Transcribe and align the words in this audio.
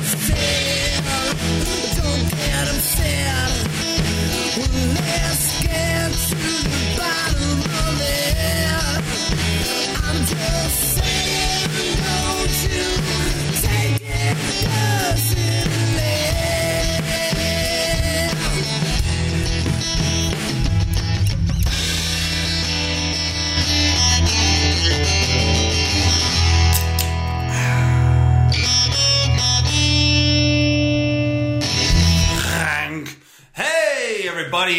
Stay. 0.00 0.61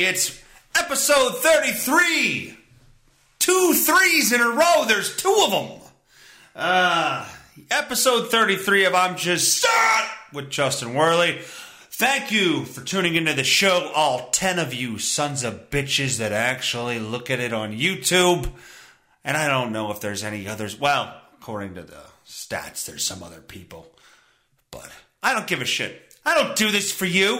It's 0.05 0.43
episode 0.75 1.37
33. 1.37 2.57
Two 3.39 3.73
threes 3.73 4.33
in 4.33 4.41
a 4.41 4.49
row. 4.49 4.83
There's 4.85 5.15
two 5.15 5.33
of 5.45 5.51
them. 5.51 5.79
Uh, 6.53 7.29
episode 7.71 8.29
33 8.29 8.83
of 8.83 8.95
I'm 8.95 9.15
Just 9.15 9.61
Sayin 9.61 10.09
with 10.33 10.49
Justin 10.49 10.93
Werley. 10.93 11.39
Thank 11.41 12.33
you 12.33 12.65
for 12.65 12.83
tuning 12.83 13.15
into 13.15 13.31
the 13.31 13.45
show, 13.45 13.93
all 13.95 14.29
10 14.31 14.59
of 14.59 14.73
you 14.73 14.97
sons 14.97 15.45
of 15.45 15.69
bitches 15.69 16.17
that 16.17 16.33
actually 16.33 16.99
look 16.99 17.29
at 17.29 17.39
it 17.39 17.53
on 17.53 17.71
YouTube. 17.71 18.51
And 19.23 19.37
I 19.37 19.47
don't 19.47 19.71
know 19.71 19.89
if 19.91 20.01
there's 20.01 20.25
any 20.25 20.49
others. 20.49 20.77
Well, 20.77 21.15
according 21.35 21.75
to 21.75 21.83
the 21.83 22.01
stats, 22.27 22.85
there's 22.85 23.05
some 23.07 23.23
other 23.23 23.39
people. 23.39 23.95
But 24.69 24.89
I 25.21 25.33
don't 25.33 25.47
give 25.47 25.61
a 25.61 25.65
shit. 25.65 26.13
I 26.25 26.35
don't 26.35 26.57
do 26.57 26.71
this 26.71 26.91
for 26.91 27.05
you. 27.05 27.39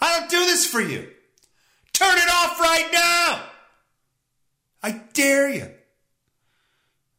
I 0.00 0.18
don't 0.18 0.30
do 0.30 0.46
this 0.46 0.66
for 0.66 0.80
you. 0.80 1.10
Turn 1.94 2.18
it 2.18 2.28
off 2.28 2.60
right 2.60 2.88
now. 2.92 3.44
I 4.82 5.00
dare 5.14 5.48
you. 5.48 5.70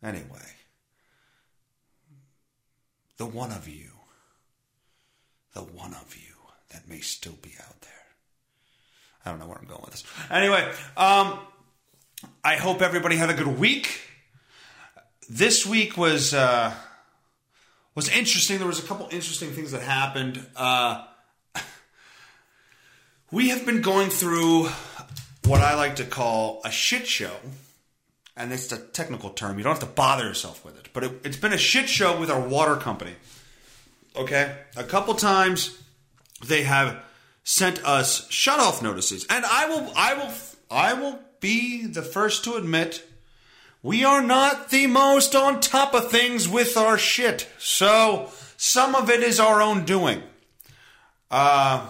Anyway, 0.03 0.45
the 3.17 3.25
one 3.25 3.51
of 3.51 3.67
you, 3.67 3.89
the 5.53 5.61
one 5.61 5.95
of 5.95 6.15
you 6.15 6.35
that 6.69 6.87
may 6.87 6.99
still 6.99 7.37
be 7.41 7.53
out 7.59 7.81
there. 7.81 7.91
I 9.25 9.31
don't 9.31 9.39
know 9.39 9.47
where 9.47 9.57
I'm 9.57 9.65
going 9.65 9.81
with 9.81 9.91
this. 9.91 10.03
Anyway, 10.29 10.71
um, 10.95 11.39
I 12.43 12.57
hope 12.57 12.83
everybody 12.83 13.15
had 13.15 13.31
a 13.31 13.33
good 13.33 13.57
week. 13.59 14.01
This 15.27 15.65
week 15.65 15.97
was 15.97 16.35
uh, 16.35 16.71
was 17.95 18.09
interesting. 18.09 18.59
There 18.59 18.67
was 18.67 18.77
a 18.77 18.87
couple 18.87 19.07
interesting 19.09 19.51
things 19.51 19.71
that 19.71 19.81
happened. 19.81 20.45
Uh, 20.55 21.05
we 23.35 23.49
have 23.49 23.65
been 23.65 23.81
going 23.81 24.09
through 24.09 24.69
what 25.43 25.59
I 25.59 25.75
like 25.75 25.97
to 25.97 26.05
call 26.05 26.61
a 26.63 26.71
shit 26.71 27.05
show. 27.05 27.33
And 28.37 28.53
it's 28.53 28.71
a 28.71 28.77
technical 28.77 29.29
term. 29.29 29.57
You 29.57 29.65
don't 29.65 29.73
have 29.73 29.81
to 29.81 29.93
bother 29.93 30.23
yourself 30.23 30.63
with 30.63 30.79
it. 30.79 30.87
But 30.93 31.03
it, 31.03 31.11
it's 31.25 31.35
been 31.35 31.51
a 31.51 31.57
shit 31.57 31.89
show 31.89 32.17
with 32.17 32.31
our 32.31 32.39
water 32.39 32.77
company. 32.77 33.11
Okay? 34.15 34.55
A 34.77 34.85
couple 34.85 35.15
times 35.15 35.77
they 36.47 36.63
have 36.63 36.97
sent 37.43 37.83
us 37.83 38.25
shut 38.31 38.61
off 38.61 38.81
notices. 38.81 39.25
And 39.29 39.43
I 39.43 39.67
will 39.67 39.91
I 39.97 40.13
will 40.13 40.31
I 40.71 40.93
will 40.93 41.19
be 41.41 41.85
the 41.87 42.03
first 42.03 42.45
to 42.45 42.53
admit 42.55 43.05
we 43.83 44.05
are 44.05 44.21
not 44.21 44.69
the 44.69 44.87
most 44.87 45.35
on 45.35 45.59
top 45.59 45.93
of 45.93 46.09
things 46.09 46.47
with 46.47 46.77
our 46.77 46.97
shit. 46.97 47.49
So 47.57 48.29
some 48.55 48.95
of 48.95 49.09
it 49.09 49.21
is 49.21 49.41
our 49.41 49.61
own 49.61 49.83
doing. 49.83 50.23
Uh 51.29 51.89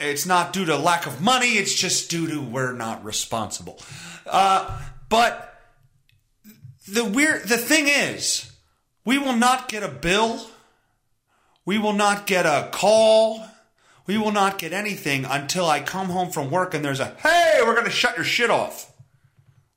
it's 0.00 0.26
not 0.26 0.52
due 0.52 0.64
to 0.66 0.76
lack 0.76 1.06
of 1.06 1.20
money, 1.20 1.52
it's 1.52 1.74
just 1.74 2.10
due 2.10 2.26
to 2.28 2.40
we're 2.40 2.72
not 2.72 3.04
responsible. 3.04 3.80
Uh, 4.26 4.80
but 5.08 5.54
the 6.88 7.04
weird 7.04 7.44
the 7.48 7.58
thing 7.58 7.86
is, 7.88 8.50
we 9.04 9.18
will 9.18 9.36
not 9.36 9.68
get 9.68 9.82
a 9.82 9.88
bill. 9.88 10.46
We 11.64 11.78
will 11.78 11.92
not 11.92 12.26
get 12.26 12.46
a 12.46 12.68
call. 12.70 13.44
We 14.06 14.18
will 14.18 14.32
not 14.32 14.58
get 14.58 14.72
anything 14.72 15.24
until 15.24 15.66
I 15.66 15.80
come 15.80 16.08
home 16.08 16.30
from 16.30 16.50
work 16.50 16.74
and 16.74 16.84
there's 16.84 17.00
a 17.00 17.14
hey, 17.22 17.60
we're 17.62 17.74
going 17.74 17.86
to 17.86 17.90
shut 17.90 18.16
your 18.16 18.24
shit 18.24 18.50
off. 18.50 18.92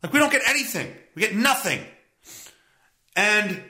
Like 0.03 0.13
we 0.13 0.19
don't 0.19 0.31
get 0.31 0.47
anything. 0.47 0.93
We 1.15 1.21
get 1.21 1.35
nothing. 1.35 1.79
And 3.15 3.63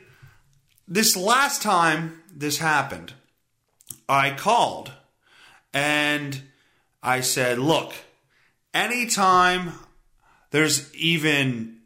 this 0.87 1.15
last 1.15 1.61
time 1.61 2.23
this 2.33 2.57
happened, 2.57 3.13
I 4.09 4.31
called 4.31 4.91
and 5.73 6.39
I 7.01 7.21
said, 7.21 7.59
look, 7.59 7.93
anytime 8.73 9.73
there's 10.51 10.93
even 10.95 11.77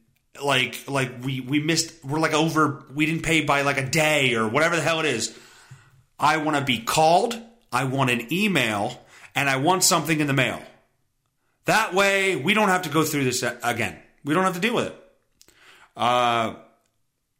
like 0.41 0.87
like 0.87 1.23
we 1.23 1.41
we 1.41 1.59
missed 1.59 2.03
we're 2.03 2.19
like 2.19 2.33
over 2.33 2.83
we 2.93 3.05
didn't 3.05 3.23
pay 3.23 3.41
by 3.41 3.61
like 3.61 3.77
a 3.77 3.85
day 3.85 4.33
or 4.35 4.47
whatever 4.47 4.75
the 4.75 4.81
hell 4.81 4.99
it 4.99 5.05
is. 5.05 5.37
I 6.19 6.37
want 6.37 6.57
to 6.57 6.63
be 6.63 6.79
called, 6.79 7.39
I 7.71 7.85
want 7.85 8.11
an 8.11 8.31
email, 8.31 9.03
and 9.35 9.49
I 9.49 9.57
want 9.57 9.83
something 9.83 10.19
in 10.19 10.27
the 10.27 10.33
mail. 10.33 10.61
That 11.65 11.93
way 11.93 12.35
we 12.35 12.53
don't 12.53 12.69
have 12.69 12.83
to 12.83 12.89
go 12.89 13.03
through 13.03 13.23
this 13.23 13.43
again. 13.63 13.97
We 14.23 14.33
don't 14.33 14.43
have 14.43 14.55
to 14.55 14.59
deal 14.59 14.75
with 14.75 14.87
it. 14.87 14.95
Uh, 15.97 16.55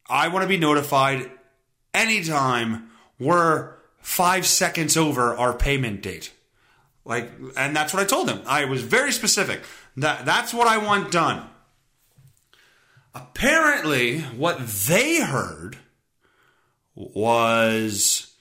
I 0.09 0.28
want 0.28 0.44
to 0.44 0.47
be 0.50 0.57
notified 0.57 1.31
anytime 1.94 2.90
we're 3.19 3.75
five 4.01 4.45
seconds 4.45 4.97
over 4.97 5.35
our 5.35 5.53
payment 5.53 6.01
date. 6.01 6.31
Like, 7.06 7.31
and 7.57 7.75
that's 7.75 7.94
what 7.94 8.03
I 8.03 8.06
told 8.06 8.29
him. 8.29 8.41
I 8.45 8.66
was 8.66 8.81
very 8.81 9.12
specific. 9.12 9.62
That 9.97 10.25
that's 10.25 10.53
what 10.53 10.67
I 10.67 10.78
want 10.78 11.12
done. 11.12 11.47
Apparently, 13.13 14.22
what 14.22 14.66
they 14.66 15.19
heard 15.22 15.78
was 16.95 18.34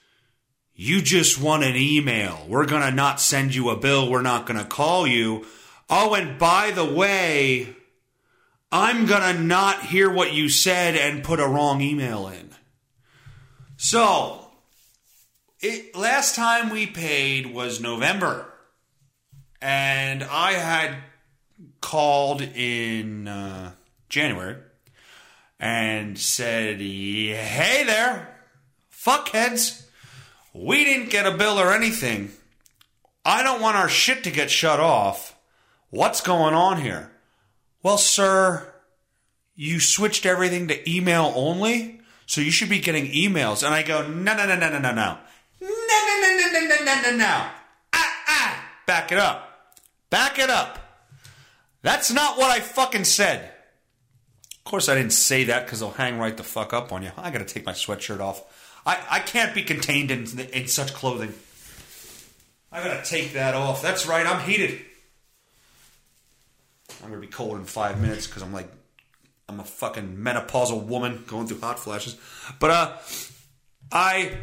you 0.73 1.01
just 1.01 1.41
want 1.41 1.63
an 1.63 1.75
email. 1.75 2.45
We're 2.47 2.65
going 2.65 2.83
to 2.83 2.91
not 2.91 3.19
send 3.19 3.53
you 3.53 3.69
a 3.69 3.77
bill. 3.77 4.09
We're 4.09 4.21
not 4.21 4.45
going 4.45 4.59
to 4.59 4.65
call 4.65 5.05
you. 5.05 5.45
Oh, 5.89 6.13
and 6.13 6.39
by 6.39 6.71
the 6.71 6.85
way, 6.85 7.75
I'm 8.71 9.05
going 9.05 9.35
to 9.35 9.41
not 9.41 9.85
hear 9.85 10.09
what 10.09 10.33
you 10.33 10.47
said 10.47 10.95
and 10.95 11.23
put 11.23 11.39
a 11.39 11.47
wrong 11.47 11.81
email 11.81 12.27
in. 12.29 12.51
So, 13.75 14.50
it, 15.61 15.95
last 15.95 16.35
time 16.35 16.69
we 16.69 16.87
paid 16.87 17.53
was 17.53 17.79
November. 17.79 18.51
And 19.61 20.23
I 20.23 20.53
had 20.53 20.97
called 21.81 22.41
in 22.41 23.27
uh, 23.27 23.71
January 24.09 24.57
and 25.59 26.17
said, 26.17 26.81
Hey 26.81 27.83
there, 27.85 28.35
fuckheads. 28.91 29.85
We 30.53 30.83
didn't 30.83 31.11
get 31.11 31.25
a 31.25 31.37
bill 31.37 31.59
or 31.59 31.73
anything. 31.73 32.31
I 33.23 33.43
don't 33.43 33.61
want 33.61 33.77
our 33.77 33.87
shit 33.87 34.23
to 34.23 34.31
get 34.31 34.49
shut 34.49 34.79
off. 34.79 35.37
What's 35.91 36.21
going 36.21 36.55
on 36.55 36.81
here? 36.81 37.11
Well, 37.83 37.97
sir, 37.97 38.67
you 39.55 39.79
switched 39.79 40.25
everything 40.25 40.67
to 40.69 40.89
email 40.89 41.31
only, 41.35 42.01
so 42.25 42.41
you 42.41 42.51
should 42.51 42.69
be 42.69 42.79
getting 42.79 43.11
emails. 43.11 43.63
And 43.63 43.73
I 43.73 43.83
go, 43.83 44.07
no, 44.07 44.35
no, 44.35 44.45
no, 44.45 44.55
no, 44.55 44.69
no, 44.69 44.79
no, 44.79 44.93
no. 44.93 45.17
No, 45.61 45.67
no, 45.67 46.21
no, 46.21 46.37
no, 46.37 46.51
no, 46.51 46.59
no, 46.59 46.83
no, 46.83 47.01
no, 47.01 47.17
no. 47.17 47.47
Ah, 47.93 48.23
ah. 48.27 48.65
Back 48.87 49.11
it 49.11 49.19
up. 49.19 49.75
Back 50.09 50.39
it 50.39 50.49
up. 50.49 50.79
That's 51.83 52.11
not 52.11 52.37
what 52.37 52.49
I 52.51 52.59
fucking 52.59 53.03
said. 53.03 53.51
Of 54.57 54.63
course, 54.63 54.89
I 54.89 54.95
didn't 54.95 55.13
say 55.13 55.45
that 55.45 55.65
because 55.65 55.79
they'll 55.79 55.91
hang 55.91 56.17
right 56.17 56.35
the 56.35 56.43
fuck 56.43 56.73
up 56.73 56.91
on 56.91 57.03
you. 57.03 57.11
I 57.17 57.31
gotta 57.31 57.45
take 57.45 57.65
my 57.65 57.73
sweatshirt 57.73 58.19
off. 58.19 58.43
I, 58.85 58.99
I 59.09 59.19
can't 59.19 59.53
be 59.53 59.63
contained 59.63 60.11
in, 60.11 60.27
in 60.53 60.67
such 60.67 60.93
clothing. 60.93 61.33
I 62.71 62.83
gotta 62.83 63.03
take 63.07 63.33
that 63.33 63.53
off. 63.53 63.81
That's 63.81 64.07
right, 64.07 64.25
I'm 64.25 64.41
heated. 64.41 64.81
I'm 67.03 67.09
gonna 67.09 67.21
be 67.21 67.27
cold 67.27 67.57
in 67.57 67.65
five 67.65 67.99
minutes 68.01 68.27
because 68.27 68.41
I'm 68.41 68.53
like, 68.53 68.69
I'm 69.49 69.59
a 69.59 69.63
fucking 69.63 70.17
menopausal 70.17 70.85
woman 70.85 71.23
going 71.27 71.47
through 71.47 71.59
hot 71.59 71.79
flashes. 71.79 72.17
But, 72.59 72.71
uh, 72.71 72.97
I, 73.91 74.37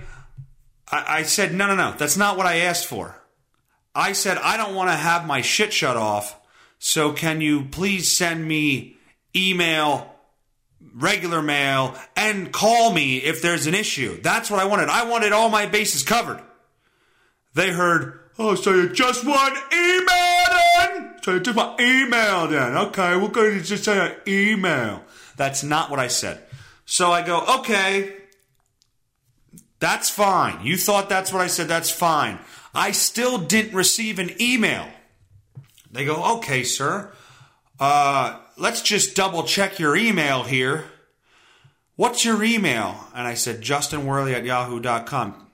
I, 0.91 1.19
I 1.19 1.23
said, 1.23 1.55
no, 1.55 1.67
no, 1.67 1.75
no, 1.75 1.93
that's 1.97 2.17
not 2.17 2.37
what 2.37 2.47
I 2.47 2.57
asked 2.57 2.87
for. 2.87 3.21
I 3.95 4.13
said, 4.13 4.39
I 4.39 4.57
don't 4.57 4.75
want 4.75 4.91
to 4.91 4.97
have 4.97 5.27
my 5.27 5.41
shit 5.41 5.73
shut 5.73 5.97
off. 5.97 6.39
So 6.79 7.13
can 7.13 7.41
you 7.41 7.65
please 7.65 8.17
send 8.17 8.47
me 8.47 8.97
email, 9.35 10.15
regular 10.95 11.43
mail, 11.43 11.97
and 12.17 12.53
call 12.53 12.93
me 12.93 13.17
if 13.19 13.43
there's 13.43 13.67
an 13.67 13.75
issue? 13.75 14.21
That's 14.23 14.51
what 14.51 14.61
I 14.61 14.67
wanted. 14.67 14.89
I 14.89 15.09
wanted 15.09 15.33
all 15.33 15.49
my 15.49 15.67
bases 15.67 16.05
covered. 16.05 16.41
They 17.55 17.73
heard, 17.73 18.21
oh, 18.39 18.55
so 18.55 18.73
you 18.73 18.91
just 18.91 19.25
want 19.25 19.59
email 19.73 20.45
then? 20.79 21.15
So 21.23 21.35
you 21.35 21.41
just 21.41 21.57
want 21.57 21.81
email 21.81 22.47
then? 22.47 22.77
Okay, 22.77 23.17
we're 23.17 23.29
going 23.29 23.59
to 23.59 23.65
just 23.65 23.85
send 23.85 23.99
an 24.01 24.17
email. 24.29 25.03
That's 25.37 25.65
not 25.65 25.91
what 25.91 25.99
I 25.99 26.07
said. 26.07 26.45
So 26.85 27.11
I 27.11 27.23
go, 27.27 27.45
okay, 27.61 28.15
That's 29.81 30.11
fine. 30.11 30.65
You 30.65 30.77
thought 30.77 31.09
that's 31.09 31.33
what 31.33 31.43
I 31.43 31.47
said. 31.47 31.69
That's 31.69 31.91
fine. 31.91 32.39
I 32.75 32.91
still 32.93 33.39
didn't 33.39 33.75
receive 33.75 34.19
an 34.19 34.31
email. 34.41 34.87
They 35.91 36.05
go, 36.05 36.37
okay, 36.39 36.65
sir. 36.65 37.13
Uh, 37.79 38.39
let's 38.57 38.83
just 38.83 39.15
double 39.15 39.45
check 39.45 39.79
your 39.79 39.97
email 39.97 40.43
here. 40.43 40.85
What's 41.97 42.25
your 42.25 42.43
email? 42.43 43.09
And 43.15 43.27
I 43.27 43.35
said, 43.35 43.61
Justin 43.61 44.07
Werley 44.07 44.35
at 44.35 44.45
yahoo.com. 44.45 45.47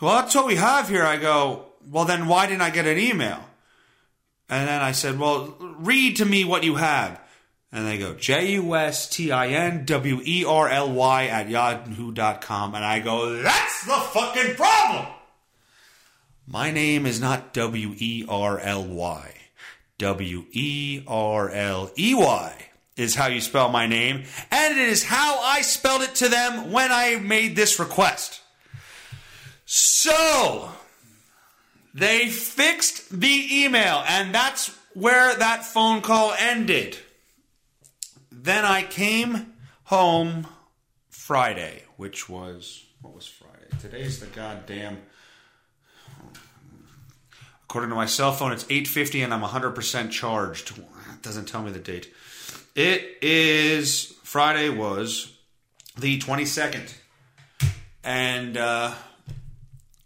Well, 0.00 0.14
that's 0.16 0.34
what 0.34 0.46
we 0.46 0.56
have 0.56 0.88
here. 0.88 1.04
I 1.04 1.16
go, 1.16 1.66
well, 1.90 2.04
then 2.04 2.26
why 2.26 2.46
didn't 2.46 2.62
I 2.62 2.70
get 2.70 2.86
an 2.86 2.98
email? 2.98 3.38
And 4.48 4.68
then 4.68 4.82
I 4.82 4.92
said, 4.92 5.18
well, 5.18 5.56
read 5.60 6.16
to 6.16 6.24
me 6.24 6.44
what 6.44 6.64
you 6.64 6.76
have. 6.76 7.20
And 7.72 7.86
they 7.86 7.96
go, 7.96 8.14
J 8.14 8.52
U 8.52 8.74
S 8.74 9.08
T 9.08 9.32
I 9.32 9.48
N 9.48 9.86
W 9.86 10.20
E 10.22 10.44
R 10.44 10.68
L 10.68 10.92
Y 10.92 11.26
at 11.26 11.48
yahoo.com. 11.48 12.74
And 12.74 12.84
I 12.84 13.00
go, 13.00 13.42
that's 13.42 13.86
the 13.86 13.92
fucking 13.92 14.56
problem. 14.56 15.06
My 16.46 16.70
name 16.70 17.06
is 17.06 17.18
not 17.20 17.54
W 17.54 17.94
E 17.98 18.26
R 18.28 18.58
L 18.58 18.84
Y. 18.84 19.34
W 19.98 20.44
E 20.52 21.02
R 21.06 21.48
L 21.48 21.90
E 21.96 22.14
Y 22.14 22.68
is 22.96 23.14
how 23.14 23.28
you 23.28 23.40
spell 23.40 23.68
my 23.68 23.86
name. 23.86 24.24
And 24.50 24.76
it 24.76 24.88
is 24.88 25.04
how 25.04 25.40
I 25.40 25.62
spelled 25.62 26.02
it 26.02 26.14
to 26.16 26.28
them 26.28 26.72
when 26.72 26.92
I 26.92 27.16
made 27.16 27.56
this 27.56 27.78
request. 27.78 28.40
So, 29.64 30.70
they 31.94 32.28
fixed 32.28 33.18
the 33.18 33.64
email, 33.64 34.04
and 34.06 34.34
that's 34.34 34.76
where 34.94 35.34
that 35.34 35.64
phone 35.64 36.02
call 36.02 36.34
ended. 36.38 36.98
Then 38.42 38.64
I 38.64 38.82
came 38.82 39.52
home 39.84 40.48
Friday, 41.08 41.84
which 41.96 42.28
was 42.28 42.84
what 43.00 43.14
was 43.14 43.24
Friday? 43.24 43.68
Today's 43.80 44.18
the 44.18 44.26
goddamn 44.26 44.98
According 47.62 47.90
to 47.90 47.96
my 47.96 48.06
cell 48.06 48.32
phone, 48.32 48.50
it's 48.52 48.64
8:50 48.64 49.22
and 49.22 49.32
I'm 49.32 49.42
100% 49.42 50.10
charged. 50.10 50.76
It 50.76 51.22
doesn't 51.22 51.46
tell 51.46 51.62
me 51.62 51.70
the 51.70 51.78
date. 51.78 52.12
It 52.74 53.18
is 53.22 54.12
Friday 54.24 54.68
was 54.70 55.34
the 55.96 56.18
22nd. 56.18 56.92
And 58.02 58.56
uh 58.56 58.92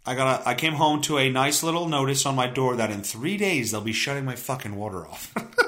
I 0.05 0.13
got 0.13 0.41
a, 0.41 0.49
I 0.49 0.53
came 0.53 0.73
home 0.73 1.01
to 1.01 1.17
a 1.17 1.29
nice 1.31 1.63
little 1.63 1.87
notice 1.87 2.27
on 2.27 2.35
my 2.35 2.45
door 2.45 2.75
that 2.75 2.91
in 2.91 3.01
3 3.01 3.35
days 3.35 3.71
they'll 3.71 3.81
be 3.81 3.93
shutting 3.93 4.25
my 4.25 4.35
fucking 4.35 4.75
water 4.75 5.07
off. 5.07 5.33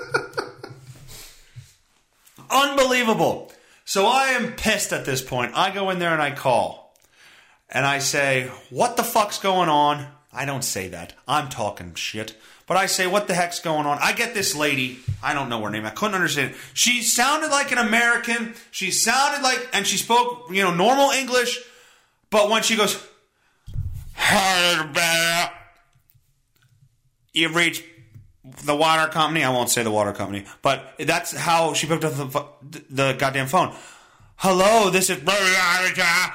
Unbelievable. 2.50 3.52
So 3.86 4.06
I 4.06 4.30
am 4.30 4.54
pissed 4.54 4.94
at 4.94 5.06
this 5.06 5.22
point. 5.22 5.54
I 5.56 5.72
go 5.72 5.90
in 5.90 6.00
there 6.00 6.14
and 6.14 6.22
I 6.22 6.32
call. 6.32 6.96
And 7.70 7.86
I 7.86 8.00
say, 8.00 8.50
What 8.70 8.98
the 8.98 9.04
fuck's 9.04 9.40
going 9.40 9.70
on? 9.70 10.08
I 10.32 10.46
don't 10.46 10.64
say 10.64 10.88
that. 10.90 11.14
I'm 11.28 11.50
talking 11.50 11.94
shit. 11.96 12.36
But 12.68 12.78
I 12.78 12.86
say, 12.86 13.08
What 13.08 13.28
the 13.28 13.34
heck's 13.34 13.60
going 13.60 13.86
on? 13.86 13.98
I 14.02 14.14
get 14.14 14.34
this 14.34 14.56
lady. 14.56 15.00
I 15.24 15.34
don't 15.34 15.50
know 15.50 15.62
her 15.64 15.70
name. 15.70 15.86
I 15.86 15.92
couldn't 15.92 16.16
understand. 16.16 16.54
She 16.74 17.02
sounded 17.02 17.50
like 17.50 17.72
an 17.72 17.78
American. 17.78 18.54
She 18.72 18.92
sounded 18.92 19.44
like, 19.44 19.68
and 19.74 19.86
she 19.86 19.98
spoke, 19.98 20.50
you 20.52 20.64
know, 20.64 20.74
normal 20.74 21.12
English. 21.12 21.60
But 22.30 22.50
when 22.50 22.64
she 22.64 22.76
goes, 22.76 23.04
You've 27.34 27.56
reached 27.56 27.84
the 28.64 28.76
water 28.76 29.12
company. 29.12 29.44
I 29.44 29.50
won't 29.50 29.70
say 29.70 29.84
the 29.84 29.92
water 29.92 30.14
company, 30.14 30.46
but 30.62 30.96
that's 31.00 31.36
how 31.36 31.74
she 31.74 31.88
picked 31.88 32.04
up 32.04 32.14
the, 32.14 32.84
the 32.90 33.14
goddamn 33.14 33.48
phone. 33.48 33.76
Hello, 34.38 34.90
this 34.90 35.10
is. 35.10 35.18
Blue 35.18 35.34
Vagina. 35.34 36.34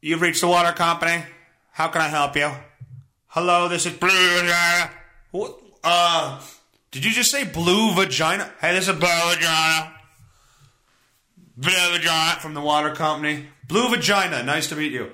You've 0.00 0.22
reached 0.22 0.40
the 0.40 0.48
water 0.48 0.72
company. 0.72 1.24
How 1.72 1.88
can 1.88 2.00
I 2.00 2.08
help 2.08 2.36
you? 2.36 2.50
Hello, 3.28 3.68
this 3.68 3.86
is. 3.86 3.92
What? 5.30 5.60
Uh, 5.84 6.40
did 6.90 7.04
you 7.04 7.10
just 7.10 7.30
say 7.30 7.44
blue 7.44 7.94
vagina? 7.94 8.50
Hey, 8.60 8.74
this 8.74 8.88
is 8.88 8.96
blue 8.96 9.08
vagina. 9.08 9.92
Blue 11.56 11.92
vagina 11.92 12.40
from 12.40 12.54
the 12.54 12.60
water 12.60 12.94
company. 12.94 13.46
Blue 13.68 13.88
vagina. 13.88 14.42
Nice 14.42 14.68
to 14.68 14.76
meet 14.76 14.92
you. 14.92 15.12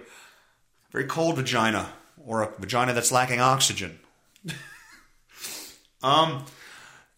Very 0.90 1.04
cold 1.04 1.36
vagina, 1.36 1.92
or 2.24 2.42
a 2.42 2.52
vagina 2.58 2.94
that's 2.94 3.12
lacking 3.12 3.40
oxygen. 3.40 3.98
Um, 6.06 6.44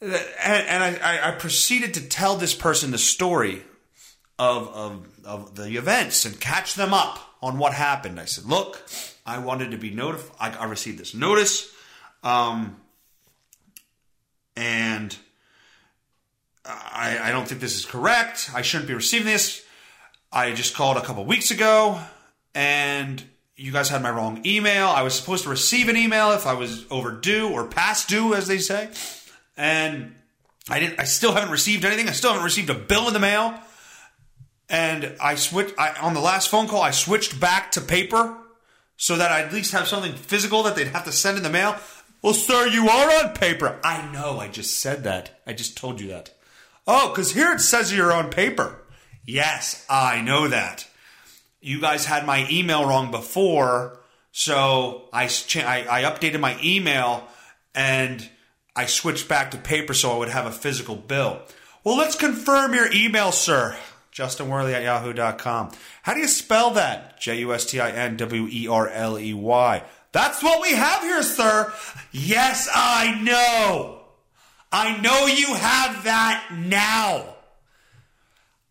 and, 0.00 0.14
and 0.42 0.82
I, 1.02 1.28
I, 1.28 1.30
proceeded 1.32 1.92
to 1.94 2.08
tell 2.08 2.36
this 2.36 2.54
person 2.54 2.90
the 2.90 2.96
story 2.96 3.62
of, 4.38 4.68
of, 4.68 5.08
of 5.26 5.56
the 5.56 5.76
events 5.76 6.24
and 6.24 6.40
catch 6.40 6.74
them 6.74 6.94
up 6.94 7.18
on 7.42 7.58
what 7.58 7.74
happened. 7.74 8.18
I 8.18 8.24
said, 8.24 8.46
look, 8.46 8.82
I 9.26 9.40
wanted 9.40 9.72
to 9.72 9.76
be 9.76 9.90
notified. 9.90 10.54
I, 10.56 10.62
I 10.62 10.64
received 10.64 10.98
this 10.98 11.14
notice. 11.14 11.70
Um, 12.22 12.80
and 14.56 15.14
I, 16.64 17.18
I 17.24 17.30
don't 17.30 17.46
think 17.46 17.60
this 17.60 17.76
is 17.76 17.84
correct. 17.84 18.50
I 18.54 18.62
shouldn't 18.62 18.88
be 18.88 18.94
receiving 18.94 19.26
this. 19.26 19.62
I 20.32 20.52
just 20.52 20.74
called 20.74 20.96
a 20.96 21.02
couple 21.02 21.26
weeks 21.26 21.50
ago 21.50 22.00
and 22.54 23.22
you 23.58 23.72
guys 23.72 23.88
had 23.88 24.02
my 24.02 24.10
wrong 24.10 24.40
email. 24.46 24.86
I 24.86 25.02
was 25.02 25.14
supposed 25.14 25.42
to 25.42 25.50
receive 25.50 25.88
an 25.88 25.96
email 25.96 26.30
if 26.30 26.46
I 26.46 26.54
was 26.54 26.86
overdue 26.90 27.50
or 27.50 27.66
past 27.66 28.08
due, 28.08 28.32
as 28.34 28.46
they 28.46 28.58
say. 28.58 28.88
And 29.56 30.14
I 30.70 30.78
didn't, 30.78 31.00
I 31.00 31.04
still 31.04 31.32
haven't 31.32 31.50
received 31.50 31.84
anything. 31.84 32.08
I 32.08 32.12
still 32.12 32.30
haven't 32.30 32.44
received 32.44 32.70
a 32.70 32.74
bill 32.74 33.08
in 33.08 33.14
the 33.14 33.20
mail. 33.20 33.58
And 34.70 35.16
I 35.20 35.34
switched, 35.34 35.74
I, 35.76 35.94
on 36.00 36.14
the 36.14 36.20
last 36.20 36.50
phone 36.50 36.68
call, 36.68 36.82
I 36.82 36.92
switched 36.92 37.40
back 37.40 37.72
to 37.72 37.80
paper 37.80 38.36
so 38.96 39.16
that 39.16 39.32
I 39.32 39.40
at 39.40 39.52
least 39.52 39.72
have 39.72 39.88
something 39.88 40.12
physical 40.12 40.62
that 40.62 40.76
they'd 40.76 40.88
have 40.88 41.04
to 41.06 41.12
send 41.12 41.36
in 41.36 41.42
the 41.42 41.50
mail. 41.50 41.76
Well, 42.22 42.34
sir, 42.34 42.68
you 42.68 42.88
are 42.88 43.24
on 43.24 43.34
paper. 43.34 43.80
I 43.82 44.10
know, 44.12 44.38
I 44.38 44.48
just 44.48 44.78
said 44.78 45.04
that. 45.04 45.40
I 45.46 45.52
just 45.52 45.76
told 45.76 46.00
you 46.00 46.08
that. 46.08 46.30
Oh, 46.86 47.08
because 47.08 47.32
here 47.32 47.52
it 47.52 47.60
says 47.60 47.92
you're 47.92 48.12
on 48.12 48.30
paper. 48.30 48.84
Yes, 49.24 49.84
I 49.90 50.20
know 50.22 50.48
that. 50.48 50.87
You 51.60 51.80
guys 51.80 52.04
had 52.04 52.24
my 52.26 52.46
email 52.50 52.86
wrong 52.86 53.10
before, 53.10 54.00
so 54.30 55.08
I, 55.12 55.24
I, 55.24 55.86
I 55.90 56.02
updated 56.02 56.40
my 56.40 56.58
email 56.62 57.26
and 57.74 58.28
I 58.76 58.86
switched 58.86 59.28
back 59.28 59.50
to 59.50 59.58
paper 59.58 59.94
so 59.94 60.12
I 60.12 60.18
would 60.18 60.28
have 60.28 60.46
a 60.46 60.52
physical 60.52 60.94
bill. 60.94 61.40
Well, 61.82 61.96
let's 61.96 62.14
confirm 62.14 62.74
your 62.74 62.92
email, 62.92 63.32
sir. 63.32 63.76
Justin 64.12 64.48
Werley 64.48 64.74
at 64.74 64.82
yahoo.com. 64.82 65.70
How 66.02 66.14
do 66.14 66.20
you 66.20 66.28
spell 66.28 66.72
that? 66.72 67.20
J 67.20 67.40
U 67.40 67.54
S 67.54 67.64
T 67.66 67.78
I 67.78 67.90
N 67.90 68.16
W 68.16 68.48
E 68.50 68.66
R 68.66 68.88
L 68.88 69.18
E 69.18 69.32
Y. 69.32 69.82
That's 70.10 70.42
what 70.42 70.60
we 70.60 70.72
have 70.72 71.02
here, 71.02 71.22
sir. 71.22 71.72
Yes, 72.10 72.68
I 72.74 73.20
know. 73.22 74.00
I 74.72 75.00
know 75.00 75.26
you 75.26 75.54
have 75.54 76.04
that 76.04 76.48
now. 76.52 77.36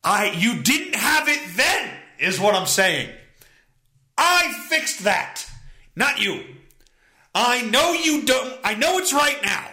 I 0.04 0.32
you 0.32 0.62
didn't 0.62 0.96
have 0.96 1.28
it 1.28 1.40
then, 1.56 1.97
is 2.20 2.40
what 2.40 2.56
I'm 2.56 2.68
saying. 2.68 3.10
I 4.18 4.54
fixed 4.70 5.04
that. 5.04 5.46
Not 5.96 6.20
you. 6.22 6.44
I 7.36 7.62
know 7.62 7.94
you 7.94 8.24
don't 8.24 8.60
I 8.64 8.74
know 8.76 8.98
it's 8.98 9.14
right 9.14 9.40
now. 9.44 9.66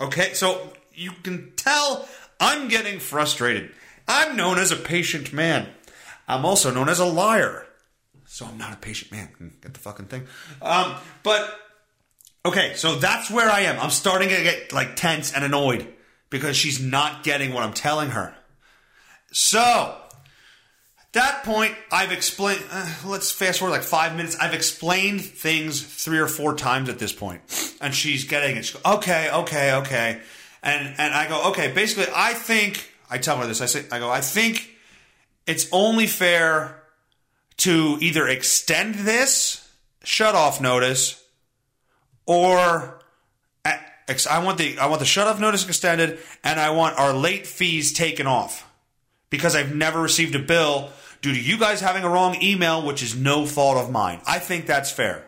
Okay, 0.00 0.32
so 0.34 0.72
you 0.94 1.10
can 1.22 1.52
tell 1.56 2.08
I'm 2.38 2.68
getting 2.68 3.00
frustrated. 3.00 3.70
I'm 4.08 4.36
known 4.36 4.58
as 4.58 4.70
a 4.70 4.76
patient 4.76 5.32
man. 5.32 5.68
I'm 6.26 6.44
also 6.44 6.72
known 6.72 6.88
as 6.88 6.98
a 7.00 7.04
liar. 7.04 7.66
So 8.26 8.46
I'm 8.46 8.56
not 8.58 8.72
a 8.72 8.76
patient 8.76 9.10
man. 9.12 9.28
Hmm, 9.36 9.48
Get 9.60 9.74
the 9.74 9.80
fucking 9.80 10.06
thing. 10.06 10.26
Um, 10.62 10.94
but 11.24 11.58
okay, 12.46 12.74
so 12.76 12.94
that's 12.94 13.30
where 13.30 13.50
I 13.50 13.62
am. 13.62 13.78
I'm 13.80 13.90
starting 13.90 14.28
to 14.28 14.42
get 14.42 14.72
like 14.72 14.94
tense 14.96 15.32
and 15.32 15.44
annoyed 15.44 15.86
because 16.30 16.56
she's 16.56 16.80
not 16.80 17.24
getting 17.24 17.52
what 17.52 17.64
I'm 17.64 17.72
telling 17.72 18.10
her. 18.10 18.34
So 19.32 19.99
that 21.12 21.42
point, 21.44 21.74
I've 21.90 22.12
explained. 22.12 22.62
Uh, 22.70 22.88
let's 23.04 23.32
fast 23.32 23.58
forward 23.58 23.72
like 23.72 23.82
five 23.82 24.14
minutes. 24.16 24.36
I've 24.40 24.54
explained 24.54 25.22
things 25.22 25.82
three 25.82 26.18
or 26.18 26.28
four 26.28 26.54
times 26.54 26.88
at 26.88 26.98
this 26.98 27.12
point, 27.12 27.42
and 27.80 27.94
she's 27.94 28.24
getting 28.24 28.56
it. 28.56 28.64
She 28.64 28.74
goes, 28.74 28.84
okay, 28.84 29.30
okay, 29.30 29.74
okay, 29.74 30.20
and 30.62 30.94
and 30.98 31.14
I 31.14 31.28
go, 31.28 31.48
okay. 31.50 31.72
Basically, 31.72 32.12
I 32.14 32.34
think 32.34 32.92
I 33.10 33.18
tell 33.18 33.38
her 33.38 33.46
this. 33.46 33.60
I 33.60 33.66
say, 33.66 33.84
I 33.90 33.98
go, 33.98 34.08
I 34.08 34.20
think 34.20 34.70
it's 35.46 35.68
only 35.72 36.06
fair 36.06 36.80
to 37.58 37.98
either 38.00 38.28
extend 38.28 38.94
this 38.94 39.68
shut 40.04 40.34
off 40.34 40.60
notice 40.60 41.22
or 42.24 43.02
ex- 44.10 44.26
I 44.26 44.42
want 44.44 44.58
the 44.58 44.78
I 44.78 44.86
want 44.86 45.00
the 45.00 45.06
shut 45.06 45.26
off 45.26 45.40
notice 45.40 45.66
extended 45.66 46.18
and 46.44 46.60
I 46.60 46.70
want 46.70 46.98
our 46.98 47.12
late 47.12 47.46
fees 47.46 47.92
taken 47.92 48.26
off 48.26 48.66
because 49.28 49.56
I've 49.56 49.74
never 49.74 50.00
received 50.00 50.34
a 50.34 50.38
bill 50.38 50.90
due 51.20 51.32
to 51.32 51.40
you 51.40 51.58
guys 51.58 51.80
having 51.80 52.04
a 52.04 52.08
wrong 52.08 52.40
email, 52.42 52.84
which 52.84 53.02
is 53.02 53.16
no 53.16 53.46
fault 53.46 53.76
of 53.78 53.90
mine. 53.90 54.20
I 54.26 54.38
think 54.38 54.66
that's 54.66 54.90
fair. 54.90 55.24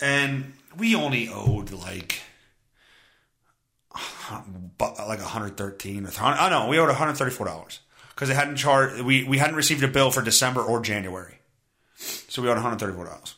And 0.00 0.52
we 0.76 0.94
only 0.94 1.28
owed 1.28 1.70
like 1.70 2.20
like 4.80 5.20
113 5.20 6.06
or 6.06 6.10
I 6.20 6.50
know, 6.50 6.68
we 6.68 6.78
owed 6.78 6.88
134 6.88 7.46
dollars 7.46 7.80
because 8.10 8.28
they 8.28 8.34
hadn't 8.34 8.56
charged 8.56 9.02
we 9.02 9.24
we 9.24 9.38
hadn't 9.38 9.56
received 9.56 9.82
a 9.82 9.88
bill 9.88 10.10
for 10.10 10.22
December 10.22 10.62
or 10.62 10.80
January. 10.80 11.38
So 11.96 12.42
we 12.42 12.48
owed 12.48 12.58
$134. 12.58 13.34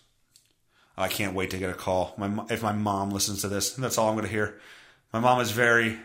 I 0.99 1.09
can't 1.09 1.35
wait 1.35 1.51
to 1.51 1.59
get 1.59 1.71
a 1.71 1.75
call. 1.75 2.15
My 2.19 2.45
if 2.51 2.63
my 2.63 2.73
mom 2.73 3.11
listens 3.11 3.41
to 3.41 3.49
this, 3.49 3.73
that's 3.73 3.97
all 3.97 4.09
I'm 4.09 4.15
going 4.17 4.27
to 4.27 4.31
hear. 4.31 4.61
My 5.13 5.21
mom 5.21 5.41
is 5.41 5.51
very, 5.51 5.99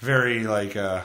very 0.00 0.44
like, 0.44 0.74
uh, 0.74 1.02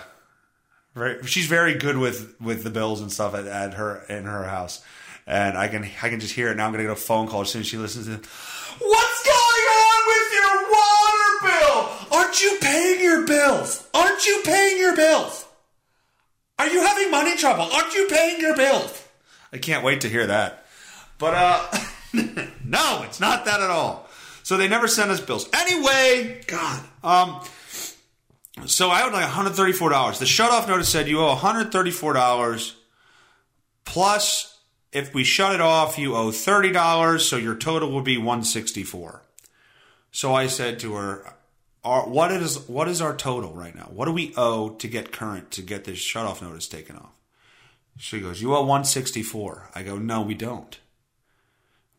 very. 0.96 1.24
She's 1.28 1.46
very 1.46 1.76
good 1.76 1.98
with 1.98 2.36
with 2.42 2.64
the 2.64 2.72
bills 2.72 3.02
and 3.02 3.12
stuff 3.12 3.36
at, 3.36 3.46
at 3.46 3.76
her 3.76 4.04
in 4.10 4.24
her 4.24 4.46
house, 4.46 4.84
and 5.28 5.58
I 5.58 5.68
can 5.68 5.84
I 5.84 6.10
can 6.10 6.20
just 6.20 6.34
hear 6.34 6.50
it 6.50 6.58
now. 6.58 6.66
I'm 6.66 6.72
going 6.72 6.84
to 6.84 6.90
get 6.90 6.98
a 6.98 7.02
phone 7.02 7.28
call 7.28 7.42
as 7.42 7.52
soon 7.52 7.62
as 7.62 7.68
she 7.68 7.78
listens 7.78 8.08
to 8.08 8.14
it. 8.14 8.26
What's 8.26 9.24
going 9.24 9.66
on 9.72 10.00
with 10.08 10.34
your 10.34 10.72
water 10.72 11.60
bill? 12.10 12.18
Aren't 12.18 12.42
you 12.42 12.58
paying 12.62 13.02
your 13.02 13.28
bills? 13.28 13.88
Aren't 13.94 14.26
you 14.26 14.42
paying 14.44 14.80
your 14.80 14.96
bills? 14.96 15.46
Are 16.58 16.68
you 16.68 16.82
having 16.82 17.12
money 17.12 17.36
trouble? 17.36 17.64
Aren't 17.64 17.94
you 17.94 18.08
paying 18.10 18.40
your 18.40 18.56
bills? 18.56 19.04
I 19.52 19.58
can't 19.58 19.84
wait 19.84 20.02
to 20.02 20.10
hear 20.10 20.28
that. 20.28 20.66
But 21.18 21.34
uh 21.34 21.78
no, 22.66 23.04
it's 23.04 23.20
not 23.20 23.46
that 23.46 23.62
at 23.62 23.70
all. 23.70 24.08
So 24.44 24.58
they 24.58 24.68
never 24.68 24.88
sent 24.88 25.12
us 25.12 25.20
bills. 25.20 25.50
Anyway, 25.54 26.42
God. 26.48 26.84
Um 27.04 27.42
so 28.66 28.90
I 28.90 29.04
owed 29.04 29.14
like 29.14 29.28
$134. 29.30 30.20
The 30.20 30.26
shut 30.26 30.52
off 30.52 30.68
notice 30.68 30.90
said 30.90 31.08
you 31.08 31.20
owe 31.20 31.36
$134 31.36 32.74
plus 33.84 34.60
if 34.92 35.14
we 35.14 35.24
shut 35.24 35.54
it 35.54 35.62
off 35.62 35.98
you 35.98 36.16
owe 36.16 36.32
$30, 36.32 37.20
so 37.20 37.36
your 37.36 37.56
total 37.56 37.92
would 37.92 38.06
be 38.06 38.18
164. 38.18 39.22
So 40.12 40.34
I 40.34 40.48
said 40.48 40.80
to 40.80 40.94
her, 40.96 41.36
what 41.86 42.32
is 42.32 42.68
what 42.68 42.88
is 42.88 43.02
our 43.02 43.16
total 43.16 43.54
right 43.54 43.76
now? 43.76 43.90
What 43.94 44.06
do 44.06 44.12
we 44.12 44.34
owe 44.36 44.70
to 44.70 44.88
get 44.88 45.12
current 45.12 45.52
to 45.52 45.62
get 45.62 45.84
this 45.84 46.00
shut 46.00 46.26
off 46.26 46.42
notice 46.42 46.68
taken 46.68 46.96
off? 46.96 47.14
She 47.98 48.20
goes, 48.20 48.42
"You 48.42 48.56
owe 48.56 48.62
164." 48.62 49.70
I 49.76 49.84
go, 49.84 49.98
"No, 49.98 50.22
we 50.22 50.34
don't." 50.34 50.78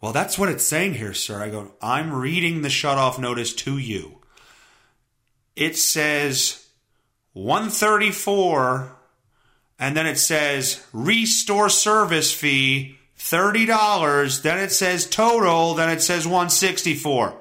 Well, 0.00 0.12
that's 0.12 0.38
what 0.38 0.48
it's 0.48 0.64
saying 0.64 0.94
here, 0.94 1.14
sir. 1.14 1.42
I 1.42 1.50
go, 1.50 1.72
"I'm 1.80 2.12
reading 2.12 2.62
the 2.62 2.70
shut 2.70 2.98
off 2.98 3.18
notice 3.18 3.54
to 3.54 3.78
you. 3.78 4.15
It 5.56 5.76
says 5.76 6.66
134 7.32 8.96
and 9.78 9.96
then 9.96 10.06
it 10.06 10.18
says 10.18 10.86
restore 10.92 11.68
service 11.68 12.32
fee 12.32 12.96
$30, 13.18 14.42
then 14.42 14.58
it 14.58 14.70
says 14.70 15.06
total, 15.06 15.74
then 15.74 15.90
it 15.90 16.02
says 16.02 16.26
164." 16.26 17.34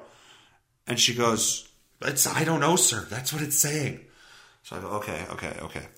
And 0.86 0.98
she 0.98 1.14
goes, 1.14 1.68
"It's 2.02 2.26
I 2.26 2.44
don't 2.44 2.60
know, 2.60 2.76
sir. 2.76 3.06
That's 3.10 3.32
what 3.32 3.42
it's 3.42 3.58
saying." 3.58 4.04
So 4.62 4.76
I 4.76 4.80
go, 4.80 4.88
"Okay, 4.88 5.26
okay, 5.30 5.56
okay. 5.62 5.88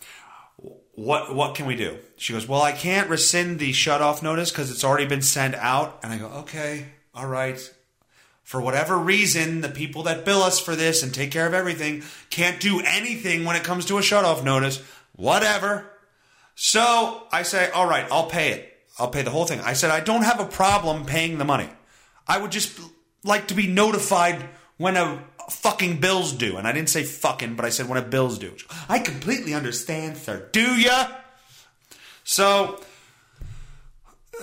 What 0.95 1.35
what 1.35 1.55
can 1.55 1.67
we 1.67 1.77
do?" 1.77 1.99
She 2.17 2.33
goes, 2.33 2.49
"Well, 2.49 2.63
I 2.63 2.73
can't 2.73 3.09
rescind 3.09 3.59
the 3.59 3.73
shut 3.73 4.03
off 4.03 4.23
notice 4.23 4.51
because 4.51 4.71
it's 4.71 4.85
already 4.85 5.07
been 5.07 5.23
sent 5.23 5.55
out." 5.55 6.01
And 6.03 6.13
I 6.13 6.19
go, 6.19 6.27
"Okay, 6.27 6.87
all 7.15 7.27
right." 7.27 7.59
For 8.49 8.63
whatever 8.63 8.97
reason, 8.97 9.61
the 9.61 9.69
people 9.69 10.05
that 10.05 10.25
bill 10.25 10.43
us 10.43 10.59
for 10.59 10.75
this 10.75 11.03
and 11.03 11.13
take 11.13 11.31
care 11.31 11.47
of 11.47 11.53
everything 11.53 12.03
can't 12.31 12.59
do 12.59 12.81
anything 12.81 13.45
when 13.45 13.57
it 13.57 13.63
comes 13.63 13.85
to 13.85 13.99
a 13.99 14.03
shut 14.03 14.25
off 14.25 14.43
notice. 14.43 14.83
Whatever. 15.15 15.85
So 16.55 17.25
I 17.31 17.43
say, 17.43 17.71
all 17.71 17.87
right, 17.87 18.07
I'll 18.11 18.31
pay 18.31 18.53
it. 18.53 18.79
I'll 18.99 19.11
pay 19.11 19.21
the 19.21 19.31
whole 19.31 19.45
thing. 19.45 19.61
I 19.61 19.75
said, 19.75 19.91
I 19.91 20.01
don't 20.01 20.23
have 20.23 20.41
a 20.41 20.47
problem 20.47 21.05
paying 21.05 21.37
the 21.37 21.45
money. 21.45 21.69
I 22.27 22.39
would 22.39 22.51
just 22.51 22.81
like 23.23 23.49
to 23.49 23.55
be 23.55 23.67
notified 23.67 24.43
when 24.79 24.97
a 24.97 25.23
fucking 25.51 26.01
bill's 26.01 26.33
due. 26.33 26.57
And 26.57 26.67
I 26.67 26.73
didn't 26.73 26.89
say 26.89 27.03
fucking, 27.03 27.55
but 27.55 27.67
I 27.67 27.69
said 27.69 27.87
when 27.87 27.99
a 27.99 28.03
bill's 28.03 28.39
due. 28.39 28.57
I 28.89 29.01
completely 29.01 29.53
understand, 29.53 30.17
sir. 30.17 30.49
Do 30.53 30.75
ya? 30.75 31.09
So 32.25 32.81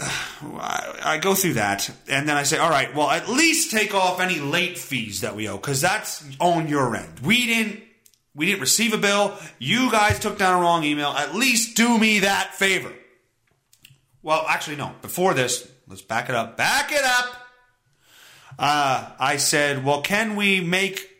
I, 0.02 1.20
go 1.22 1.36
through 1.36 1.54
that, 1.54 1.90
and 2.08 2.28
then 2.28 2.36
I 2.36 2.44
say, 2.44 2.58
all 2.58 2.70
right, 2.70 2.94
well, 2.94 3.10
at 3.10 3.30
least 3.30 3.72
take 3.72 3.94
off 3.94 4.20
any 4.20 4.40
late 4.40 4.78
fees 4.78 5.22
that 5.22 5.36
we 5.36 5.48
owe, 5.48 5.56
because 5.56 5.82
that's 5.82 6.24
on 6.40 6.68
your 6.68 6.96
end. 6.96 7.20
We 7.22 7.46
didn't. 7.46 7.84
We 8.34 8.48
didn't 8.48 8.60
receive 8.60 8.94
a 8.94 8.98
bill. 8.98 9.34
You 9.60 9.90
guys 9.90 10.20
took 10.20 10.38
down 10.38 10.60
a 10.60 10.62
wrong 10.62 10.84
email. 10.84 11.12
At 11.12 11.34
least 11.34 11.78
do 11.78 11.98
me 11.98 12.20
that 12.20 12.54
favor. 12.54 12.92
Well, 14.22 14.46
actually, 14.50 14.76
no. 14.76 14.92
Before 15.02 15.34
this, 15.34 15.72
let's 15.88 16.02
back 16.02 16.28
it 16.28 16.36
up. 16.36 16.58
Back 16.58 16.92
it 16.92 17.04
up. 17.06 17.34
Uh, 18.60 19.12
I 19.18 19.38
said, 19.38 19.86
well, 19.86 20.02
can 20.02 20.36
we 20.36 20.60
make 20.60 21.16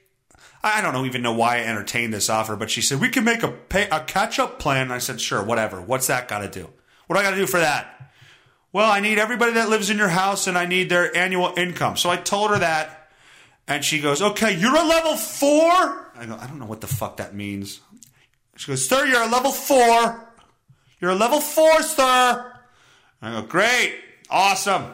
I 0.66 0.82
don't 0.82 1.06
even 1.06 1.22
know 1.22 1.34
why 1.34 1.58
I 1.58 1.60
entertained 1.60 2.12
this 2.12 2.28
offer, 2.28 2.56
but 2.56 2.72
she 2.72 2.82
said 2.82 3.00
we 3.00 3.10
can 3.10 3.24
make 3.24 3.44
a 3.44 3.50
pay, 3.50 3.88
a 3.92 4.00
catch 4.00 4.40
up 4.40 4.58
plan. 4.58 4.84
And 4.84 4.94
I 4.94 4.98
said, 4.98 5.22
sure, 5.22 5.44
whatever. 5.44 5.80
What's 5.80 6.08
that 6.08 6.28
got 6.28 6.40
to 6.40 6.50
do? 6.50 6.68
What 7.06 7.16
do 7.16 7.20
I 7.20 7.24
got 7.24 7.32
to 7.32 7.36
do 7.38 7.46
for 7.46 7.60
that? 7.60 7.95
Well, 8.76 8.92
I 8.92 9.00
need 9.00 9.20
everybody 9.20 9.54
that 9.54 9.70
lives 9.70 9.90
in 9.90 9.98
your 9.98 10.10
house, 10.10 10.48
and 10.48 10.58
I 10.58 10.66
need 10.66 10.90
their 10.90 11.16
annual 11.16 11.54
income. 11.56 11.96
So 11.96 12.10
I 12.10 12.18
told 12.18 12.52
her 12.52 12.60
that, 12.60 13.10
and 13.70 13.86
she 13.86 14.02
goes, 14.02 14.22
okay, 14.22 14.54
you're 14.54 14.76
a 14.76 14.84
level 14.84 15.16
four. 15.16 16.12
I 16.14 16.26
go, 16.28 16.36
I 16.36 16.46
don't 16.46 16.60
know 16.60 16.66
what 16.66 16.82
the 16.82 16.88
fuck 16.88 17.16
that 17.16 17.34
means. 17.34 17.80
She 18.58 18.70
goes, 18.70 18.86
sir, 18.86 19.06
you're 19.06 19.22
a 19.22 19.30
level 19.30 19.54
four. 19.54 20.30
You're 21.00 21.12
a 21.12 21.16
level 21.16 21.40
four, 21.40 21.84
sir. 21.84 22.54
I 23.22 23.40
go, 23.40 23.44
great, 23.44 23.96
awesome. 24.30 24.88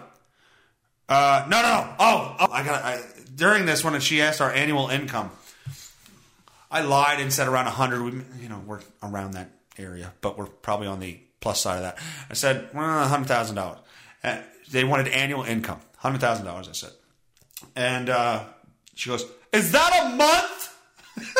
Uh, 1.09 1.47
no, 1.49 1.63
no, 1.63 1.67
no. 1.67 1.95
Oh, 1.97 2.35
oh 2.39 2.51
I 2.51 2.63
got. 2.63 2.83
I, 2.83 3.01
during 3.33 3.65
this 3.65 3.83
one, 3.83 3.99
she 3.99 4.21
asked 4.21 4.41
our 4.41 4.53
annual 4.53 4.89
income. 4.89 5.31
I 6.69 6.81
lied 6.81 7.19
and 7.19 7.33
said 7.33 7.47
around 7.47 7.65
100. 7.65 8.03
We, 8.03 8.11
you 8.43 8.47
know, 8.47 8.61
we're 8.63 8.81
around 9.01 9.31
that 9.31 9.49
area, 9.79 10.13
but 10.21 10.37
we're 10.37 10.45
probably 10.45 10.85
on 10.85 10.99
the 10.99 11.17
plus 11.41 11.59
side 11.61 11.77
of 11.77 11.83
that. 11.83 11.97
I 12.29 12.33
said, 12.35 12.69
well, 12.73 13.09
$100,000. 13.09 13.77
Uh, 14.23 14.37
they 14.71 14.85
wanted 14.85 15.09
annual 15.09 15.43
income. 15.43 15.81
$100,000, 16.01 16.47
I 16.47 16.71
said. 16.71 16.91
And 17.75 18.09
uh, 18.09 18.45
she 18.95 19.09
goes, 19.09 19.25
Is 19.51 19.71
that 19.71 19.99
a 20.01 20.15
month? 20.15 20.69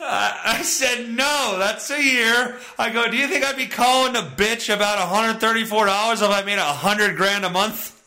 I 0.00 0.62
said, 0.62 1.10
No, 1.10 1.56
that's 1.58 1.90
a 1.90 2.02
year. 2.02 2.58
I 2.78 2.90
go, 2.90 3.10
Do 3.10 3.16
you 3.16 3.28
think 3.28 3.44
I'd 3.44 3.56
be 3.56 3.66
calling 3.66 4.16
a 4.16 4.22
bitch 4.22 4.74
about 4.74 4.98
$134 4.98 6.14
if 6.14 6.22
I 6.22 6.42
made 6.44 6.58
a 6.58 6.64
100 6.64 7.16
grand 7.16 7.44
a 7.44 7.50
month? 7.50 7.98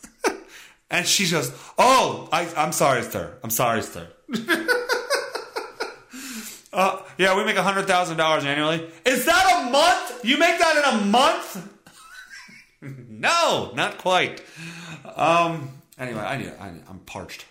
and 0.89 1.05
she 1.05 1.29
goes, 1.29 1.51
Oh, 1.77 2.29
I, 2.31 2.47
I'm 2.55 2.71
sorry, 2.71 3.03
sir. 3.03 3.37
I'm 3.43 3.49
sorry, 3.49 3.81
sir. 3.81 4.07
Uh, 6.75 7.01
yeah, 7.17 7.35
we 7.35 7.43
make 7.43 7.55
hundred 7.57 7.87
thousand 7.87 8.17
dollars 8.17 8.45
annually. 8.45 8.87
Is 9.05 9.25
that 9.25 9.67
a 9.67 9.71
month? 9.71 10.25
You 10.25 10.37
make 10.37 10.59
that 10.59 10.77
in 10.77 10.99
a 10.99 11.05
month? 11.05 11.69
no, 13.09 13.71
not 13.75 13.97
quite. 13.97 14.41
Um. 15.15 15.69
Anyway, 15.97 16.19
I 16.19 16.37
need. 16.37 16.51
I, 16.59 16.67
I'm 16.89 16.99
parched. 17.05 17.45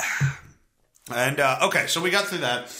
And 1.10 1.40
uh, 1.40 1.60
okay, 1.62 1.86
so 1.86 2.02
we 2.02 2.10
got 2.10 2.26
through 2.26 2.40
that, 2.40 2.70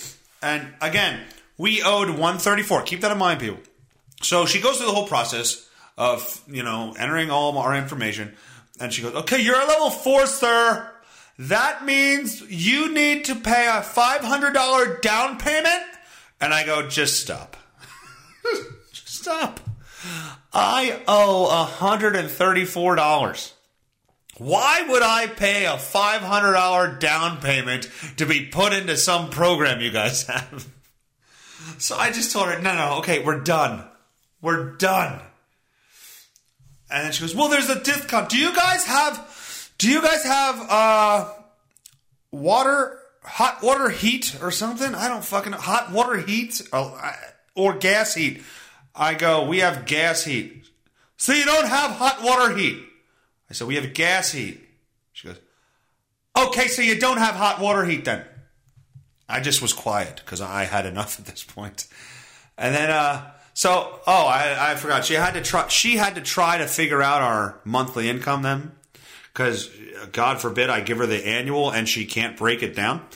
and 0.42 0.68
again, 0.82 1.24
we 1.56 1.82
owed 1.82 2.10
one 2.10 2.36
thirty 2.36 2.62
four. 2.62 2.82
Keep 2.82 3.00
that 3.00 3.10
in 3.10 3.16
mind, 3.16 3.40
people. 3.40 3.58
So 4.20 4.44
she 4.44 4.60
goes 4.60 4.76
through 4.76 4.88
the 4.88 4.92
whole 4.92 5.08
process 5.08 5.66
of 5.96 6.42
you 6.46 6.62
know 6.62 6.94
entering 6.98 7.30
all 7.30 7.56
our 7.56 7.74
information, 7.74 8.36
and 8.78 8.92
she 8.92 9.00
goes, 9.00 9.14
"Okay, 9.14 9.40
you're 9.40 9.58
a 9.58 9.64
level 9.66 9.88
four, 9.88 10.26
sir." 10.26 10.90
That 11.38 11.84
means 11.84 12.42
you 12.50 12.92
need 12.92 13.26
to 13.26 13.36
pay 13.36 13.66
a 13.66 13.80
$500 13.82 15.00
down 15.00 15.38
payment? 15.38 15.84
And 16.40 16.52
I 16.52 16.64
go, 16.66 16.88
just 16.88 17.20
stop. 17.20 17.56
just 18.92 19.08
stop. 19.08 19.60
I 20.52 21.00
owe 21.06 21.48
$134. 21.78 23.52
Why 24.38 24.84
would 24.88 25.02
I 25.02 25.26
pay 25.26 25.66
a 25.66 25.76
$500 25.76 27.00
down 27.00 27.40
payment 27.40 27.90
to 28.16 28.26
be 28.26 28.46
put 28.46 28.72
into 28.72 28.96
some 28.96 29.30
program 29.30 29.80
you 29.80 29.90
guys 29.90 30.24
have? 30.24 30.66
So 31.76 31.96
I 31.96 32.10
just 32.10 32.32
told 32.32 32.48
her, 32.48 32.60
no, 32.60 32.74
no, 32.74 32.98
okay, 32.98 33.22
we're 33.22 33.40
done. 33.40 33.84
We're 34.40 34.72
done. 34.76 35.20
And 36.90 37.04
then 37.04 37.12
she 37.12 37.20
goes, 37.20 37.34
well, 37.36 37.48
there's 37.48 37.68
a 37.68 37.78
discount. 37.78 38.30
Do 38.30 38.38
you 38.38 38.54
guys 38.54 38.84
have 38.86 39.27
do 39.78 39.88
you 39.88 40.02
guys 40.02 40.24
have 40.24 40.66
uh 40.68 41.32
water 42.30 43.00
hot 43.22 43.62
water 43.62 43.88
heat 43.88 44.36
or 44.42 44.50
something? 44.50 44.94
I 44.94 45.08
don't 45.08 45.24
fucking 45.24 45.52
know. 45.52 45.58
hot 45.58 45.92
water 45.92 46.16
heat 46.16 46.60
or, 46.72 47.00
or 47.54 47.74
gas 47.74 48.14
heat. 48.14 48.42
I 48.94 49.14
go, 49.14 49.46
we 49.46 49.58
have 49.58 49.86
gas 49.86 50.24
heat. 50.24 50.66
So 51.16 51.32
you 51.32 51.44
don't 51.44 51.68
have 51.68 51.92
hot 51.92 52.22
water 52.22 52.56
heat. 52.56 52.78
I 53.50 53.54
said, 53.54 53.66
we 53.66 53.76
have 53.76 53.94
gas 53.94 54.32
heat. 54.32 54.60
She 55.12 55.28
goes, 55.28 55.38
okay, 56.36 56.68
so 56.68 56.82
you 56.82 56.98
don't 56.98 57.18
have 57.18 57.34
hot 57.34 57.60
water 57.60 57.84
heat 57.84 58.04
then. 58.04 58.24
I 59.28 59.40
just 59.40 59.60
was 59.60 59.72
quiet 59.72 60.22
because 60.24 60.40
I 60.40 60.64
had 60.64 60.86
enough 60.86 61.18
at 61.18 61.26
this 61.26 61.44
point. 61.44 61.86
And 62.56 62.74
then, 62.74 62.90
uh, 62.90 63.30
so, 63.54 64.00
oh, 64.06 64.26
I, 64.26 64.72
I 64.72 64.74
forgot. 64.76 65.04
She 65.04 65.14
had 65.14 65.34
to 65.34 65.42
try. 65.42 65.66
She 65.68 65.96
had 65.96 66.14
to 66.14 66.20
try 66.20 66.58
to 66.58 66.66
figure 66.66 67.02
out 67.02 67.22
our 67.22 67.60
monthly 67.64 68.08
income 68.08 68.42
then, 68.42 68.72
because 69.32 69.70
God 70.12 70.40
forbid 70.40 70.70
I 70.70 70.80
give 70.80 70.98
her 70.98 71.06
the 71.06 71.26
annual 71.26 71.70
and 71.70 71.88
she 71.88 72.04
can't 72.06 72.36
break 72.36 72.62
it 72.62 72.74
down. 72.74 73.06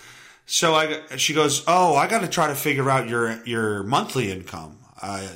So 0.46 0.74
I, 0.74 1.00
she 1.16 1.34
goes, 1.34 1.62
oh, 1.66 1.94
I 1.94 2.08
got 2.08 2.20
to 2.22 2.28
try 2.28 2.48
to 2.48 2.54
figure 2.54 2.90
out 2.90 3.08
your 3.08 3.42
your 3.44 3.82
monthly 3.84 4.30
income. 4.30 4.78
I, 5.00 5.28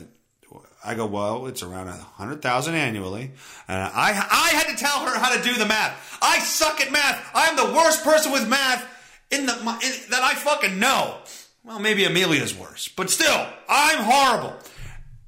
I 0.85 0.95
go, 0.95 1.07
well, 1.07 1.47
it's 1.47 1.63
around 1.63 1.89
a 1.89 1.93
hundred 1.93 2.43
thousand 2.43 2.75
annually, 2.75 3.33
and 3.67 3.83
I 3.83 4.11
I 4.11 4.51
had 4.57 4.69
to 4.69 4.77
tell 4.77 5.01
her 5.01 5.19
how 5.19 5.35
to 5.35 5.43
do 5.43 5.55
the 5.55 5.67
math. 5.67 6.19
I 6.23 6.39
suck 6.41 6.81
at 6.81 6.93
math. 6.93 7.25
I 7.35 7.47
am 7.47 7.57
the 7.57 7.75
worst 7.75 8.05
person 8.05 8.31
with 8.33 8.49
math 8.49 8.85
in 9.31 9.47
the 9.47 9.55
in, 9.55 10.11
that 10.11 10.23
I 10.23 10.35
fucking 10.35 10.79
know. 10.79 11.19
Well, 11.65 11.81
maybe 11.81 12.05
Amelia's 12.05 12.55
worse, 12.55 12.89
but 12.89 13.11
still, 13.11 13.47
I'm 13.69 14.05
horrible. 14.05 14.57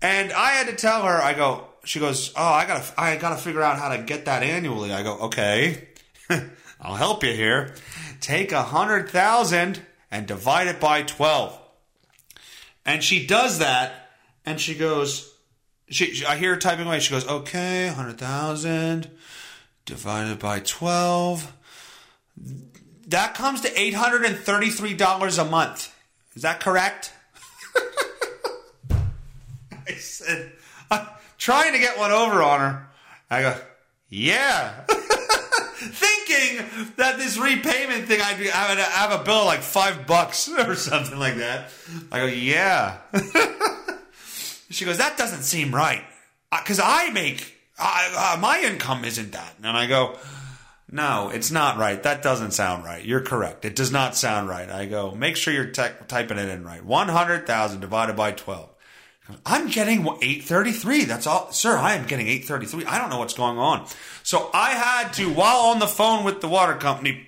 And 0.00 0.32
I 0.32 0.50
had 0.50 0.68
to 0.68 0.76
tell 0.76 1.02
her. 1.02 1.20
I 1.20 1.34
go. 1.34 1.67
She 1.88 2.00
goes, 2.00 2.34
oh, 2.36 2.44
I 2.44 2.66
gotta 2.66 3.00
I 3.00 3.16
gotta 3.16 3.36
figure 3.36 3.62
out 3.62 3.78
how 3.78 3.88
to 3.96 4.02
get 4.02 4.26
that 4.26 4.42
annually. 4.42 4.92
I 4.92 5.02
go, 5.02 5.18
okay, 5.20 5.88
I'll 6.80 6.96
help 6.96 7.24
you 7.24 7.32
here. 7.32 7.74
Take 8.20 8.52
a 8.52 8.62
hundred 8.62 9.08
thousand 9.08 9.80
and 10.10 10.26
divide 10.26 10.66
it 10.66 10.80
by 10.80 11.02
twelve. 11.02 11.58
And 12.84 13.02
she 13.02 13.26
does 13.26 13.60
that, 13.60 14.10
and 14.44 14.60
she 14.60 14.74
goes, 14.74 15.34
she, 15.88 16.12
she- 16.12 16.26
I 16.26 16.36
hear 16.36 16.52
her 16.54 16.60
typing 16.60 16.86
away. 16.86 17.00
She 17.00 17.10
goes, 17.10 17.26
okay, 17.26 17.86
100,000 17.86 19.10
divided 19.86 20.38
by 20.38 20.60
12. 20.60 21.52
That 23.08 23.34
comes 23.34 23.62
to 23.62 23.68
$833 23.68 25.38
a 25.38 25.44
month. 25.50 25.94
Is 26.34 26.42
that 26.42 26.60
correct? 26.60 27.12
I 28.90 29.92
said, 29.94 30.52
I'm 30.90 31.06
trying 31.38 31.72
to 31.72 31.78
get 31.78 31.96
one 31.96 32.10
over 32.10 32.42
on 32.42 32.60
her. 32.60 32.88
I 33.30 33.42
go, 33.42 33.56
yeah. 34.08 34.84
Thinking 35.80 36.90
that 36.96 37.16
this 37.18 37.38
repayment 37.38 38.06
thing, 38.06 38.20
I'd 38.20 38.38
be, 38.38 38.50
I 38.50 38.68
would 38.68 38.78
have 38.78 39.20
a 39.20 39.24
bill 39.24 39.44
like 39.44 39.60
five 39.60 40.06
bucks 40.06 40.48
or 40.58 40.74
something 40.74 41.18
like 41.18 41.36
that. 41.36 41.70
I 42.12 42.18
go, 42.18 42.26
yeah. 42.26 42.98
She 44.70 44.84
goes, 44.84 44.98
that 44.98 45.16
doesn't 45.16 45.42
seem 45.42 45.74
right. 45.74 46.04
Because 46.50 46.80
I 46.82 47.10
make, 47.10 47.54
I, 47.78 48.34
uh, 48.36 48.40
my 48.40 48.60
income 48.60 49.04
isn't 49.04 49.32
that. 49.32 49.54
And 49.62 49.66
I 49.66 49.86
go, 49.86 50.18
no, 50.90 51.30
it's 51.30 51.50
not 51.50 51.78
right. 51.78 52.02
That 52.02 52.22
doesn't 52.22 52.52
sound 52.52 52.84
right. 52.84 53.04
You're 53.04 53.20
correct. 53.20 53.64
It 53.64 53.76
does 53.76 53.92
not 53.92 54.16
sound 54.16 54.48
right. 54.48 54.68
I 54.68 54.86
go, 54.86 55.14
make 55.14 55.36
sure 55.36 55.52
you're 55.52 55.70
ty- 55.70 55.94
typing 56.06 56.38
it 56.38 56.48
in 56.48 56.64
right. 56.64 56.84
100,000 56.84 57.80
divided 57.80 58.16
by 58.16 58.32
12. 58.32 58.67
I'm 59.44 59.68
getting 59.68 60.00
833. 60.00 61.04
That's 61.04 61.26
all. 61.26 61.52
Sir, 61.52 61.76
I 61.76 61.94
am 61.94 62.06
getting 62.06 62.28
833. 62.28 62.86
I 62.86 62.98
don't 62.98 63.10
know 63.10 63.18
what's 63.18 63.34
going 63.34 63.58
on. 63.58 63.86
So 64.22 64.50
I 64.54 64.70
had 64.70 65.12
to, 65.14 65.32
while 65.32 65.66
on 65.66 65.78
the 65.78 65.86
phone 65.86 66.24
with 66.24 66.40
the 66.40 66.48
water 66.48 66.74
company, 66.74 67.26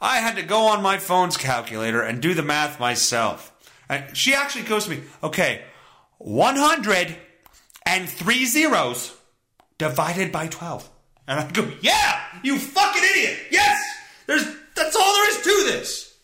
I 0.00 0.18
had 0.18 0.36
to 0.36 0.42
go 0.42 0.66
on 0.66 0.82
my 0.82 0.98
phone's 0.98 1.36
calculator 1.36 2.02
and 2.02 2.20
do 2.20 2.34
the 2.34 2.42
math 2.42 2.78
myself. 2.78 3.50
And 3.88 4.14
she 4.16 4.34
actually 4.34 4.64
goes 4.64 4.84
to 4.84 4.90
me, 4.90 5.02
okay, 5.22 5.62
100 6.18 7.16
and 7.86 8.08
three 8.08 8.44
zeros 8.44 9.14
divided 9.78 10.32
by 10.32 10.48
12. 10.48 10.88
And 11.26 11.40
I 11.40 11.50
go, 11.50 11.70
yeah, 11.80 12.20
you 12.42 12.58
fucking 12.58 13.02
idiot. 13.02 13.38
Yes, 13.50 13.82
there's, 14.26 14.46
that's 14.76 14.96
all 14.96 15.14
there 15.14 15.30
is 15.30 15.36
to 15.38 15.72
this. 15.72 16.18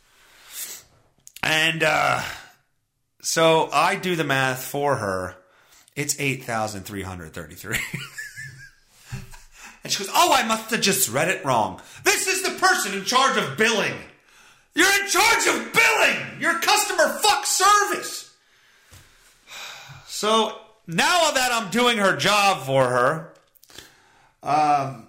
And, 1.43 1.83
uh, 1.83 2.23
so 3.23 3.69
I 3.73 3.97
do 3.97 4.17
the 4.17 4.25
math 4.25 4.65
for 4.65 4.97
her. 4.97 5.37
It's 5.97 6.19
8,333. 6.19 7.77
and 9.85 9.93
she 9.93 9.99
goes, 9.99 10.13
oh, 10.15 10.33
I 10.33 10.47
must 10.47 10.71
have 10.71 10.81
just 10.81 11.11
read 11.11 11.29
it 11.29 11.45
wrong. 11.45 11.81
This 12.05 12.27
is 12.27 12.43
the 12.43 12.59
person 12.59 12.95
in 12.95 13.05
charge 13.05 13.37
of 13.37 13.57
billing. 13.57 13.95
You're 14.75 15.03
in 15.03 15.09
charge 15.09 15.47
of 15.49 15.73
billing. 15.73 16.41
You're 16.41 16.59
customer 16.61 17.19
fuck 17.19 17.45
service. 17.45 18.33
So 20.07 20.59
now 20.87 21.33
that 21.33 21.51
I'm 21.53 21.71
doing 21.71 21.99
her 21.99 22.17
job 22.17 22.65
for 22.65 22.85
her, 22.85 23.35
um, 24.43 25.09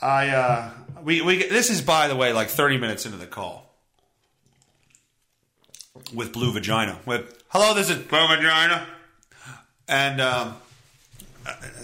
I 0.00 0.28
uh, 0.28 0.70
we 1.02 1.22
we 1.22 1.48
this 1.48 1.70
is 1.70 1.80
by 1.80 2.08
the 2.08 2.16
way 2.16 2.32
like 2.32 2.48
30 2.48 2.78
minutes 2.78 3.06
into 3.06 3.18
the 3.18 3.26
call 3.26 3.67
with 6.12 6.32
Blue 6.32 6.52
Vagina. 6.52 6.98
With 7.06 7.42
hello, 7.48 7.74
this 7.74 7.90
is 7.90 7.98
Blue 7.98 8.26
Vagina, 8.28 8.86
and 9.86 10.20
um, 10.20 10.56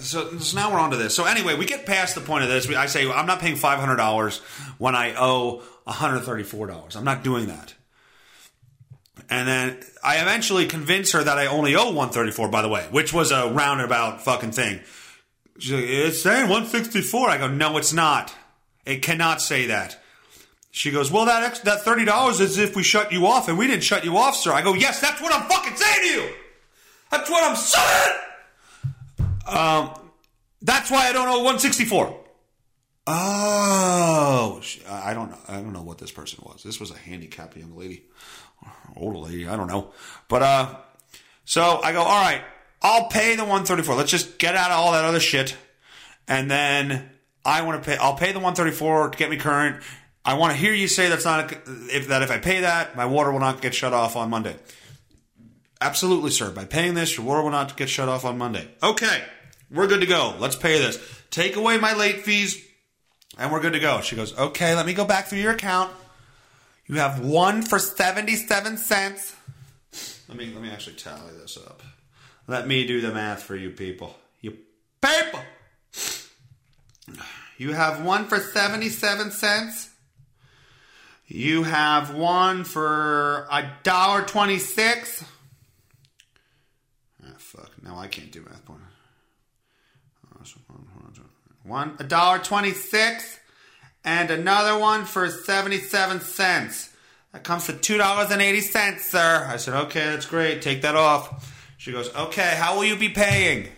so, 0.00 0.38
so 0.38 0.56
now 0.56 0.72
we're 0.72 0.78
on 0.78 0.90
to 0.90 0.96
this. 0.96 1.14
So 1.14 1.24
anyway, 1.24 1.56
we 1.56 1.66
get 1.66 1.86
past 1.86 2.14
the 2.14 2.20
point 2.20 2.44
of 2.44 2.50
this. 2.50 2.68
We, 2.68 2.76
I 2.76 2.86
say 2.86 3.10
I'm 3.10 3.26
not 3.26 3.40
paying 3.40 3.56
five 3.56 3.78
hundred 3.78 3.96
dollars 3.96 4.38
when 4.78 4.94
I 4.94 5.14
owe 5.16 5.62
one 5.84 5.96
hundred 5.96 6.20
thirty 6.20 6.44
four 6.44 6.66
dollars. 6.66 6.96
I'm 6.96 7.04
not 7.04 7.22
doing 7.22 7.46
that. 7.46 7.74
And 9.30 9.48
then 9.48 9.78
I 10.02 10.20
eventually 10.20 10.66
convince 10.66 11.12
her 11.12 11.22
that 11.22 11.38
I 11.38 11.46
only 11.46 11.74
owe 11.74 11.86
134, 11.86 12.48
by 12.48 12.60
the 12.60 12.68
way, 12.68 12.86
which 12.90 13.12
was 13.12 13.30
a 13.30 13.48
roundabout 13.48 14.22
fucking 14.22 14.52
thing. 14.52 14.80
She's 15.58 15.72
like, 15.72 15.84
it's 15.84 16.22
saying 16.22 16.48
164. 16.50 17.30
I 17.30 17.38
go, 17.38 17.48
no, 17.48 17.78
it's 17.78 17.92
not. 17.92 18.34
It 18.84 19.02
cannot 19.02 19.40
say 19.40 19.66
that. 19.66 19.98
She 20.76 20.90
goes, 20.90 21.08
well, 21.08 21.26
that 21.26 21.44
ex- 21.44 21.60
that 21.60 21.82
thirty 21.82 22.04
dollars 22.04 22.40
is 22.40 22.58
if 22.58 22.74
we 22.74 22.82
shut 22.82 23.12
you 23.12 23.28
off, 23.28 23.46
and 23.48 23.56
we 23.56 23.68
didn't 23.68 23.84
shut 23.84 24.04
you 24.04 24.18
off, 24.18 24.34
sir. 24.34 24.52
I 24.52 24.60
go, 24.60 24.74
yes, 24.74 25.00
that's 25.00 25.22
what 25.22 25.32
I'm 25.32 25.48
fucking 25.48 25.76
saying 25.76 26.00
to 26.00 26.06
you. 26.08 26.28
That's 27.12 27.30
what 27.30 27.48
I'm 27.48 27.54
saying. 27.54 28.18
Um, 29.46 29.90
that's 30.62 30.90
why 30.90 31.08
I 31.08 31.12
don't 31.12 31.28
owe 31.28 31.44
164. 31.44 32.20
Oh, 33.06 34.60
I 34.88 35.14
don't 35.14 35.30
know. 35.30 35.38
I 35.46 35.60
don't 35.60 35.72
know 35.72 35.82
what 35.82 35.98
this 35.98 36.10
person 36.10 36.42
was. 36.44 36.64
This 36.64 36.80
was 36.80 36.90
a 36.90 36.98
handicapped 36.98 37.56
young 37.56 37.76
lady, 37.76 38.02
older 38.96 39.18
lady. 39.18 39.46
I 39.46 39.54
don't 39.54 39.68
know. 39.68 39.92
But 40.26 40.42
uh, 40.42 40.74
so 41.44 41.80
I 41.84 41.92
go, 41.92 42.00
all 42.02 42.20
right, 42.20 42.42
I'll 42.82 43.06
pay 43.06 43.36
the 43.36 43.44
134. 43.44 43.94
Let's 43.94 44.10
just 44.10 44.40
get 44.40 44.56
out 44.56 44.72
of 44.72 44.78
all 44.78 44.90
that 44.90 45.04
other 45.04 45.20
shit, 45.20 45.56
and 46.26 46.50
then 46.50 47.10
I 47.44 47.62
want 47.62 47.80
to 47.80 47.88
pay. 47.88 47.96
I'll 47.96 48.16
pay 48.16 48.32
the 48.32 48.40
134 48.40 49.10
to 49.10 49.16
get 49.16 49.30
me 49.30 49.36
current. 49.36 49.80
I 50.24 50.34
want 50.34 50.52
to 50.52 50.58
hear 50.58 50.72
you 50.72 50.88
say 50.88 51.08
that's 51.08 51.24
not 51.24 51.52
a, 51.52 51.58
if 51.94 52.08
that 52.08 52.22
if 52.22 52.30
I 52.30 52.38
pay 52.38 52.60
that, 52.60 52.96
my 52.96 53.04
water 53.04 53.30
will 53.30 53.40
not 53.40 53.60
get 53.60 53.74
shut 53.74 53.92
off 53.92 54.16
on 54.16 54.30
Monday. 54.30 54.56
Absolutely, 55.80 56.30
sir. 56.30 56.50
By 56.50 56.64
paying 56.64 56.94
this, 56.94 57.16
your 57.16 57.26
water 57.26 57.42
will 57.42 57.50
not 57.50 57.76
get 57.76 57.90
shut 57.90 58.08
off 58.08 58.24
on 58.24 58.38
Monday. 58.38 58.66
Okay, 58.82 59.22
we're 59.70 59.86
good 59.86 60.00
to 60.00 60.06
go. 60.06 60.34
Let's 60.38 60.56
pay 60.56 60.78
this. 60.78 60.98
Take 61.30 61.56
away 61.56 61.76
my 61.76 61.94
late 61.94 62.22
fees, 62.22 62.64
and 63.36 63.52
we're 63.52 63.60
good 63.60 63.74
to 63.74 63.80
go. 63.80 64.00
She 64.00 64.16
goes, 64.16 64.36
okay, 64.38 64.74
let 64.74 64.86
me 64.86 64.94
go 64.94 65.04
back 65.04 65.26
through 65.26 65.40
your 65.40 65.52
account. 65.52 65.92
You 66.86 66.96
have 66.96 67.20
one 67.20 67.62
for 67.62 67.78
77 67.78 68.76
cents. 68.78 69.34
Let 70.28 70.38
me 70.38 70.52
let 70.52 70.62
me 70.62 70.70
actually 70.70 70.96
tally 70.96 71.32
this 71.38 71.56
up. 71.56 71.82
Let 72.46 72.66
me 72.66 72.86
do 72.86 73.00
the 73.00 73.12
math 73.12 73.42
for 73.42 73.56
you 73.56 73.70
people. 73.70 74.16
You 74.40 74.56
people. 75.00 75.40
You 77.56 77.72
have 77.72 78.04
one 78.04 78.26
for 78.26 78.38
77 78.38 79.30
cents. 79.30 79.90
You 81.26 81.62
have 81.62 82.14
one 82.14 82.64
for 82.64 83.46
a 83.50 83.72
dollar 83.82 84.22
twenty-six. 84.22 85.24
Ah, 87.22 87.34
fuck. 87.38 87.70
Now 87.82 87.96
I 87.96 88.08
can't 88.08 88.30
do 88.30 88.42
math. 88.42 88.62
One 91.66 91.96
a 91.98 92.04
dollar 92.04 92.40
twenty-six, 92.40 93.38
and 94.04 94.30
another 94.30 94.78
one 94.78 95.06
for 95.06 95.30
seventy-seven 95.30 96.20
cents. 96.20 96.90
That 97.32 97.42
comes 97.42 97.64
to 97.66 97.72
two 97.72 97.96
dollars 97.96 98.30
and 98.30 98.42
eighty 98.42 98.60
cents, 98.60 99.06
sir. 99.06 99.46
I 99.48 99.56
said, 99.56 99.72
okay, 99.86 100.04
that's 100.04 100.26
great. 100.26 100.60
Take 100.60 100.82
that 100.82 100.94
off. 100.94 101.50
She 101.78 101.90
goes, 101.90 102.14
okay. 102.14 102.54
How 102.58 102.76
will 102.76 102.84
you 102.84 102.96
be 102.96 103.08
paying? 103.08 103.68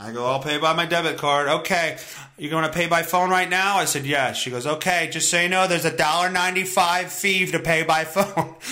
I 0.00 0.12
go, 0.12 0.26
I'll 0.26 0.40
pay 0.40 0.58
by 0.58 0.74
my 0.74 0.86
debit 0.86 1.18
card. 1.18 1.48
Okay. 1.48 1.98
you're 2.36 2.52
going 2.52 2.62
to 2.62 2.72
pay 2.72 2.86
by 2.86 3.02
phone 3.02 3.30
right 3.30 3.50
now? 3.50 3.78
I 3.78 3.84
said, 3.84 4.06
yes. 4.06 4.36
She 4.36 4.48
goes, 4.48 4.64
okay. 4.64 5.08
Just 5.10 5.28
so 5.28 5.40
you 5.40 5.48
know, 5.48 5.66
there's 5.66 5.84
a 5.84 5.96
dollar 5.96 6.30
ninety-five 6.30 7.10
fee 7.10 7.46
to 7.46 7.58
pay 7.58 7.82
by 7.82 8.04
phone. 8.04 8.24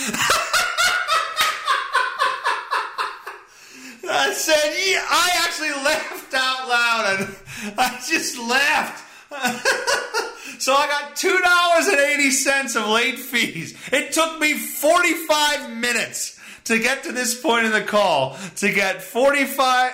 I 4.09 4.31
said, 4.31 4.73
yeah. 4.87 5.03
I 5.09 5.29
actually 5.43 5.71
laughed 5.83 6.33
out 6.33 6.69
loud, 6.69 7.19
and 7.19 7.75
I 7.77 7.99
just 8.07 8.39
laughed. 8.39 9.03
so 10.61 10.73
I 10.73 10.87
got 10.87 11.17
two 11.17 11.37
dollars 11.43 11.87
and 11.87 11.99
eighty 11.99 12.31
cents 12.31 12.77
of 12.77 12.87
late 12.87 13.19
fees. 13.19 13.77
It 13.91 14.13
took 14.13 14.39
me 14.39 14.53
forty-five 14.53 15.75
minutes 15.75 16.36
to 16.67 16.79
get 16.79 17.03
to 17.03 17.11
this 17.11 17.39
point 17.39 17.65
in 17.65 17.71
the 17.71 17.81
call 17.81 18.37
to 18.57 18.71
get 18.71 19.01
forty-five. 19.01 19.93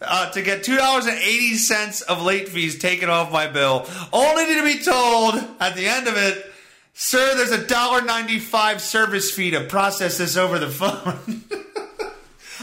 Uh, 0.00 0.30
to 0.30 0.40
get 0.40 0.64
two 0.64 0.76
dollars 0.76 1.04
and 1.04 1.18
eighty 1.18 1.54
cents 1.54 2.00
of 2.00 2.22
late 2.22 2.48
fees 2.48 2.78
taken 2.78 3.10
off 3.10 3.30
my 3.30 3.46
bill, 3.46 3.86
only 4.14 4.46
to 4.46 4.64
be 4.64 4.82
told 4.82 5.34
at 5.60 5.76
the 5.76 5.86
end 5.86 6.08
of 6.08 6.16
it, 6.16 6.50
"Sir, 6.94 7.34
there's 7.36 7.50
a 7.50 7.66
dollar 7.66 8.00
ninety-five 8.00 8.80
service 8.80 9.30
fee 9.30 9.50
to 9.50 9.64
process 9.64 10.16
this 10.18 10.36
over 10.36 10.58
the 10.58 10.70
phone." 10.70 11.44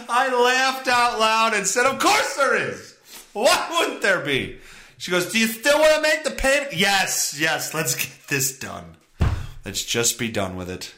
I 0.09 0.29
laughed 0.33 0.87
out 0.87 1.19
loud 1.19 1.53
and 1.53 1.65
said, 1.65 1.85
Of 1.85 1.99
course 1.99 2.35
there 2.35 2.55
is. 2.55 2.95
Why 3.33 3.67
wouldn't 3.71 4.01
there 4.01 4.21
be? 4.21 4.59
She 4.97 5.11
goes, 5.11 5.31
Do 5.31 5.39
you 5.39 5.47
still 5.47 5.79
want 5.79 5.95
to 5.95 6.01
make 6.01 6.23
the 6.23 6.31
payment? 6.31 6.73
Yes, 6.73 7.39
yes, 7.39 7.73
let's 7.73 7.95
get 7.95 8.27
this 8.27 8.57
done. 8.57 8.97
Let's 9.63 9.83
just 9.83 10.19
be 10.19 10.29
done 10.29 10.55
with 10.55 10.69
it. 10.69 10.93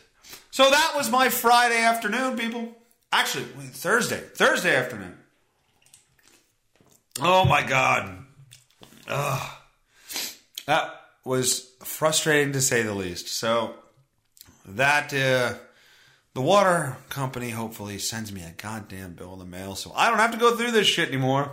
So 0.58 0.72
that 0.72 0.94
was 0.96 1.12
my 1.12 1.30
Friday 1.30 1.78
afternoon, 1.78 2.36
people. 2.36 2.76
Actually, 3.12 3.44
Thursday. 3.44 4.18
Thursday 4.18 4.76
afternoon. 4.76 5.16
Oh 7.22 7.46
my 7.46 7.62
god. 7.62 8.26
Ugh. 9.08 9.52
That 10.66 10.96
was 11.24 11.72
frustrating 11.84 12.54
to 12.54 12.62
say 12.62 12.82
the 12.82 12.96
least. 12.96 13.28
So 13.28 13.76
that 14.66 15.14
uh, 15.14 15.60
the 16.34 16.42
water 16.42 16.98
company 17.10 17.52
hopefully 17.52 18.00
sends 18.00 18.34
me 18.34 18.42
a 18.42 18.60
goddamn 18.60 19.14
bill 19.14 19.34
in 19.34 19.40
the 19.40 19.46
mail 19.46 19.76
so 19.76 19.94
I 19.96 20.10
don't 20.10 20.18
have 20.18 20.32
to 20.32 20.40
go 20.40 20.56
through 20.56 20.72
this 20.72 20.88
shit 20.88 21.10
anymore. 21.10 21.52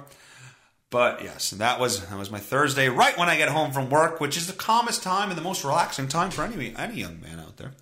But 0.88 1.22
yes, 1.22 1.50
that 1.50 1.78
was 1.78 2.06
that 2.06 2.16
was 2.16 2.30
my 2.30 2.38
Thursday, 2.38 2.88
right 2.88 3.18
when 3.18 3.28
I 3.28 3.36
get 3.36 3.50
home 3.50 3.70
from 3.70 3.90
work, 3.90 4.18
which 4.18 4.38
is 4.38 4.46
the 4.46 4.54
calmest 4.54 5.02
time 5.02 5.28
and 5.28 5.36
the 5.36 5.42
most 5.42 5.62
relaxing 5.62 6.08
time 6.08 6.30
for 6.30 6.42
any 6.42 6.74
any 6.74 7.00
young 7.00 7.20
man 7.20 7.38
out 7.38 7.58
there. 7.58 7.72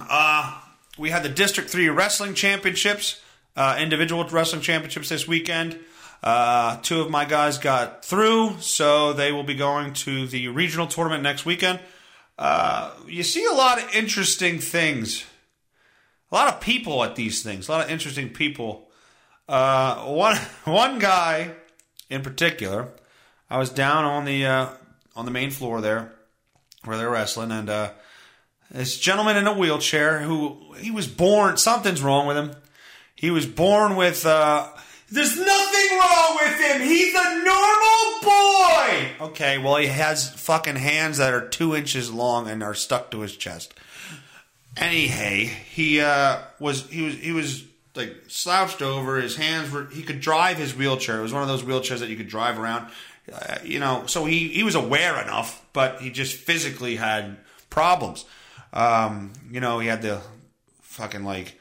Uh, 0.00 0.60
we 0.98 1.10
had 1.10 1.22
the 1.22 1.28
District 1.28 1.68
Three 1.68 1.88
Wrestling 1.88 2.34
Championships, 2.34 3.20
uh, 3.56 3.76
individual 3.78 4.24
wrestling 4.28 4.62
championships 4.62 5.08
this 5.08 5.28
weekend. 5.28 5.78
Uh, 6.22 6.78
two 6.82 7.00
of 7.00 7.10
my 7.10 7.24
guys 7.24 7.58
got 7.58 8.04
through, 8.04 8.56
so 8.60 9.12
they 9.12 9.32
will 9.32 9.42
be 9.42 9.54
going 9.54 9.92
to 9.92 10.26
the 10.26 10.48
regional 10.48 10.86
tournament 10.86 11.22
next 11.22 11.44
weekend. 11.44 11.80
Uh, 12.38 12.92
you 13.08 13.22
see 13.22 13.44
a 13.44 13.52
lot 13.52 13.82
of 13.82 13.94
interesting 13.94 14.58
things, 14.58 15.24
a 16.30 16.34
lot 16.34 16.52
of 16.52 16.60
people 16.60 17.02
at 17.04 17.16
these 17.16 17.42
things, 17.42 17.68
a 17.68 17.72
lot 17.72 17.84
of 17.84 17.90
interesting 17.90 18.30
people. 18.30 18.88
Uh, 19.48 20.04
one 20.04 20.36
one 20.64 20.98
guy 20.98 21.50
in 22.08 22.22
particular, 22.22 22.88
I 23.50 23.58
was 23.58 23.70
down 23.70 24.04
on 24.04 24.24
the 24.24 24.46
uh, 24.46 24.68
on 25.16 25.24
the 25.24 25.30
main 25.30 25.50
floor 25.50 25.80
there 25.80 26.12
where 26.84 26.96
they're 26.96 27.10
wrestling, 27.10 27.50
and 27.50 27.68
uh, 27.68 27.90
this 28.72 28.98
gentleman 28.98 29.36
in 29.36 29.46
a 29.46 29.52
wheelchair 29.52 30.20
who 30.20 30.58
he 30.78 30.90
was 30.90 31.06
born 31.06 31.56
something's 31.56 32.02
wrong 32.02 32.26
with 32.26 32.36
him. 32.36 32.52
He 33.14 33.30
was 33.30 33.46
born 33.46 33.96
with. 33.96 34.26
Uh, 34.26 34.68
there's 35.10 35.36
nothing 35.36 35.98
wrong 35.98 36.38
with 36.40 36.60
him. 36.60 36.80
He's 36.80 37.14
a 37.14 37.44
normal 37.44 38.20
boy. 38.22 39.26
Okay, 39.28 39.58
well 39.58 39.76
he 39.76 39.86
has 39.86 40.30
fucking 40.30 40.76
hands 40.76 41.18
that 41.18 41.34
are 41.34 41.46
two 41.46 41.76
inches 41.76 42.10
long 42.10 42.48
and 42.48 42.62
are 42.62 42.74
stuck 42.74 43.10
to 43.10 43.20
his 43.20 43.36
chest. 43.36 43.74
Anyhow, 44.76 45.52
he 45.70 46.00
uh, 46.00 46.40
was 46.58 46.88
he 46.88 47.02
was 47.02 47.14
he 47.16 47.32
was 47.32 47.64
like 47.94 48.16
slouched 48.28 48.80
over. 48.80 49.20
His 49.20 49.36
hands 49.36 49.70
were 49.70 49.86
he 49.92 50.02
could 50.02 50.20
drive 50.20 50.56
his 50.56 50.74
wheelchair. 50.74 51.18
It 51.18 51.22
was 51.22 51.32
one 51.34 51.42
of 51.42 51.48
those 51.48 51.62
wheelchairs 51.62 51.98
that 51.98 52.08
you 52.08 52.16
could 52.16 52.28
drive 52.28 52.58
around. 52.58 52.90
Uh, 53.30 53.58
you 53.62 53.78
know, 53.78 54.04
so 54.06 54.24
he 54.24 54.48
he 54.48 54.62
was 54.62 54.74
aware 54.74 55.20
enough, 55.20 55.62
but 55.74 56.00
he 56.00 56.10
just 56.10 56.34
physically 56.34 56.96
had 56.96 57.36
problems. 57.68 58.24
Um, 58.72 59.32
you 59.50 59.60
know, 59.60 59.78
he 59.78 59.88
had 59.88 60.02
the 60.02 60.20
fucking 60.82 61.24
like 61.24 61.58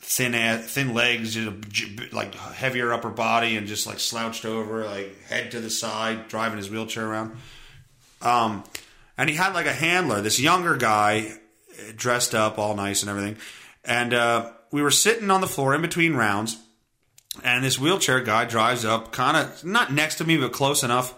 thin 0.00 0.62
thin 0.62 0.94
legs, 0.94 1.34
just 1.34 2.12
like 2.12 2.34
heavier 2.34 2.92
upper 2.92 3.10
body, 3.10 3.56
and 3.56 3.66
just 3.66 3.86
like 3.86 4.00
slouched 4.00 4.44
over, 4.44 4.84
like 4.84 5.20
head 5.24 5.50
to 5.52 5.60
the 5.60 5.70
side, 5.70 6.28
driving 6.28 6.58
his 6.58 6.70
wheelchair 6.70 7.06
around. 7.06 7.36
Um, 8.22 8.64
and 9.16 9.28
he 9.28 9.36
had 9.36 9.54
like 9.54 9.66
a 9.66 9.72
handler, 9.72 10.20
this 10.20 10.40
younger 10.40 10.76
guy, 10.76 11.32
eh, 11.78 11.92
dressed 11.96 12.34
up 12.34 12.58
all 12.58 12.74
nice 12.74 13.02
and 13.02 13.10
everything. 13.10 13.36
And 13.84 14.14
uh, 14.14 14.52
we 14.70 14.82
were 14.82 14.90
sitting 14.90 15.30
on 15.30 15.40
the 15.40 15.46
floor 15.46 15.74
in 15.74 15.82
between 15.82 16.14
rounds, 16.14 16.56
and 17.44 17.64
this 17.64 17.78
wheelchair 17.78 18.20
guy 18.20 18.44
drives 18.44 18.84
up, 18.84 19.12
kind 19.12 19.36
of 19.36 19.64
not 19.64 19.92
next 19.92 20.16
to 20.16 20.24
me, 20.24 20.36
but 20.36 20.52
close 20.52 20.82
enough. 20.82 21.14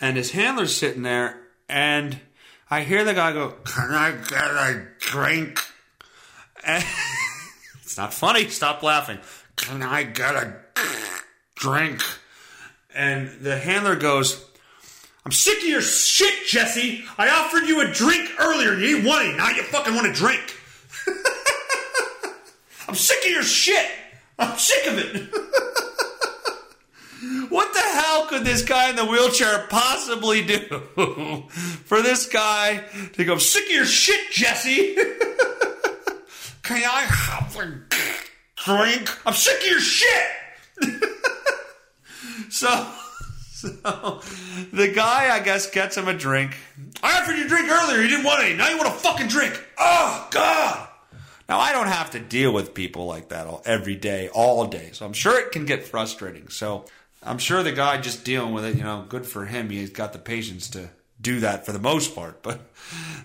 And 0.00 0.16
his 0.16 0.30
handler's 0.30 0.76
sitting 0.76 1.02
there, 1.02 1.40
and 1.68 2.18
I 2.70 2.82
hear 2.82 3.04
the 3.04 3.14
guy 3.14 3.32
go, 3.32 3.54
"Can 3.64 3.92
I 3.92 4.12
get 4.12 4.44
a 4.44 4.86
drink?" 4.98 5.60
And 6.64 6.84
it's 7.82 7.96
not 7.96 8.12
funny. 8.12 8.48
Stop 8.48 8.82
laughing. 8.82 9.18
Can 9.56 9.82
I 9.82 10.04
get 10.04 10.34
a 10.34 10.54
drink? 11.54 12.02
And 12.94 13.40
the 13.40 13.58
handler 13.58 13.96
goes, 13.96 14.44
I'm 15.28 15.32
sick 15.32 15.58
of 15.58 15.68
your 15.68 15.82
shit, 15.82 16.46
Jesse. 16.46 17.04
I 17.18 17.28
offered 17.28 17.68
you 17.68 17.82
a 17.82 17.92
drink 17.92 18.30
earlier 18.40 18.72
and 18.72 18.80
you 18.80 18.96
didn't 18.96 19.04
want 19.06 19.28
it. 19.28 19.36
Now 19.36 19.50
you 19.50 19.62
fucking 19.62 19.94
want 19.94 20.06
a 20.06 20.12
drink. 20.12 20.56
I'm 22.88 22.94
sick 22.94 23.18
of 23.26 23.30
your 23.30 23.42
shit. 23.42 23.90
I'm 24.38 24.56
sick 24.56 24.86
of 24.86 24.96
it. 24.96 25.28
what 27.48 27.72
the 27.72 27.80
hell 27.80 28.26
could 28.26 28.44
this 28.44 28.62
guy 28.62 28.90
in 28.90 28.96
the 28.96 29.04
wheelchair 29.04 29.66
possibly 29.68 30.44
do 30.44 30.58
for 31.84 32.02
this 32.02 32.26
guy 32.26 32.84
to 33.14 33.24
go, 33.24 33.38
sick 33.38 33.64
of 33.66 33.72
your 33.72 33.84
shit, 33.84 34.30
Jesse? 34.32 34.94
Can 36.62 36.82
I 36.84 37.00
have 37.00 37.56
a 37.56 37.80
drink? 38.64 39.26
I'm 39.26 39.32
sick 39.32 39.58
of 39.58 39.66
your 39.66 39.80
shit. 39.80 40.26
so, 42.50 42.86
so 43.52 44.20
the 44.72 44.92
guy, 44.94 45.34
I 45.34 45.40
guess, 45.40 45.70
gets 45.70 45.96
him 45.96 46.08
a 46.08 46.14
drink. 46.14 46.56
I 47.02 47.20
offered 47.20 47.38
you 47.38 47.46
a 47.46 47.48
drink 47.48 47.70
earlier. 47.70 48.02
You 48.02 48.08
didn't 48.08 48.24
want 48.24 48.44
any. 48.44 48.54
Now 48.54 48.68
you 48.68 48.76
want 48.76 48.88
a 48.88 48.92
fucking 48.92 49.28
drink. 49.28 49.58
Oh 49.78 50.28
God. 50.30 50.88
Now 51.48 51.58
I 51.58 51.72
don't 51.72 51.86
have 51.86 52.10
to 52.10 52.20
deal 52.20 52.52
with 52.52 52.74
people 52.74 53.06
like 53.06 53.30
that 53.30 53.46
all, 53.46 53.62
every 53.64 53.96
day, 53.96 54.28
all 54.28 54.66
day. 54.66 54.90
So 54.92 55.06
I'm 55.06 55.14
sure 55.14 55.40
it 55.40 55.52
can 55.52 55.64
get 55.64 55.84
frustrating. 55.84 56.50
So 56.50 56.84
I'm 57.22 57.38
sure 57.38 57.62
the 57.62 57.72
guy 57.72 58.00
just 58.00 58.24
dealing 58.24 58.52
with 58.52 58.64
it, 58.64 58.76
you 58.76 58.84
know, 58.84 59.04
good 59.08 59.26
for 59.26 59.44
him. 59.46 59.70
He's 59.70 59.90
got 59.90 60.12
the 60.12 60.18
patience 60.18 60.70
to 60.70 60.90
do 61.20 61.40
that 61.40 61.66
for 61.66 61.72
the 61.72 61.78
most 61.78 62.14
part. 62.14 62.42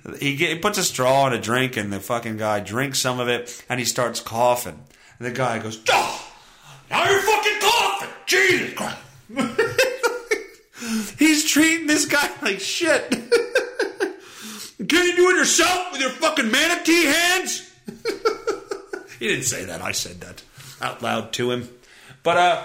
But 0.06 0.18
he, 0.20 0.36
get, 0.36 0.50
he 0.50 0.60
puts 0.60 0.78
a 0.78 0.84
straw 0.84 1.26
in 1.28 1.34
a 1.34 1.40
drink, 1.40 1.78
and 1.78 1.94
the 1.94 2.02
fucking 2.02 2.36
guy 2.36 2.60
drinks 2.60 3.00
some 3.00 3.22
of 3.22 3.30
it, 3.30 3.64
and 3.70 3.80
he 3.80 3.86
starts 3.86 4.20
coughing. 4.20 4.84
And 5.18 5.26
the 5.26 5.32
guy 5.32 5.60
goes, 5.60 5.80
"Oh, 5.90 6.34
now 6.90 7.10
you're 7.10 7.22
fucking 7.22 7.60
coughing, 7.62 8.10
Jesus 8.26 8.74
Christ!" 8.74 8.98
He's 11.18 11.50
treating 11.50 11.88
this 11.88 12.06
guy 12.06 12.30
like 12.42 12.60
shit. 12.60 13.10
Can 14.78 15.06
you 15.06 15.16
do 15.16 15.30
it 15.30 15.38
yourself 15.38 15.94
with 15.94 16.02
your 16.02 16.10
fucking 16.10 16.52
manatee 16.52 17.06
hands? 17.06 17.72
he 19.20 19.28
didn't 19.30 19.46
say 19.46 19.64
that. 19.64 19.82
I 19.82 19.94
said 19.94 20.20
that 20.20 20.44
out 20.82 21.02
loud 21.02 21.32
to 21.34 21.52
him. 21.52 21.70
But 22.24 22.38
uh, 22.38 22.64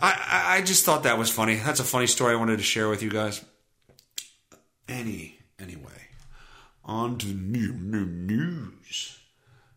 I, 0.00 0.56
I 0.56 0.62
just 0.62 0.84
thought 0.84 1.02
that 1.02 1.18
was 1.18 1.30
funny. 1.30 1.56
That's 1.56 1.80
a 1.80 1.84
funny 1.84 2.06
story 2.06 2.32
I 2.32 2.36
wanted 2.36 2.56
to 2.56 2.62
share 2.62 2.88
with 2.88 3.02
you 3.02 3.10
guys. 3.10 3.44
Any 4.88 5.38
anyway, 5.58 6.08
on 6.84 7.18
to 7.18 7.26
new 7.26 7.72
new 7.72 8.06
news. 8.06 9.18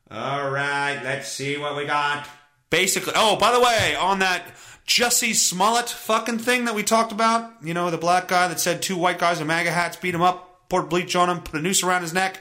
All 0.09 0.49
right, 0.49 0.99
let's 1.03 1.27
see 1.27 1.57
what 1.57 1.75
we 1.75 1.85
got. 1.85 2.27
Basically, 2.69 3.13
oh, 3.15 3.35
by 3.35 3.51
the 3.51 3.59
way, 3.59 3.95
on 3.95 4.19
that 4.19 4.55
Jussie 4.87 5.35
Smollett 5.35 5.89
fucking 5.89 6.39
thing 6.39 6.65
that 6.65 6.75
we 6.75 6.83
talked 6.83 7.11
about, 7.11 7.51
you 7.63 7.73
know, 7.73 7.89
the 7.89 7.97
black 7.97 8.27
guy 8.27 8.47
that 8.47 8.59
said 8.59 8.81
two 8.81 8.97
white 8.97 9.19
guys 9.19 9.39
in 9.39 9.47
MAGA 9.47 9.71
hats 9.71 9.97
beat 9.97 10.15
him 10.15 10.21
up, 10.21 10.69
poured 10.69 10.89
bleach 10.89 11.15
on 11.15 11.29
him, 11.29 11.41
put 11.41 11.59
a 11.59 11.63
noose 11.63 11.83
around 11.83 12.01
his 12.01 12.13
neck. 12.13 12.39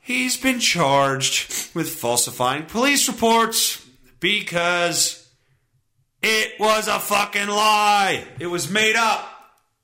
He's 0.00 0.36
been 0.36 0.58
charged 0.58 1.74
with 1.74 1.90
falsifying 1.90 2.64
police 2.64 3.08
reports 3.08 3.84
because 4.20 5.27
it 6.22 6.58
was 6.58 6.88
a 6.88 6.98
fucking 6.98 7.48
lie. 7.48 8.24
It 8.38 8.46
was 8.46 8.70
made 8.70 8.96
up. 8.96 9.28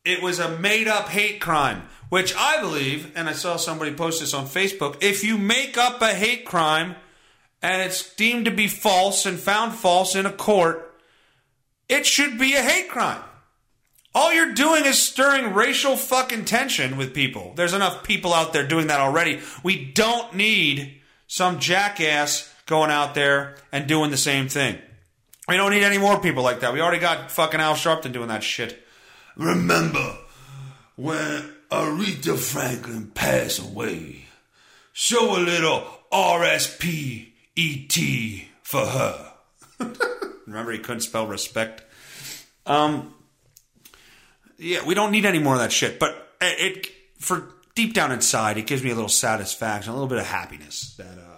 It 0.05 0.23
was 0.23 0.39
a 0.39 0.59
made 0.59 0.89
up 0.89 1.09
hate 1.09 1.41
crime, 1.41 1.83
which 2.11 2.35
I 2.37 2.61
believe, 2.61 3.13
and 3.17 3.29
I 3.29 3.33
saw 3.33 3.57
somebody 3.57 3.93
post 3.93 4.21
this 4.21 4.35
on 4.35 4.47
Facebook, 4.47 5.03
if 5.03 5.25
you 5.25 5.39
make 5.39 5.79
up 5.79 6.03
a 6.03 6.13
hate 6.13 6.45
crime 6.45 6.97
and 7.63 7.81
it's 7.81 8.15
deemed 8.15 8.45
to 8.45 8.51
be 8.51 8.69
false 8.69 9.25
and 9.25 9.39
found 9.39 9.73
false 9.75 10.15
in 10.15 10.27
a 10.27 10.33
court, 10.33 10.95
it 11.89 12.05
should 12.05 12.39
be 12.39 12.55
a 12.55 12.63
hate 12.63 12.91
crime. 12.91 13.23
All 14.15 14.33
you're 14.33 14.53
doing 14.53 14.85
is 14.85 14.99
stirring 14.99 15.55
racial 15.55 15.97
fucking 15.97 16.45
tension 16.45 16.97
with 16.97 17.15
people. 17.15 17.53
There's 17.57 17.73
enough 17.73 18.05
people 18.05 18.33
out 18.33 18.53
there 18.53 18.67
doing 18.67 18.87
that 18.89 19.01
already. 19.01 19.41
We 19.63 19.87
don't 19.87 20.35
need 20.35 21.01
some 21.27 21.59
jackass 21.59 22.53
going 22.67 22.91
out 22.91 23.15
there 23.15 23.57
and 23.73 23.89
doing 23.89 24.11
the 24.11 24.17
same 24.17 24.49
thing. 24.49 24.79
We 25.47 25.57
don't 25.57 25.71
need 25.73 25.83
any 25.83 25.99
more 25.99 26.19
people 26.21 26.43
like 26.43 26.61
that. 26.61 26.73
We 26.73 26.81
already 26.81 27.01
got 27.01 27.31
fucking 27.31 27.61
Al 27.61 27.75
Sharpton 27.75 28.13
doing 28.13 28.29
that 28.29 28.43
shit. 28.43 28.83
Remember 29.37 30.17
when 30.97 31.53
Aretha 31.71 32.39
Franklin 32.39 33.11
passed 33.15 33.59
away? 33.59 34.27
Show 34.93 35.37
a 35.37 35.41
little 35.41 35.85
RSPET 36.13 37.33
for 38.63 38.87
her. 38.87 39.33
Remember, 40.47 40.73
he 40.73 40.79
couldn't 40.79 41.01
spell 41.01 41.27
respect. 41.27 41.83
Um, 42.65 43.15
yeah, 44.59 44.87
we 44.87 44.95
don't 44.95 45.11
need 45.11 45.27
any 45.27 45.41
more 45.41 45.55
of 45.55 45.61
that 45.61 45.73
shit. 45.73 45.99
But 45.99 46.37
it, 46.41 46.77
it 46.77 46.87
for 47.19 47.51
deep 47.75 47.93
down 47.93 48.13
inside, 48.13 48.57
it 48.57 48.67
gives 48.67 48.83
me 48.83 48.91
a 48.91 48.95
little 48.95 49.09
satisfaction, 49.09 49.91
a 49.91 49.95
little 49.95 50.09
bit 50.09 50.19
of 50.19 50.27
happiness 50.27 50.95
that 50.97 51.19
uh, 51.19 51.34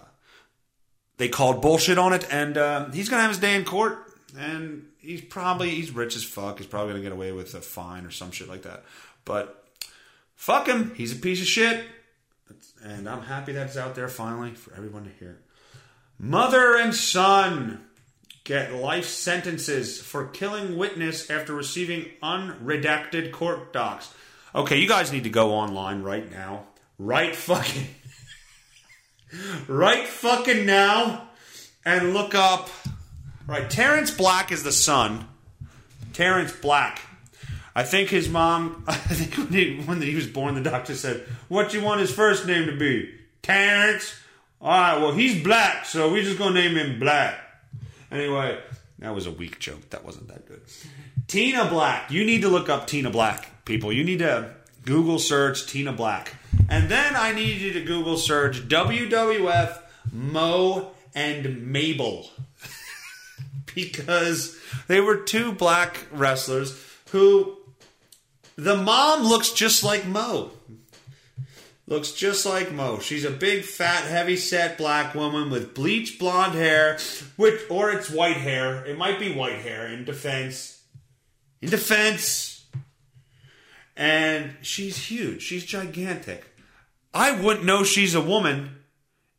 they 1.18 1.28
called 1.28 1.62
bullshit 1.62 1.98
on 1.98 2.12
it, 2.12 2.26
and 2.30 2.56
uh, 2.56 2.90
he's 2.90 3.08
gonna 3.08 3.22
have 3.22 3.30
his 3.30 3.40
day 3.40 3.54
in 3.54 3.64
court, 3.64 3.98
and 4.38 4.86
he's 4.98 5.22
probably 5.22 5.70
he's 5.70 5.90
rich 5.90 6.16
as 6.16 6.24
fuck. 6.24 6.58
He's 6.58 6.66
probably 6.66 6.92
gonna 6.92 7.02
get 7.02 7.12
away 7.12 7.32
with 7.32 7.54
a 7.54 7.60
fine 7.60 8.04
or 8.04 8.10
some 8.10 8.30
shit 8.30 8.48
like 8.48 8.62
that. 8.62 8.84
But 9.24 9.64
fuck 10.34 10.66
him, 10.66 10.94
he's 10.94 11.12
a 11.12 11.16
piece 11.16 11.40
of 11.40 11.46
shit, 11.46 11.84
and 12.82 13.08
I'm 13.08 13.22
happy 13.22 13.52
that 13.52 13.68
it's 13.68 13.76
out 13.76 13.94
there 13.94 14.08
finally 14.08 14.52
for 14.54 14.74
everyone 14.74 15.04
to 15.04 15.10
hear. 15.18 15.40
Mother 16.18 16.76
and 16.78 16.94
son 16.94 17.86
get 18.44 18.72
life 18.72 19.06
sentences 19.06 20.00
for 20.00 20.28
killing 20.28 20.76
witness 20.78 21.30
after 21.30 21.52
receiving 21.52 22.06
unredacted 22.22 23.32
court 23.32 23.72
docs. 23.72 24.12
Okay, 24.54 24.78
you 24.78 24.88
guys 24.88 25.12
need 25.12 25.24
to 25.24 25.30
go 25.30 25.52
online 25.52 26.02
right 26.02 26.30
now. 26.30 26.64
Right 26.98 27.34
fucking. 27.36 27.86
Right 29.68 30.06
fucking 30.06 30.66
now 30.66 31.28
and 31.84 32.12
look 32.12 32.34
up. 32.34 32.70
Right, 33.46 33.68
Terrence 33.70 34.10
Black 34.10 34.50
is 34.50 34.62
the 34.64 34.72
son. 34.72 35.28
Terrence 36.12 36.52
Black. 36.52 37.00
I 37.74 37.82
think 37.82 38.08
his 38.08 38.28
mom. 38.28 38.84
I 38.88 38.94
think 38.94 39.36
when 39.36 39.52
he, 39.52 39.80
when 39.84 40.02
he 40.02 40.14
was 40.14 40.26
born, 40.26 40.54
the 40.54 40.62
doctor 40.62 40.94
said, 40.94 41.26
"What 41.48 41.74
you 41.74 41.82
want 41.82 42.00
his 42.00 42.10
first 42.10 42.46
name 42.46 42.66
to 42.66 42.76
be?" 42.76 43.14
Terrence. 43.42 44.14
All 44.60 44.70
right. 44.70 44.98
Well, 44.98 45.12
he's 45.12 45.42
black, 45.44 45.84
so 45.84 46.10
we're 46.10 46.22
just 46.22 46.38
gonna 46.38 46.54
name 46.54 46.76
him 46.76 46.98
Black. 46.98 47.38
Anyway, 48.10 48.58
that 48.98 49.14
was 49.14 49.26
a 49.26 49.30
weak 49.30 49.58
joke. 49.58 49.90
That 49.90 50.04
wasn't 50.04 50.28
that 50.28 50.46
good. 50.46 50.62
Tina 51.28 51.68
Black. 51.68 52.10
You 52.10 52.24
need 52.24 52.40
to 52.42 52.48
look 52.48 52.68
up 52.68 52.86
Tina 52.86 53.10
Black, 53.10 53.64
people. 53.66 53.92
You 53.92 54.02
need 54.02 54.20
to 54.20 54.55
Google 54.86 55.18
search 55.18 55.66
Tina 55.66 55.92
Black, 55.92 56.36
and 56.70 56.88
then 56.88 57.16
I 57.16 57.32
need 57.32 57.60
you 57.60 57.72
to 57.72 57.82
Google 57.82 58.16
search 58.16 58.68
WWF 58.68 59.80
Mo 60.12 60.92
and 61.12 61.66
Mabel 61.66 62.30
because 63.74 64.56
they 64.86 65.00
were 65.00 65.16
two 65.16 65.50
black 65.52 66.06
wrestlers 66.12 66.80
who 67.10 67.58
the 68.54 68.76
mom 68.76 69.24
looks 69.24 69.50
just 69.50 69.82
like 69.82 70.06
Mo. 70.06 70.52
Looks 71.88 72.12
just 72.12 72.46
like 72.46 72.72
Mo. 72.72 73.00
She's 73.00 73.24
a 73.24 73.30
big, 73.30 73.64
fat, 73.64 74.04
heavy 74.04 74.36
set 74.36 74.78
black 74.78 75.16
woman 75.16 75.50
with 75.50 75.74
bleach 75.74 76.16
blonde 76.18 76.54
hair, 76.54 76.98
which 77.34 77.60
or 77.68 77.90
it's 77.90 78.08
white 78.08 78.36
hair. 78.36 78.84
It 78.84 78.96
might 78.96 79.18
be 79.18 79.34
white 79.34 79.58
hair 79.58 79.88
in 79.88 80.04
defense. 80.04 80.80
In 81.60 81.70
defense. 81.70 82.55
And 83.96 84.54
she's 84.62 85.06
huge. 85.06 85.42
She's 85.42 85.64
gigantic. 85.64 86.44
I 87.14 87.40
wouldn't 87.40 87.64
know 87.64 87.82
she's 87.82 88.14
a 88.14 88.20
woman 88.20 88.76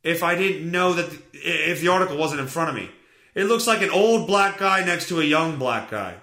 if 0.04 0.24
I 0.24 0.36
didn't 0.36 0.72
know 0.72 0.94
that 0.94 1.10
if 1.34 1.82
the 1.82 1.90
article 1.90 2.18
wasn't 2.18 2.42
in 2.42 2.48
front 2.48 2.70
of 2.70 2.76
me. 2.76 2.90
It 3.36 3.44
looks 3.44 3.68
like 3.68 3.84
an 3.84 3.92
old 3.92 4.26
black 4.26 4.58
guy 4.58 4.84
next 4.84 5.10
to 5.10 5.22
a 5.22 5.24
young 5.24 5.58
black 5.60 5.92
guy. 5.92 6.16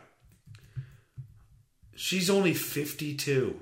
She's 1.95 2.29
only 2.29 2.55
52. 2.55 3.61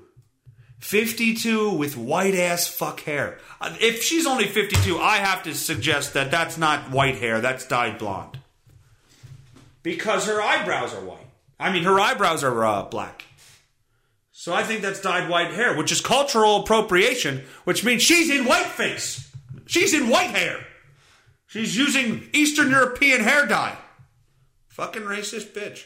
52 0.78 1.70
with 1.70 1.96
white 1.96 2.34
ass 2.34 2.66
fuck 2.66 3.00
hair. 3.00 3.38
Uh, 3.60 3.74
If 3.80 4.02
she's 4.02 4.26
only 4.26 4.46
52, 4.46 4.98
I 4.98 5.18
have 5.18 5.42
to 5.44 5.54
suggest 5.54 6.14
that 6.14 6.30
that's 6.30 6.56
not 6.56 6.90
white 6.90 7.18
hair, 7.18 7.40
that's 7.40 7.66
dyed 7.66 7.98
blonde. 7.98 8.38
Because 9.82 10.26
her 10.26 10.40
eyebrows 10.40 10.94
are 10.94 11.04
white. 11.04 11.26
I 11.60 11.72
mean, 11.72 11.84
her 11.84 12.00
eyebrows 12.00 12.42
are 12.42 12.64
uh, 12.64 12.82
black. 12.84 13.24
So 14.42 14.52
I 14.52 14.64
think 14.64 14.82
that's 14.82 15.00
dyed 15.00 15.28
white 15.30 15.52
hair, 15.52 15.76
which 15.76 15.92
is 15.92 16.00
cultural 16.00 16.56
appropriation, 16.56 17.44
which 17.62 17.84
means 17.84 18.02
she's 18.02 18.28
in 18.28 18.44
whiteface. 18.44 19.30
She's 19.66 19.94
in 19.94 20.08
white 20.08 20.30
hair. 20.30 20.66
She's 21.46 21.76
using 21.76 22.28
Eastern 22.32 22.70
European 22.70 23.20
hair 23.20 23.46
dye. 23.46 23.78
Fucking 24.66 25.02
racist 25.02 25.52
bitch. 25.52 25.84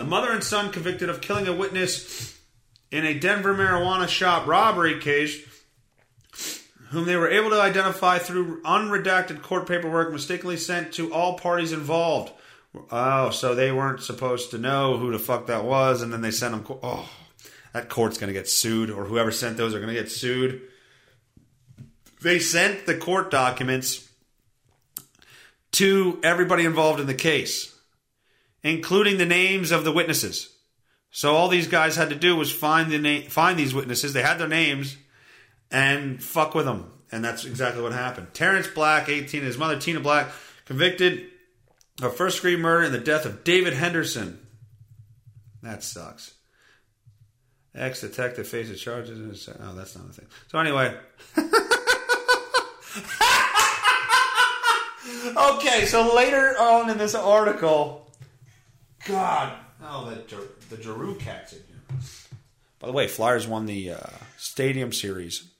A 0.00 0.04
mother 0.04 0.32
and 0.32 0.42
son 0.42 0.72
convicted 0.72 1.10
of 1.10 1.20
killing 1.20 1.46
a 1.46 1.52
witness 1.52 2.40
in 2.90 3.04
a 3.04 3.12
Denver 3.12 3.54
marijuana 3.54 4.08
shop 4.08 4.46
robbery 4.46 4.98
case, 5.00 5.46
whom 6.88 7.04
they 7.04 7.16
were 7.16 7.28
able 7.28 7.50
to 7.50 7.60
identify 7.60 8.16
through 8.16 8.62
unredacted 8.62 9.42
court 9.42 9.68
paperwork 9.68 10.10
mistakenly 10.10 10.56
sent 10.56 10.94
to 10.94 11.12
all 11.12 11.38
parties 11.38 11.72
involved. 11.72 12.32
Oh, 12.90 13.30
so 13.30 13.54
they 13.54 13.72
weren't 13.72 14.02
supposed 14.02 14.50
to 14.50 14.58
know 14.58 14.98
who 14.98 15.10
the 15.10 15.18
fuck 15.18 15.46
that 15.46 15.64
was, 15.64 16.02
and 16.02 16.12
then 16.12 16.20
they 16.20 16.30
sent 16.30 16.52
them. 16.52 16.78
Oh, 16.82 17.08
that 17.72 17.88
court's 17.88 18.18
gonna 18.18 18.32
get 18.32 18.48
sued, 18.48 18.90
or 18.90 19.04
whoever 19.04 19.32
sent 19.32 19.56
those 19.56 19.74
are 19.74 19.80
gonna 19.80 19.94
get 19.94 20.10
sued. 20.10 20.62
They 22.20 22.38
sent 22.38 22.86
the 22.86 22.96
court 22.96 23.30
documents 23.30 24.08
to 25.72 26.18
everybody 26.22 26.64
involved 26.64 27.00
in 27.00 27.06
the 27.06 27.14
case, 27.14 27.74
including 28.62 29.18
the 29.18 29.26
names 29.26 29.70
of 29.70 29.84
the 29.84 29.92
witnesses. 29.92 30.50
So 31.10 31.34
all 31.34 31.48
these 31.48 31.68
guys 31.68 31.96
had 31.96 32.10
to 32.10 32.14
do 32.14 32.36
was 32.36 32.52
find 32.52 32.90
the 32.90 32.98
name, 32.98 33.28
find 33.28 33.58
these 33.58 33.74
witnesses. 33.74 34.12
They 34.12 34.22
had 34.22 34.38
their 34.38 34.48
names, 34.48 34.96
and 35.70 36.22
fuck 36.22 36.54
with 36.54 36.66
them. 36.66 36.92
And 37.10 37.24
that's 37.24 37.44
exactly 37.44 37.82
what 37.82 37.92
happened. 37.92 38.34
Terrence 38.34 38.66
Black, 38.66 39.08
18, 39.08 39.40
and 39.40 39.46
his 39.46 39.56
mother 39.56 39.80
Tina 39.80 40.00
Black, 40.00 40.30
convicted 40.66 41.30
of 42.02 42.16
first 42.16 42.38
degree 42.38 42.56
murder 42.56 42.84
and 42.84 42.94
the 42.94 42.98
death 42.98 43.24
of 43.24 43.44
David 43.44 43.72
Henderson. 43.72 44.46
That 45.62 45.82
sucks. 45.82 46.34
Ex 47.74 48.00
detective 48.00 48.48
faces 48.48 48.80
charges. 48.80 49.48
Oh, 49.60 49.74
that's 49.74 49.96
not 49.96 50.08
a 50.08 50.12
thing. 50.12 50.26
So 50.48 50.58
anyway. 50.58 50.96
okay, 55.36 55.86
so 55.86 56.14
later 56.14 56.54
on 56.58 56.90
in 56.90 56.98
this 56.98 57.14
article, 57.14 58.10
God, 59.06 59.52
oh, 59.82 60.10
the 60.10 60.48
the 60.74 60.82
Giroux 60.82 61.14
cats 61.16 61.52
in 61.52 61.60
here. 61.68 61.98
By 62.78 62.86
the 62.88 62.92
way, 62.92 63.06
Flyers 63.08 63.46
won 63.46 63.66
the 63.66 63.92
uh, 63.92 64.10
Stadium 64.36 64.92
Series 64.92 65.50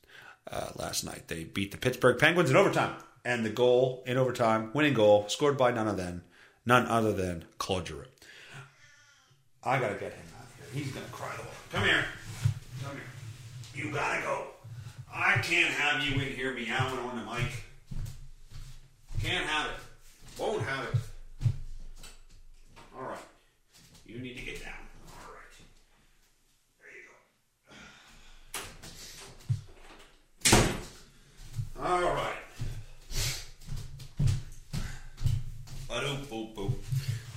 uh, 0.50 0.70
last 0.76 1.04
night. 1.04 1.28
They 1.28 1.44
beat 1.44 1.72
the 1.72 1.78
Pittsburgh 1.78 2.18
Penguins 2.18 2.50
in 2.50 2.56
overtime, 2.56 2.94
and 3.24 3.44
the 3.44 3.50
goal 3.50 4.02
in 4.06 4.16
overtime, 4.16 4.70
winning 4.72 4.94
goal, 4.94 5.28
scored 5.28 5.56
by 5.56 5.70
none 5.72 5.88
other 5.88 6.02
than 6.02 6.22
none 6.68 6.86
other 6.86 7.12
than 7.14 7.46
Claude 7.56 7.88
Giroux. 7.88 8.04
I 9.64 9.80
gotta 9.80 9.94
get 9.94 10.12
him 10.12 10.26
out 10.38 10.44
of 10.44 10.72
here. 10.72 10.84
He's 10.84 10.92
gonna 10.92 11.06
cry 11.10 11.30
the 11.34 11.42
whole. 11.42 11.52
Come 11.72 11.84
here, 11.84 12.04
come 12.84 12.94
here. 12.94 13.84
You 13.86 13.90
gotta 13.92 14.22
go. 14.22 14.44
I 15.12 15.38
can't 15.42 15.72
have 15.72 16.04
you 16.04 16.20
in 16.20 16.28
here 16.34 16.52
meowing 16.52 16.98
on 16.98 17.16
the 17.16 17.24
mic. 17.24 17.64
Can't 19.22 19.46
have 19.46 19.70
it. 19.70 20.40
Won't 20.40 20.62
have 20.62 20.84
it. 20.84 20.94
All 22.94 23.08
right. 23.08 23.18
You 24.06 24.18
need 24.20 24.36
to 24.36 24.44
get 24.44 24.62
down. 24.62 24.74
All 25.08 25.32
right. 25.32 25.56
There 26.80 26.92
you 30.52 30.62
go. 31.82 32.04
All 32.08 32.14
right. 32.14 32.37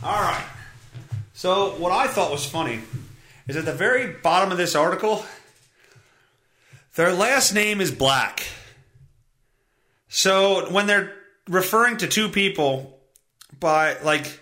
All 0.03 0.21
right. 0.21 0.45
So, 1.33 1.71
what 1.77 1.91
I 1.91 2.07
thought 2.07 2.31
was 2.31 2.45
funny 2.45 2.81
is 3.47 3.55
at 3.55 3.65
the 3.65 3.73
very 3.73 4.07
bottom 4.07 4.51
of 4.51 4.57
this 4.57 4.75
article, 4.75 5.25
their 6.95 7.13
last 7.13 7.53
name 7.53 7.81
is 7.81 7.91
Black. 7.91 8.45
So, 10.09 10.69
when 10.71 10.87
they're 10.87 11.13
referring 11.47 11.97
to 11.97 12.07
two 12.07 12.29
people 12.29 12.99
by, 13.59 13.97
like, 14.01 14.41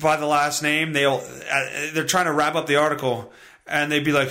by 0.00 0.16
the 0.16 0.26
last 0.26 0.62
name, 0.62 0.92
they'll 0.92 1.22
uh, 1.50 1.64
they're 1.92 2.04
trying 2.04 2.26
to 2.26 2.32
wrap 2.32 2.54
up 2.54 2.66
the 2.66 2.76
article, 2.76 3.32
and 3.66 3.90
they'd 3.90 4.04
be 4.04 4.12
like, 4.12 4.30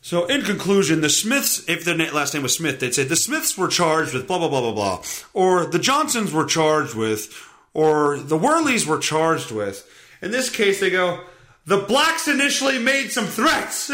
"So 0.00 0.26
in 0.26 0.42
conclusion, 0.42 1.00
the 1.00 1.10
Smiths, 1.10 1.68
if 1.68 1.84
their 1.84 1.96
last 2.12 2.34
name 2.34 2.44
was 2.44 2.54
Smith, 2.54 2.78
they'd 2.80 2.94
say 2.94 3.04
the 3.04 3.16
Smiths 3.16 3.58
were 3.58 3.68
charged 3.68 4.14
with 4.14 4.28
blah 4.28 4.38
blah 4.38 4.48
blah 4.48 4.60
blah 4.60 4.72
blah, 4.72 5.02
or 5.32 5.66
the 5.66 5.80
Johnsons 5.80 6.32
were 6.32 6.44
charged 6.44 6.94
with, 6.94 7.32
or 7.76 8.18
the 8.18 8.38
Werleys 8.38 8.86
were 8.86 8.98
charged 8.98 9.50
with." 9.50 9.86
In 10.22 10.30
this 10.30 10.48
case, 10.50 10.80
they 10.80 10.90
go, 10.90 11.20
"The 11.66 11.78
blacks 11.78 12.26
initially 12.28 12.78
made 12.78 13.12
some 13.12 13.26
threats." 13.26 13.86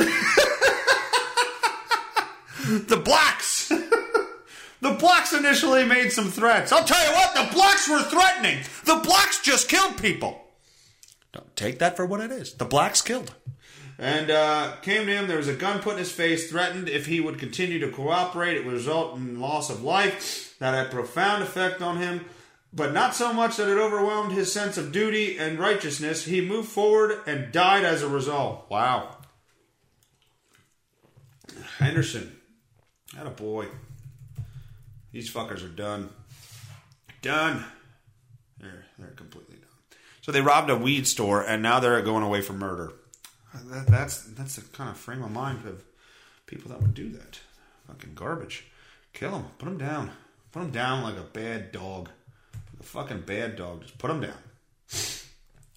the 2.65 3.03
blacks. 3.05 3.73
The 4.83 4.95
blacks 4.95 5.33
initially 5.33 5.85
made 5.85 6.11
some 6.11 6.29
threats. 6.29 6.73
I'll 6.73 6.83
tell 6.85 7.07
you 7.07 7.13
what, 7.13 7.37
the 7.37 7.55
blacks 7.55 7.89
were 7.89 8.03
threatening. 8.03 8.65
The 8.85 8.97
blacks 8.97 9.41
just 9.41 9.69
killed 9.69 9.97
people. 9.97 10.43
Don't 11.33 11.55
take 11.55 11.79
that 11.79 11.95
for 11.97 12.05
what 12.05 12.21
it 12.21 12.33
is. 12.33 12.55
The 12.55 12.65
blacks 12.65 13.01
killed. 13.01 13.33
And 13.97 14.33
uh, 14.33 14.73
came 14.83 15.07
to 15.07 15.13
him. 15.13 15.29
There 15.29 15.37
was 15.37 15.47
a 15.47 15.55
gun 15.55 15.79
put 15.79 15.93
in 15.93 15.99
his 15.99 16.11
face. 16.11 16.51
Threatened 16.51 16.89
if 16.89 17.07
he 17.07 17.21
would 17.21 17.39
continue 17.39 17.79
to 17.79 17.93
cooperate, 17.93 18.57
it 18.57 18.65
would 18.65 18.75
result 18.75 19.17
in 19.17 19.41
loss 19.41 19.71
of 19.71 19.85
life. 19.85 20.57
That 20.59 20.75
had 20.75 20.91
profound 20.91 21.45
effect 21.45 21.81
on 21.81 21.99
him, 21.99 22.25
but 22.73 22.93
not 22.93 23.15
so 23.15 23.33
much 23.33 23.57
that 23.57 23.69
it 23.69 23.79
overwhelmed 23.79 24.33
his 24.33 24.53
sense 24.53 24.79
of 24.79 24.93
duty 24.93 25.39
and 25.39 25.59
righteousness. 25.59 26.25
He 26.25 26.41
moved 26.41 26.69
forward 26.69 27.21
and 27.27 27.53
died 27.53 27.85
as 27.85 28.03
a 28.03 28.09
result. 28.09 28.67
Wow. 28.71 29.19
Henderson, 31.79 32.37
that 33.15 33.27
a 33.27 33.31
boy. 33.31 33.67
These 35.13 35.33
fuckers 35.33 35.65
are 35.65 35.69
done. 35.69 36.11
Done. 37.21 37.65
They're 38.59 38.87
they're 38.99 39.11
completely 39.11 39.57
done. 39.57 39.99
So 40.23 40.33
they 40.33 40.41
robbed 40.41 40.71
a 40.71 40.77
weed 40.77 41.07
store 41.07 41.43
and 41.43 41.63
now 41.63 41.81
they're 41.81 42.01
going 42.03 42.23
away 42.23 42.41
for 42.41 42.55
murder. 42.55 42.93
That, 43.55 43.87
that's 43.87 44.23
that's 44.23 44.57
the 44.57 44.63
kind 44.63 44.89
of 44.89 44.97
frame 44.97 45.23
of 45.23 45.31
mind 45.31 45.67
of 45.67 45.85
people 46.47 46.71
that 46.71 46.81
would 46.81 46.95
do 46.95 47.11
that. 47.11 47.41
Fucking 47.87 48.15
garbage. 48.15 48.67
Kill 49.13 49.33
them. 49.33 49.45
Put 49.59 49.67
them 49.67 49.79
down. 49.79 50.11
Put 50.53 50.61
them 50.61 50.71
down 50.71 51.03
like 51.03 51.17
a 51.17 51.23
bad 51.23 51.73
dog. 51.73 52.09
Fucking 52.83 53.23
bad 53.23 53.57
dog. 53.57 53.83
Just 53.83 53.99
put 53.99 54.11
him 54.11 54.21
down. 54.21 54.39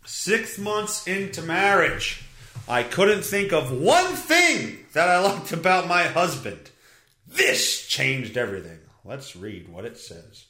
Six 0.06 0.58
months 0.58 1.08
into 1.08 1.42
marriage, 1.42 2.24
I 2.68 2.84
couldn't 2.84 3.24
think 3.24 3.54
of 3.54 3.72
one 3.72 4.14
thing 4.14 4.86
that 4.94 5.10
I 5.10 5.20
liked 5.20 5.52
about 5.52 5.88
my 5.88 6.04
husband. 6.04 6.70
This 7.28 7.88
changed 7.88 8.38
everything. 8.38 8.80
Let's 9.04 9.36
read 9.36 9.68
what 9.70 9.86
it 9.86 9.98
says. 9.98 10.46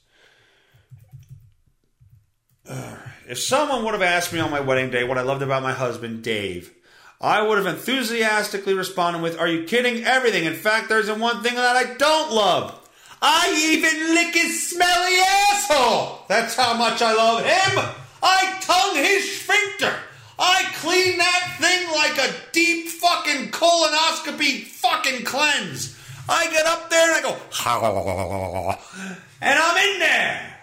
If 3.28 3.40
someone 3.40 3.84
would 3.84 3.94
have 3.94 4.02
asked 4.02 4.34
me 4.34 4.40
on 4.40 4.52
my 4.52 4.60
wedding 4.60 4.90
day 4.90 5.04
what 5.04 5.18
I 5.18 5.22
loved 5.22 5.42
about 5.42 5.64
my 5.64 5.74
husband, 5.74 6.24
Dave, 6.24 6.74
I 7.22 7.42
would 7.42 7.58
have 7.58 7.68
enthusiastically 7.68 8.74
responded 8.74 9.22
with, 9.22 9.40
Are 9.40 9.48
you 9.48 9.64
kidding? 9.66 10.04
Everything. 10.04 10.46
In 10.46 10.54
fact, 10.54 10.90
there 10.90 11.00
isn't 11.00 11.20
one 11.20 11.42
thing 11.44 11.56
that 11.56 11.76
I 11.76 11.94
don't 11.96 12.32
love. 12.32 12.80
I 13.22 13.54
even 13.72 14.14
lick 14.14 14.34
his 14.34 14.70
smelly 14.70 15.18
asshole. 15.52 16.26
That's 16.28 16.56
how 16.56 16.76
much 16.76 17.02
I 17.02 17.14
love 17.14 17.44
him. 17.44 17.86
I 18.22 18.58
tongue 18.62 18.96
his 18.96 19.40
sphincter. 19.40 19.94
I 20.38 20.64
clean 20.76 21.18
that 21.18 21.56
thing 21.60 21.88
like 21.94 22.18
a 22.18 22.34
deep 22.52 22.90
fucking 22.90 23.52
colonoscopy 23.52 24.64
fucking 24.66 25.24
cleanse. 25.24 25.98
I 26.28 26.50
get 26.52 26.66
up 26.66 26.90
there 26.90 27.16
and 27.16 27.26
I 27.26 27.30
go, 27.30 27.38
and 29.42 29.60
I'm 29.60 29.94
in 29.94 30.00
there. 30.00 30.56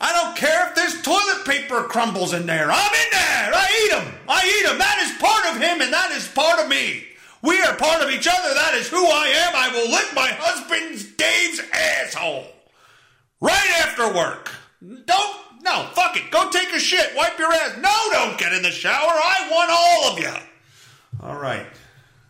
I 0.00 0.12
don't 0.12 0.36
care 0.36 0.68
if 0.68 0.74
there's 0.74 1.02
toilet 1.02 1.44
paper 1.44 1.82
crumbles 1.84 2.32
in 2.32 2.46
there. 2.46 2.70
I'm 2.70 2.94
in 2.94 3.10
there. 3.10 3.50
I 3.54 3.66
eat 3.82 3.90
them. 3.90 4.14
I 4.28 4.46
eat 4.46 4.66
them. 4.68 4.78
That 4.78 4.98
is 5.02 5.18
part 5.18 5.46
of 5.54 5.60
him 5.60 5.80
and 5.80 5.92
that 5.92 6.12
is 6.12 6.28
part 6.28 6.60
of 6.60 6.68
me. 6.68 7.04
We 7.42 7.60
are 7.62 7.74
part 7.74 8.02
of 8.02 8.10
each 8.10 8.26
other. 8.26 8.54
That 8.54 8.74
is 8.74 8.88
who 8.88 9.04
I 9.04 9.26
am. 9.28 9.52
I 9.54 9.68
will 9.72 9.90
lick 9.90 10.14
my 10.14 10.28
husband's 10.38 11.04
asshole. 12.08 12.46
Right 13.40 13.70
after 13.80 14.12
work. 14.12 14.50
Don't, 14.80 15.36
no, 15.62 15.88
fuck 15.92 16.16
it. 16.16 16.30
Go 16.30 16.50
take 16.50 16.72
a 16.72 16.78
shit. 16.78 17.14
Wipe 17.16 17.38
your 17.38 17.52
ass. 17.52 17.76
No, 17.80 17.94
don't 18.10 18.38
get 18.38 18.52
in 18.52 18.62
the 18.62 18.70
shower. 18.70 18.92
I 18.94 19.48
want 19.50 19.70
all 19.70 20.12
of 20.12 20.18
you. 20.18 20.42
All 21.22 21.36
right. 21.38 21.66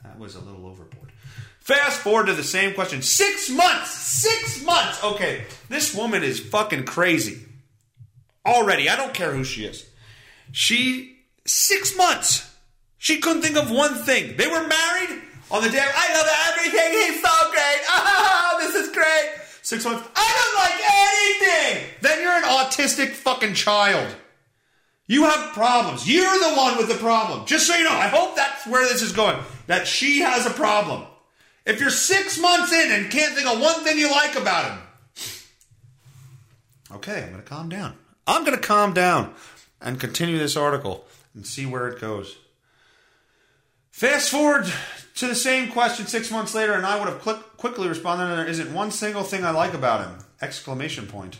That 0.04 0.18
was 0.18 0.34
a 0.34 0.40
little 0.40 0.66
overboard. 0.66 1.12
Fast 1.60 2.00
forward 2.00 2.26
to 2.26 2.34
the 2.34 2.42
same 2.44 2.74
question. 2.74 3.02
Six 3.02 3.50
months. 3.50 3.90
Six 3.90 4.64
months. 4.64 5.02
Okay. 5.04 5.44
This 5.68 5.94
woman 5.94 6.22
is 6.22 6.40
fucking 6.40 6.84
crazy. 6.84 7.44
Already. 8.46 8.88
I 8.88 8.96
don't 8.96 9.14
care 9.14 9.32
who 9.32 9.44
she 9.44 9.64
is. 9.64 9.86
She, 10.52 11.18
six 11.46 11.96
months. 11.96 12.44
She 12.96 13.20
couldn't 13.20 13.42
think 13.42 13.56
of 13.56 13.70
one 13.70 13.94
thing. 13.94 14.36
They 14.36 14.46
were 14.46 14.66
married 14.66 15.22
on 15.50 15.62
the 15.62 15.70
day. 15.70 15.86
I 15.94 16.14
love 16.14 16.28
everything. 16.48 16.92
He's 16.92 17.22
so 17.22 17.50
great. 17.50 17.80
Oh, 17.90 18.56
this 18.60 18.74
is 18.74 18.92
great. 18.94 19.30
Six 19.68 19.84
months. 19.84 20.08
I 20.16 20.32
don't 20.38 20.56
like 20.64 21.52
anything. 21.60 21.94
Then 22.00 22.22
you're 22.22 22.32
an 22.32 22.44
autistic 22.44 23.10
fucking 23.10 23.52
child. 23.52 24.16
You 25.06 25.24
have 25.24 25.52
problems. 25.52 26.10
You're 26.10 26.24
the 26.24 26.54
one 26.56 26.78
with 26.78 26.88
the 26.88 26.94
problem. 26.94 27.44
Just 27.44 27.66
so 27.66 27.76
you 27.76 27.84
know, 27.84 27.92
I 27.92 28.08
hope 28.08 28.34
that's 28.34 28.66
where 28.66 28.88
this 28.88 29.02
is 29.02 29.12
going. 29.12 29.36
That 29.66 29.86
she 29.86 30.20
has 30.20 30.46
a 30.46 30.50
problem. 30.50 31.04
If 31.66 31.80
you're 31.80 31.90
six 31.90 32.40
months 32.40 32.72
in 32.72 32.92
and 32.92 33.10
can't 33.12 33.34
think 33.34 33.46
of 33.46 33.60
one 33.60 33.84
thing 33.84 33.98
you 33.98 34.10
like 34.10 34.36
about 34.36 34.72
him, 34.72 34.78
okay, 36.92 37.24
I'm 37.24 37.32
going 37.32 37.42
to 37.42 37.46
calm 37.46 37.68
down. 37.68 37.92
I'm 38.26 38.44
going 38.46 38.56
to 38.56 38.66
calm 38.66 38.94
down 38.94 39.34
and 39.82 40.00
continue 40.00 40.38
this 40.38 40.56
article 40.56 41.04
and 41.34 41.46
see 41.46 41.66
where 41.66 41.88
it 41.88 42.00
goes. 42.00 42.38
Fast 43.90 44.30
forward 44.30 44.72
to 45.18 45.26
the 45.26 45.34
same 45.34 45.70
question 45.72 46.06
six 46.06 46.30
months 46.30 46.54
later, 46.54 46.74
and 46.74 46.86
I 46.86 46.96
would 46.96 47.08
have 47.08 47.20
quick, 47.20 47.38
quickly 47.56 47.88
responded, 47.88 48.26
"There 48.26 48.46
isn't 48.46 48.72
one 48.72 48.92
single 48.92 49.24
thing 49.24 49.44
I 49.44 49.50
like 49.50 49.74
about 49.74 50.06
him!" 50.06 50.18
Exclamation 50.40 51.08
point. 51.08 51.38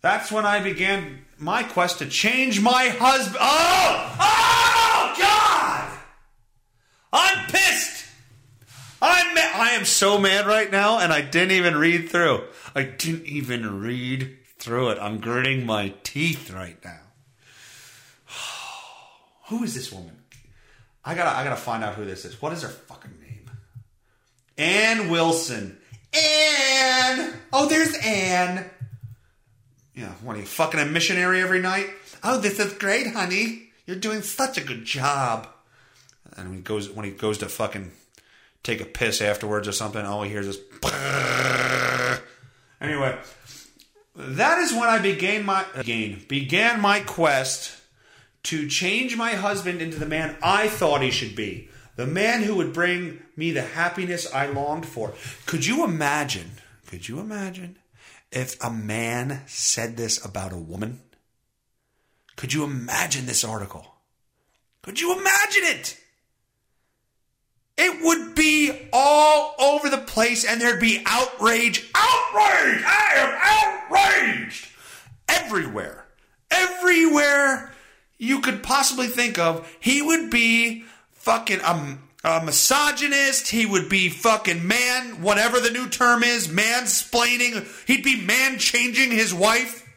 That's 0.00 0.32
when 0.32 0.46
I 0.46 0.60
began 0.60 1.26
my 1.38 1.62
quest 1.62 1.98
to 1.98 2.06
change 2.06 2.62
my 2.62 2.88
husband. 2.88 3.36
Oh, 3.38 4.16
oh 4.18 5.14
God! 5.18 5.98
I'm 7.12 7.46
pissed. 7.50 8.06
I'm 9.02 9.34
ma- 9.34 9.40
I 9.40 9.70
am 9.72 9.84
so 9.84 10.18
mad 10.18 10.46
right 10.46 10.70
now, 10.70 10.98
and 10.98 11.12
I 11.12 11.20
didn't 11.20 11.52
even 11.52 11.76
read 11.76 12.08
through. 12.08 12.44
I 12.74 12.84
didn't 12.84 13.26
even 13.26 13.82
read 13.82 14.38
through 14.58 14.90
it. 14.90 14.98
I'm 14.98 15.20
gritting 15.20 15.66
my 15.66 15.92
teeth 16.04 16.50
right 16.50 16.82
now. 16.82 17.00
Who 19.48 19.62
is 19.62 19.74
this 19.74 19.92
woman? 19.92 20.19
I 21.04 21.14
gotta, 21.14 21.36
I 21.36 21.44
gotta 21.44 21.56
find 21.56 21.82
out 21.82 21.94
who 21.94 22.04
this 22.04 22.24
is. 22.24 22.40
What 22.40 22.52
is 22.52 22.62
her 22.62 22.68
fucking 22.68 23.18
name? 23.20 23.50
Ann 24.58 25.08
Wilson. 25.10 25.78
Ann. 26.12 27.32
Oh, 27.52 27.66
there's 27.68 27.96
Ann. 28.04 28.68
Yeah, 29.94 30.12
what 30.22 30.36
are 30.36 30.40
you 30.40 30.46
fucking 30.46 30.80
a 30.80 30.86
missionary 30.86 31.40
every 31.40 31.60
night? 31.60 31.90
Oh, 32.22 32.40
this 32.40 32.58
is 32.58 32.72
great, 32.74 33.08
honey. 33.08 33.70
You're 33.86 33.96
doing 33.96 34.22
such 34.22 34.58
a 34.58 34.64
good 34.64 34.84
job. 34.84 35.48
And 36.36 36.48
when 36.48 36.56
he 36.58 36.62
goes, 36.62 36.90
when 36.90 37.04
he 37.04 37.10
goes 37.10 37.38
to 37.38 37.48
fucking 37.48 37.90
take 38.62 38.80
a 38.80 38.84
piss 38.84 39.20
afterwards 39.20 39.66
or 39.66 39.72
something, 39.72 40.04
all 40.04 40.22
he 40.22 40.30
hears 40.30 40.46
is. 40.46 40.58
Anyway, 42.80 43.14
that 44.16 44.58
is 44.58 44.72
when 44.72 44.84
I 44.84 44.98
began 44.98 45.44
my 45.44 45.66
again 45.74 46.24
began 46.28 46.80
my 46.80 47.00
quest 47.00 47.76
to 48.44 48.68
change 48.68 49.16
my 49.16 49.32
husband 49.32 49.82
into 49.82 49.98
the 49.98 50.06
man 50.06 50.36
I 50.42 50.68
thought 50.68 51.02
he 51.02 51.10
should 51.10 51.36
be, 51.36 51.68
the 51.96 52.06
man 52.06 52.42
who 52.42 52.56
would 52.56 52.72
bring 52.72 53.22
me 53.36 53.50
the 53.50 53.62
happiness 53.62 54.32
I 54.32 54.46
longed 54.46 54.86
for. 54.86 55.12
Could 55.46 55.66
you 55.66 55.84
imagine? 55.84 56.52
Could 56.86 57.08
you 57.08 57.20
imagine 57.20 57.76
if 58.32 58.62
a 58.62 58.70
man 58.70 59.42
said 59.46 59.96
this 59.96 60.24
about 60.24 60.52
a 60.52 60.58
woman? 60.58 61.00
Could 62.36 62.52
you 62.54 62.64
imagine 62.64 63.26
this 63.26 63.44
article? 63.44 63.94
Could 64.82 65.00
you 65.00 65.12
imagine 65.12 65.64
it? 65.64 65.98
It 67.76 68.02
would 68.02 68.34
be 68.34 68.88
all 68.92 69.54
over 69.58 69.88
the 69.88 69.98
place 69.98 70.44
and 70.44 70.60
there'd 70.60 70.80
be 70.80 71.02
outrage. 71.06 71.90
Outrage! 71.94 72.82
I 72.86 73.12
am 73.16 73.90
outraged! 73.92 74.68
Everywhere. 75.28 76.06
Everywhere 76.50 77.69
you 78.20 78.40
could 78.40 78.62
possibly 78.62 79.06
think 79.06 79.38
of, 79.38 79.66
he 79.80 80.02
would 80.02 80.30
be 80.30 80.84
fucking 81.12 81.60
a, 81.60 81.98
a 82.22 82.44
misogynist. 82.44 83.48
He 83.48 83.64
would 83.64 83.88
be 83.88 84.10
fucking 84.10 84.68
man, 84.68 85.22
whatever 85.22 85.58
the 85.58 85.70
new 85.70 85.88
term 85.88 86.22
is, 86.22 86.46
mansplaining. 86.46 87.66
He'd 87.86 88.04
be 88.04 88.20
man 88.20 88.58
changing 88.58 89.10
his 89.10 89.32
wife. 89.32 89.88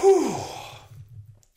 Whew. 0.00 0.34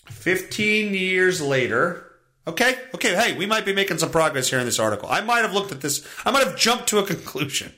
15 0.06 0.94
years 0.94 1.42
later, 1.42 2.06
Okay, 2.48 2.80
okay, 2.96 3.14
hey, 3.14 3.38
we 3.38 3.46
might 3.46 3.64
be 3.64 3.74
making 3.74 4.00
some 4.00 4.10
progress 4.10 4.50
here 4.50 4.58
in 4.58 4.66
this 4.66 4.80
article. 4.80 5.08
I 5.08 5.22
might 5.22 5.42
have 5.42 5.54
looked 5.54 5.72
at 5.72 5.82
this, 5.82 6.04
I 6.26 6.32
might 6.32 6.48
have 6.48 6.58
jumped 6.58 6.88
to 6.90 6.98
a 6.98 7.06
conclusion. 7.06 7.74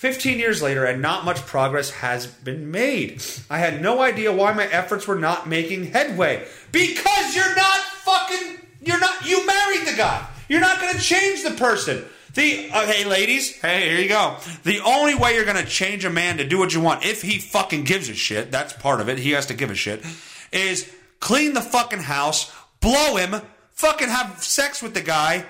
15 0.00 0.38
years 0.38 0.62
later, 0.62 0.86
and 0.86 1.02
not 1.02 1.26
much 1.26 1.44
progress 1.44 1.90
has 1.90 2.26
been 2.26 2.70
made. 2.70 3.22
I 3.50 3.58
had 3.58 3.82
no 3.82 4.00
idea 4.00 4.32
why 4.32 4.54
my 4.54 4.64
efforts 4.64 5.06
were 5.06 5.18
not 5.18 5.46
making 5.46 5.92
headway. 5.92 6.46
Because 6.72 7.36
you're 7.36 7.54
not 7.54 7.80
fucking, 7.80 8.60
you're 8.80 8.98
not, 8.98 9.26
you 9.26 9.46
married 9.46 9.86
the 9.86 9.92
guy. 9.98 10.26
You're 10.48 10.62
not 10.62 10.80
going 10.80 10.94
to 10.94 10.98
change 10.98 11.42
the 11.42 11.50
person. 11.50 12.02
The, 12.32 12.70
uh, 12.72 12.86
hey 12.86 13.04
ladies, 13.04 13.60
hey, 13.60 13.90
here 13.90 14.00
you 14.00 14.08
go. 14.08 14.38
The 14.64 14.80
only 14.80 15.14
way 15.16 15.34
you're 15.34 15.44
to 15.44 15.66
change 15.66 16.06
a 16.06 16.10
man 16.10 16.38
to 16.38 16.48
do 16.48 16.56
what 16.56 16.72
you 16.72 16.80
want, 16.80 17.04
if 17.04 17.20
he 17.20 17.38
fucking 17.38 17.84
gives 17.84 18.08
a 18.08 18.14
shit, 18.14 18.50
that's 18.50 18.72
part 18.72 19.02
of 19.02 19.10
it, 19.10 19.18
he 19.18 19.32
has 19.32 19.44
to 19.46 19.54
give 19.54 19.70
a 19.70 19.74
shit, 19.74 20.02
is 20.50 20.90
clean 21.18 21.52
the 21.52 21.60
fucking 21.60 21.98
house, 21.98 22.50
blow 22.80 23.16
him, 23.16 23.42
fucking 23.72 24.08
have 24.08 24.42
sex 24.42 24.82
with 24.82 24.94
the 24.94 25.02
guy. 25.02 25.44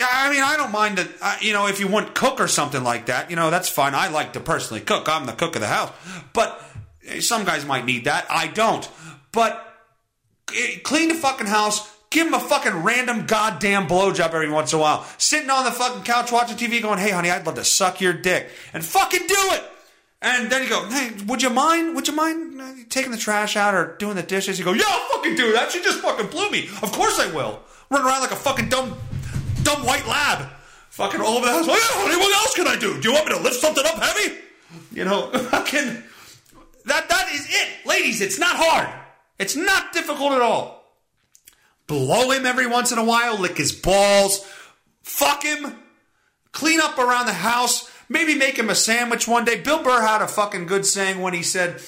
I 0.00 0.30
mean, 0.30 0.42
I 0.42 0.56
don't 0.56 0.72
mind 0.72 0.98
that, 0.98 1.08
uh, 1.20 1.36
you 1.40 1.52
know, 1.52 1.66
if 1.66 1.78
you 1.78 1.86
want 1.86 2.14
cook 2.14 2.40
or 2.40 2.48
something 2.48 2.82
like 2.82 3.06
that, 3.06 3.30
you 3.30 3.36
know, 3.36 3.50
that's 3.50 3.68
fine. 3.68 3.94
I 3.94 4.08
like 4.08 4.32
to 4.32 4.40
personally 4.40 4.80
cook. 4.80 5.08
I'm 5.08 5.26
the 5.26 5.32
cook 5.32 5.54
of 5.54 5.60
the 5.60 5.68
house. 5.68 5.92
But 6.32 6.60
eh, 7.06 7.20
some 7.20 7.44
guys 7.44 7.64
might 7.64 7.84
need 7.84 8.04
that. 8.04 8.26
I 8.30 8.48
don't. 8.48 8.88
But 9.32 9.64
eh, 10.56 10.78
clean 10.82 11.08
the 11.08 11.14
fucking 11.14 11.46
house. 11.46 11.90
Give 12.10 12.26
him 12.26 12.34
a 12.34 12.40
fucking 12.40 12.82
random 12.82 13.26
goddamn 13.26 13.86
blowjob 13.86 14.34
every 14.34 14.50
once 14.50 14.72
in 14.72 14.78
a 14.78 14.82
while. 14.82 15.06
Sitting 15.18 15.48
on 15.48 15.64
the 15.64 15.70
fucking 15.70 16.02
couch 16.02 16.30
watching 16.32 16.56
TV 16.56 16.82
going, 16.82 16.98
hey, 16.98 17.10
honey, 17.10 17.30
I'd 17.30 17.46
love 17.46 17.54
to 17.54 17.64
suck 17.64 18.00
your 18.00 18.12
dick. 18.12 18.50
And 18.74 18.84
fucking 18.84 19.26
do 19.26 19.36
it. 19.52 19.62
And 20.20 20.52
then 20.52 20.62
you 20.62 20.68
go, 20.68 20.88
hey, 20.88 21.10
would 21.26 21.42
you 21.42 21.50
mind? 21.50 21.96
Would 21.96 22.06
you 22.06 22.14
mind 22.14 22.60
uh, 22.60 22.72
taking 22.88 23.10
the 23.10 23.18
trash 23.18 23.56
out 23.56 23.74
or 23.74 23.96
doing 23.98 24.14
the 24.14 24.22
dishes? 24.22 24.58
You 24.58 24.64
go, 24.64 24.72
yeah, 24.72 24.84
I'll 24.86 25.08
fucking 25.16 25.34
do 25.34 25.52
that. 25.52 25.72
She 25.72 25.82
just 25.82 26.00
fucking 26.00 26.28
blew 26.28 26.48
me. 26.50 26.68
Of 26.82 26.92
course 26.92 27.18
I 27.18 27.32
will. 27.34 27.60
Run 27.90 28.06
around 28.06 28.20
like 28.20 28.30
a 28.30 28.36
fucking 28.36 28.68
dumb, 28.68 28.96
dumb 29.62 29.84
white 29.84 30.06
lab. 30.06 30.48
Fucking 30.90 31.20
all 31.20 31.38
over 31.38 31.46
the 31.46 31.52
house. 31.52 31.66
Honey, 31.68 32.16
what 32.16 32.34
else 32.34 32.54
can 32.54 32.68
I 32.68 32.76
do? 32.78 33.00
Do 33.00 33.08
you 33.08 33.14
want 33.14 33.26
me 33.26 33.34
to 33.34 33.40
lift 33.40 33.56
something 33.56 33.84
up 33.84 33.94
heavy? 33.94 34.36
You 34.92 35.04
know, 35.04 35.30
fucking, 35.50 36.02
that, 36.84 37.08
that 37.08 37.32
is 37.32 37.46
it. 37.48 37.86
Ladies, 37.86 38.20
it's 38.20 38.38
not 38.38 38.56
hard. 38.56 38.88
It's 39.38 39.56
not 39.56 39.92
difficult 39.92 40.32
at 40.32 40.42
all. 40.42 40.82
Blow 41.86 42.30
him 42.30 42.46
every 42.46 42.66
once 42.66 42.92
in 42.92 42.98
a 42.98 43.04
while, 43.04 43.38
lick 43.38 43.56
his 43.56 43.72
balls, 43.72 44.46
fuck 45.02 45.42
him, 45.42 45.76
clean 46.52 46.80
up 46.80 46.98
around 46.98 47.26
the 47.26 47.32
house, 47.32 47.90
maybe 48.08 48.34
make 48.34 48.58
him 48.58 48.70
a 48.70 48.74
sandwich 48.74 49.26
one 49.26 49.44
day. 49.44 49.60
Bill 49.60 49.82
Burr 49.82 50.00
had 50.00 50.22
a 50.22 50.28
fucking 50.28 50.66
good 50.66 50.86
saying 50.86 51.20
when 51.20 51.34
he 51.34 51.42
said, 51.42 51.80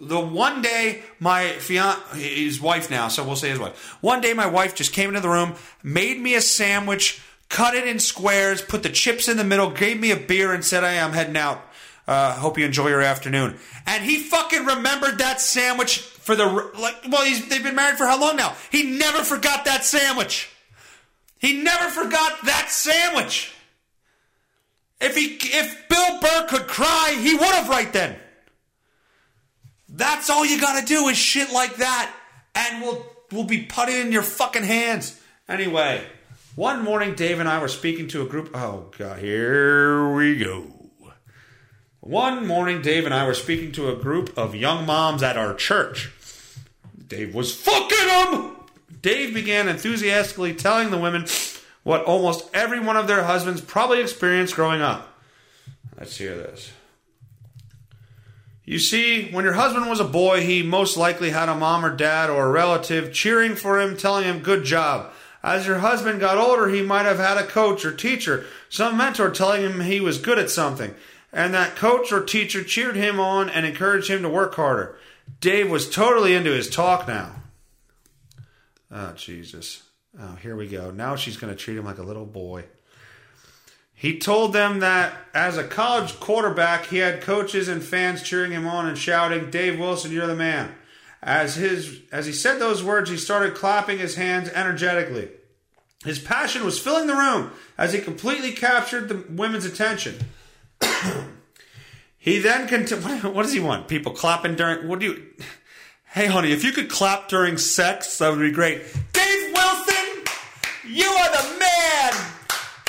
the 0.00 0.20
one 0.20 0.62
day 0.62 1.02
my 1.18 1.52
fian 1.52 1.96
his 2.14 2.60
wife 2.60 2.90
now, 2.90 3.08
so 3.08 3.24
we'll 3.24 3.36
say 3.36 3.50
his 3.50 3.58
wife. 3.58 3.96
One 4.02 4.20
day 4.20 4.34
my 4.34 4.46
wife 4.46 4.74
just 4.74 4.92
came 4.92 5.08
into 5.08 5.20
the 5.20 5.28
room, 5.28 5.54
made 5.82 6.20
me 6.20 6.34
a 6.34 6.40
sandwich, 6.40 7.22
cut 7.48 7.74
it 7.74 7.86
in 7.86 7.98
squares, 7.98 8.60
put 8.60 8.82
the 8.82 8.90
chips 8.90 9.28
in 9.28 9.36
the 9.36 9.44
middle, 9.44 9.70
gave 9.70 9.98
me 9.98 10.10
a 10.10 10.16
beer, 10.16 10.52
and 10.52 10.64
said, 10.64 10.84
I'm 10.84 11.12
heading 11.12 11.36
out. 11.36 11.62
Uh, 12.06 12.34
hope 12.34 12.56
you 12.56 12.64
enjoy 12.64 12.88
your 12.88 13.02
afternoon." 13.02 13.58
And 13.84 14.04
he 14.04 14.18
fucking 14.18 14.64
remembered 14.64 15.18
that 15.18 15.40
sandwich 15.40 15.98
for 15.98 16.36
the 16.36 16.44
like. 16.44 16.96
Well, 17.08 17.24
they've 17.48 17.62
been 17.62 17.74
married 17.74 17.98
for 17.98 18.06
how 18.06 18.20
long 18.20 18.36
now? 18.36 18.54
He 18.70 18.84
never 18.84 19.24
forgot 19.24 19.64
that 19.64 19.84
sandwich. 19.84 20.48
He 21.38 21.62
never 21.62 21.90
forgot 21.90 22.44
that 22.44 22.70
sandwich. 22.70 23.52
If 25.00 25.16
he, 25.16 25.36
if 25.40 25.88
Bill 25.88 26.20
Burr 26.20 26.46
could 26.48 26.66
cry, 26.66 27.18
he 27.20 27.34
would 27.34 27.42
have 27.42 27.68
right 27.68 27.92
then. 27.92 28.16
That's 29.96 30.28
all 30.28 30.44
you 30.44 30.60
gotta 30.60 30.84
do 30.84 31.08
is 31.08 31.16
shit 31.16 31.50
like 31.52 31.76
that, 31.76 32.12
and 32.54 32.82
we'll 32.82 33.06
we'll 33.32 33.44
be 33.44 33.62
putting 33.62 33.96
in 33.96 34.12
your 34.12 34.22
fucking 34.22 34.62
hands. 34.62 35.20
Anyway, 35.48 36.04
one 36.54 36.84
morning 36.84 37.14
Dave 37.14 37.40
and 37.40 37.48
I 37.48 37.60
were 37.60 37.68
speaking 37.68 38.06
to 38.08 38.22
a 38.22 38.26
group. 38.26 38.50
Oh 38.54 38.90
god, 38.98 39.18
here 39.20 40.12
we 40.14 40.36
go. 40.36 40.76
One 42.06 42.46
morning, 42.46 42.82
Dave 42.82 43.04
and 43.04 43.12
I 43.12 43.26
were 43.26 43.34
speaking 43.34 43.72
to 43.72 43.88
a 43.88 43.96
group 43.96 44.38
of 44.38 44.54
young 44.54 44.86
moms 44.86 45.24
at 45.24 45.36
our 45.36 45.54
church. 45.54 46.12
Dave 47.08 47.34
was 47.34 47.52
fucking 47.52 48.06
them. 48.06 48.56
Dave 49.02 49.34
began 49.34 49.68
enthusiastically 49.68 50.54
telling 50.54 50.92
the 50.92 50.98
women 50.98 51.26
what 51.82 52.04
almost 52.04 52.48
every 52.54 52.78
one 52.78 52.96
of 52.96 53.08
their 53.08 53.24
husbands 53.24 53.60
probably 53.60 54.00
experienced 54.00 54.54
growing 54.54 54.80
up. 54.80 55.18
Let's 55.98 56.16
hear 56.16 56.36
this. 56.36 56.70
You 58.66 58.80
see, 58.80 59.30
when 59.30 59.44
your 59.44 59.54
husband 59.54 59.88
was 59.88 60.00
a 60.00 60.04
boy, 60.04 60.42
he 60.44 60.64
most 60.64 60.96
likely 60.96 61.30
had 61.30 61.48
a 61.48 61.54
mom 61.54 61.84
or 61.84 61.94
dad 61.94 62.28
or 62.28 62.46
a 62.46 62.50
relative 62.50 63.12
cheering 63.12 63.54
for 63.54 63.80
him, 63.80 63.96
telling 63.96 64.24
him, 64.24 64.40
good 64.40 64.64
job. 64.64 65.12
As 65.40 65.68
your 65.68 65.78
husband 65.78 66.18
got 66.18 66.36
older, 66.36 66.68
he 66.68 66.82
might 66.82 67.06
have 67.06 67.18
had 67.18 67.36
a 67.36 67.46
coach 67.46 67.84
or 67.84 67.92
teacher, 67.92 68.44
some 68.68 68.96
mentor 68.96 69.30
telling 69.30 69.62
him 69.62 69.80
he 69.80 70.00
was 70.00 70.18
good 70.18 70.40
at 70.40 70.50
something, 70.50 70.96
and 71.32 71.54
that 71.54 71.76
coach 71.76 72.10
or 72.10 72.24
teacher 72.24 72.64
cheered 72.64 72.96
him 72.96 73.20
on 73.20 73.48
and 73.48 73.64
encouraged 73.64 74.10
him 74.10 74.22
to 74.22 74.28
work 74.28 74.56
harder. 74.56 74.98
Dave 75.40 75.70
was 75.70 75.88
totally 75.88 76.34
into 76.34 76.50
his 76.50 76.68
talk 76.68 77.06
now. 77.06 77.36
Oh, 78.90 79.12
Jesus. 79.12 79.84
Oh, 80.20 80.34
here 80.42 80.56
we 80.56 80.66
go. 80.66 80.90
Now 80.90 81.14
she's 81.14 81.36
going 81.36 81.54
to 81.54 81.58
treat 81.58 81.76
him 81.76 81.84
like 81.84 81.98
a 81.98 82.02
little 82.02 82.26
boy. 82.26 82.64
He 83.98 84.18
told 84.18 84.52
them 84.52 84.80
that 84.80 85.14
as 85.32 85.56
a 85.56 85.64
college 85.64 86.20
quarterback, 86.20 86.86
he 86.86 86.98
had 86.98 87.22
coaches 87.22 87.66
and 87.66 87.82
fans 87.82 88.22
cheering 88.22 88.52
him 88.52 88.66
on 88.66 88.86
and 88.86 88.96
shouting, 88.98 89.50
"Dave 89.50 89.78
Wilson, 89.78 90.12
you're 90.12 90.26
the 90.26 90.36
man." 90.36 90.74
As 91.22 91.56
his 91.56 92.00
as 92.12 92.26
he 92.26 92.32
said 92.32 92.58
those 92.58 92.82
words, 92.82 93.08
he 93.08 93.16
started 93.16 93.54
clapping 93.54 93.98
his 93.98 94.16
hands 94.16 94.50
energetically. 94.50 95.30
His 96.04 96.18
passion 96.18 96.62
was 96.62 96.78
filling 96.78 97.06
the 97.06 97.16
room 97.16 97.52
as 97.78 97.94
he 97.94 98.00
completely 98.00 98.52
captured 98.52 99.08
the 99.08 99.24
women's 99.30 99.64
attention. 99.64 100.18
he 102.18 102.38
then 102.38 102.68
continued. 102.68 103.24
What 103.34 103.44
does 103.44 103.54
he 103.54 103.60
want? 103.60 103.88
People 103.88 104.12
clapping 104.12 104.56
during? 104.56 104.86
What 104.86 104.98
do 104.98 105.06
you? 105.06 105.26
Hey, 106.10 106.26
honey, 106.26 106.52
if 106.52 106.64
you 106.64 106.72
could 106.72 106.90
clap 106.90 107.28
during 107.28 107.56
sex, 107.56 108.18
that 108.18 108.28
would 108.28 108.40
be 108.40 108.52
great. 108.52 108.82
Dave 109.12 109.52
Wilson, 109.54 110.24
you 110.84 111.08
are 111.08 111.30
the 111.30 111.58
man. 111.58 112.35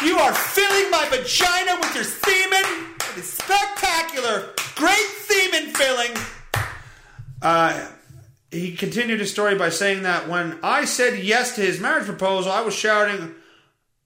You 0.03 0.19
are 0.19 0.33
filling 0.33 0.91
my 0.91 1.07
vagina 1.09 1.75
with 1.81 1.95
your 1.95 2.03
semen. 2.03 2.95
It 3.11 3.17
is 3.17 3.33
spectacular. 3.33 4.49
Great 4.75 4.95
semen 4.95 5.73
filling. 5.73 6.11
Uh, 7.41 7.89
he 8.51 8.75
continued 8.75 9.19
his 9.19 9.31
story 9.31 9.55
by 9.55 9.69
saying 9.69 10.03
that 10.03 10.29
when 10.29 10.59
I 10.61 10.85
said 10.85 11.23
yes 11.23 11.55
to 11.55 11.61
his 11.61 11.79
marriage 11.79 12.05
proposal, 12.05 12.51
I 12.51 12.61
was 12.61 12.75
shouting, 12.75 13.33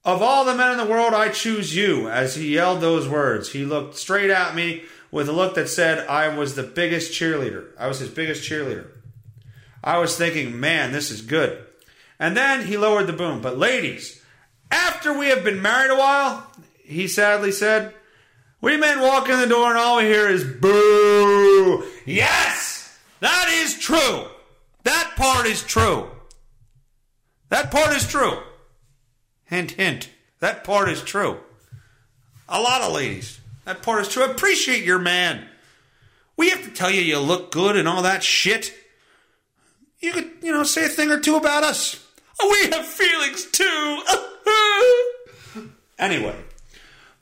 Of 0.02 0.22
all 0.22 0.46
the 0.46 0.54
men 0.54 0.72
in 0.72 0.78
the 0.78 0.90
world, 0.90 1.12
I 1.12 1.28
choose 1.28 1.76
you. 1.76 2.08
As 2.08 2.36
he 2.36 2.54
yelled 2.54 2.80
those 2.80 3.06
words, 3.06 3.52
he 3.52 3.66
looked 3.66 3.96
straight 3.96 4.30
at 4.30 4.54
me 4.54 4.84
with 5.10 5.28
a 5.28 5.32
look 5.32 5.54
that 5.56 5.68
said 5.68 6.08
I 6.08 6.34
was 6.34 6.54
the 6.54 6.62
biggest 6.62 7.12
cheerleader. 7.12 7.66
I 7.78 7.86
was 7.86 7.98
his 7.98 8.08
biggest 8.08 8.48
cheerleader. 8.48 8.86
I 9.84 9.98
was 9.98 10.16
thinking, 10.16 10.58
man, 10.58 10.92
this 10.92 11.10
is 11.10 11.20
good. 11.20 11.66
And 12.18 12.34
then 12.34 12.66
he 12.66 12.78
lowered 12.78 13.08
the 13.08 13.12
boom. 13.12 13.42
But 13.42 13.58
ladies, 13.58 14.21
after 14.72 15.16
we 15.16 15.28
have 15.28 15.44
been 15.44 15.62
married 15.62 15.90
a 15.90 15.96
while, 15.96 16.50
he 16.82 17.06
sadly 17.06 17.52
said, 17.52 17.94
we 18.62 18.76
men 18.76 19.00
walk 19.00 19.28
in 19.28 19.38
the 19.38 19.46
door 19.46 19.68
and 19.70 19.78
all 19.78 19.98
we 19.98 20.04
hear 20.04 20.28
is 20.28 20.44
boo. 20.44 21.84
Yes, 22.06 22.98
that 23.20 23.48
is 23.50 23.78
true. 23.78 24.24
That 24.84 25.12
part 25.16 25.46
is 25.46 25.62
true. 25.62 26.08
That 27.50 27.70
part 27.70 27.94
is 27.94 28.08
true. 28.08 28.38
Hint, 29.44 29.72
hint. 29.72 30.08
That 30.40 30.64
part 30.64 30.88
is 30.88 31.02
true. 31.02 31.38
A 32.48 32.60
lot 32.60 32.82
of 32.82 32.92
ladies. 32.92 33.40
That 33.64 33.82
part 33.82 34.02
is 34.02 34.08
true. 34.08 34.24
Appreciate 34.24 34.84
your 34.84 34.98
man. 34.98 35.46
We 36.36 36.50
have 36.50 36.64
to 36.64 36.70
tell 36.70 36.90
you 36.90 37.02
you 37.02 37.18
look 37.18 37.52
good 37.52 37.76
and 37.76 37.86
all 37.86 38.02
that 38.02 38.22
shit. 38.22 38.72
You 40.00 40.12
could, 40.12 40.30
you 40.40 40.52
know, 40.52 40.62
say 40.62 40.86
a 40.86 40.88
thing 40.88 41.10
or 41.10 41.20
two 41.20 41.36
about 41.36 41.62
us. 41.62 42.04
Oh, 42.40 42.48
we 42.50 42.70
have 42.70 42.86
feelings 42.86 43.44
too. 43.46 44.02
anyway, 45.98 46.36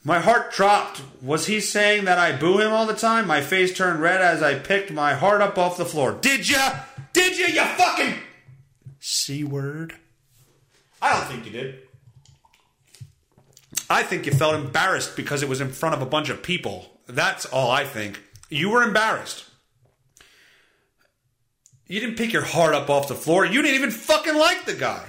my 0.05 0.19
heart 0.19 0.53
dropped. 0.53 1.03
Was 1.23 1.47
he 1.47 1.61
saying 1.61 2.05
that 2.07 2.19
I 2.19 2.37
boo 2.37 2.59
him 2.59 2.73
all 2.73 2.87
the 2.87 2.95
time? 2.95 3.27
My 3.27 3.41
face 3.41 3.77
turned 3.77 4.01
red 4.01 4.21
as 4.21 4.43
I 4.43 4.59
picked 4.59 4.91
my 4.91 5.15
heart 5.15 5.41
up 5.41 5.59
off 5.59 5.77
the 5.77 5.85
floor. 5.85 6.13
Did 6.21 6.49
ya? 6.49 6.75
Did 7.13 7.39
ya, 7.39 7.47
you 7.47 7.69
fucking 7.77 8.15
C 8.99 9.45
word? 9.45 9.95
I 11.03 11.15
don't 11.15 11.27
think 11.27 11.47
you 11.47 11.53
did. 11.53 11.81
I 13.89 14.03
think 14.03 14.27
you 14.27 14.33
felt 14.33 14.55
embarrassed 14.55 15.17
because 15.17 15.43
it 15.43 15.49
was 15.49 15.61
in 15.61 15.71
front 15.71 15.95
of 15.95 16.03
a 16.03 16.07
bunch 16.07 16.29
of 16.29 16.43
people. 16.43 17.01
That's 17.07 17.47
all 17.47 17.71
I 17.71 17.85
think. 17.85 18.21
You 18.49 18.71
were 18.71 18.83
embarrassed. 18.83 19.47
You 21.87 21.99
didn't 21.99 22.17
pick 22.17 22.33
your 22.33 22.45
heart 22.45 22.73
up 22.73 22.89
off 22.89 23.09
the 23.09 23.17
floor. 23.17 23.45
You 23.45 23.63
didn't 23.63 23.75
even 23.75 23.91
fucking 23.91 24.37
like 24.37 24.65
the 24.65 24.75
guy. 24.75 25.05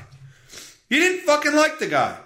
You 0.92 1.00
didn't 1.00 1.22
fucking 1.22 1.56
like 1.56 1.80
the 1.80 1.88
guy. 1.88 2.18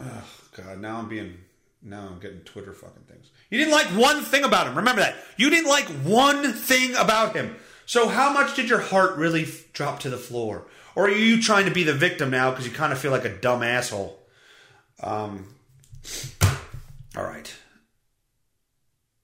Oh 0.00 0.24
god, 0.56 0.80
now 0.80 0.96
I'm 0.96 1.06
being 1.06 1.36
now 1.82 2.08
I'm 2.10 2.18
getting 2.18 2.40
Twitter 2.40 2.72
fucking 2.72 3.02
things. 3.02 3.30
You 3.50 3.58
didn't 3.58 3.74
like 3.74 3.88
one 3.88 4.22
thing 4.22 4.42
about 4.42 4.66
him. 4.66 4.74
Remember 4.74 5.02
that. 5.02 5.16
You 5.36 5.50
didn't 5.50 5.68
like 5.68 5.84
one 5.84 6.54
thing 6.54 6.94
about 6.94 7.36
him. 7.36 7.56
So 7.84 8.08
how 8.08 8.32
much 8.32 8.56
did 8.56 8.70
your 8.70 8.80
heart 8.80 9.18
really 9.18 9.42
f- 9.42 9.70
drop 9.74 10.00
to 10.00 10.08
the 10.08 10.16
floor? 10.16 10.66
Or 10.94 11.04
are 11.04 11.10
you 11.10 11.42
trying 11.42 11.66
to 11.66 11.70
be 11.70 11.82
the 11.84 11.92
victim 11.92 12.30
now 12.30 12.48
because 12.50 12.66
you 12.66 12.72
kind 12.72 12.90
of 12.90 12.98
feel 12.98 13.10
like 13.10 13.26
a 13.26 13.36
dumb 13.36 13.62
asshole? 13.62 14.18
Um 15.02 15.54
all 17.14 17.24
right. 17.24 17.54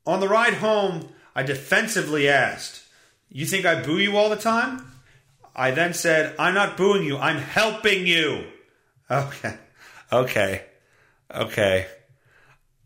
On 0.04 0.20
the 0.20 0.28
ride 0.28 0.54
home, 0.54 1.08
I 1.34 1.44
defensively 1.44 2.28
asked, 2.28 2.82
You 3.30 3.46
think 3.46 3.64
I 3.64 3.80
boo 3.80 3.98
you 3.98 4.18
all 4.18 4.28
the 4.28 4.36
time? 4.36 4.91
I 5.54 5.70
then 5.72 5.94
said, 5.94 6.34
I'm 6.38 6.54
not 6.54 6.76
booing 6.76 7.04
you, 7.04 7.18
I'm 7.18 7.38
helping 7.38 8.06
you. 8.06 8.46
Okay. 9.10 9.56
Okay. 10.12 10.64
Okay. 11.34 11.86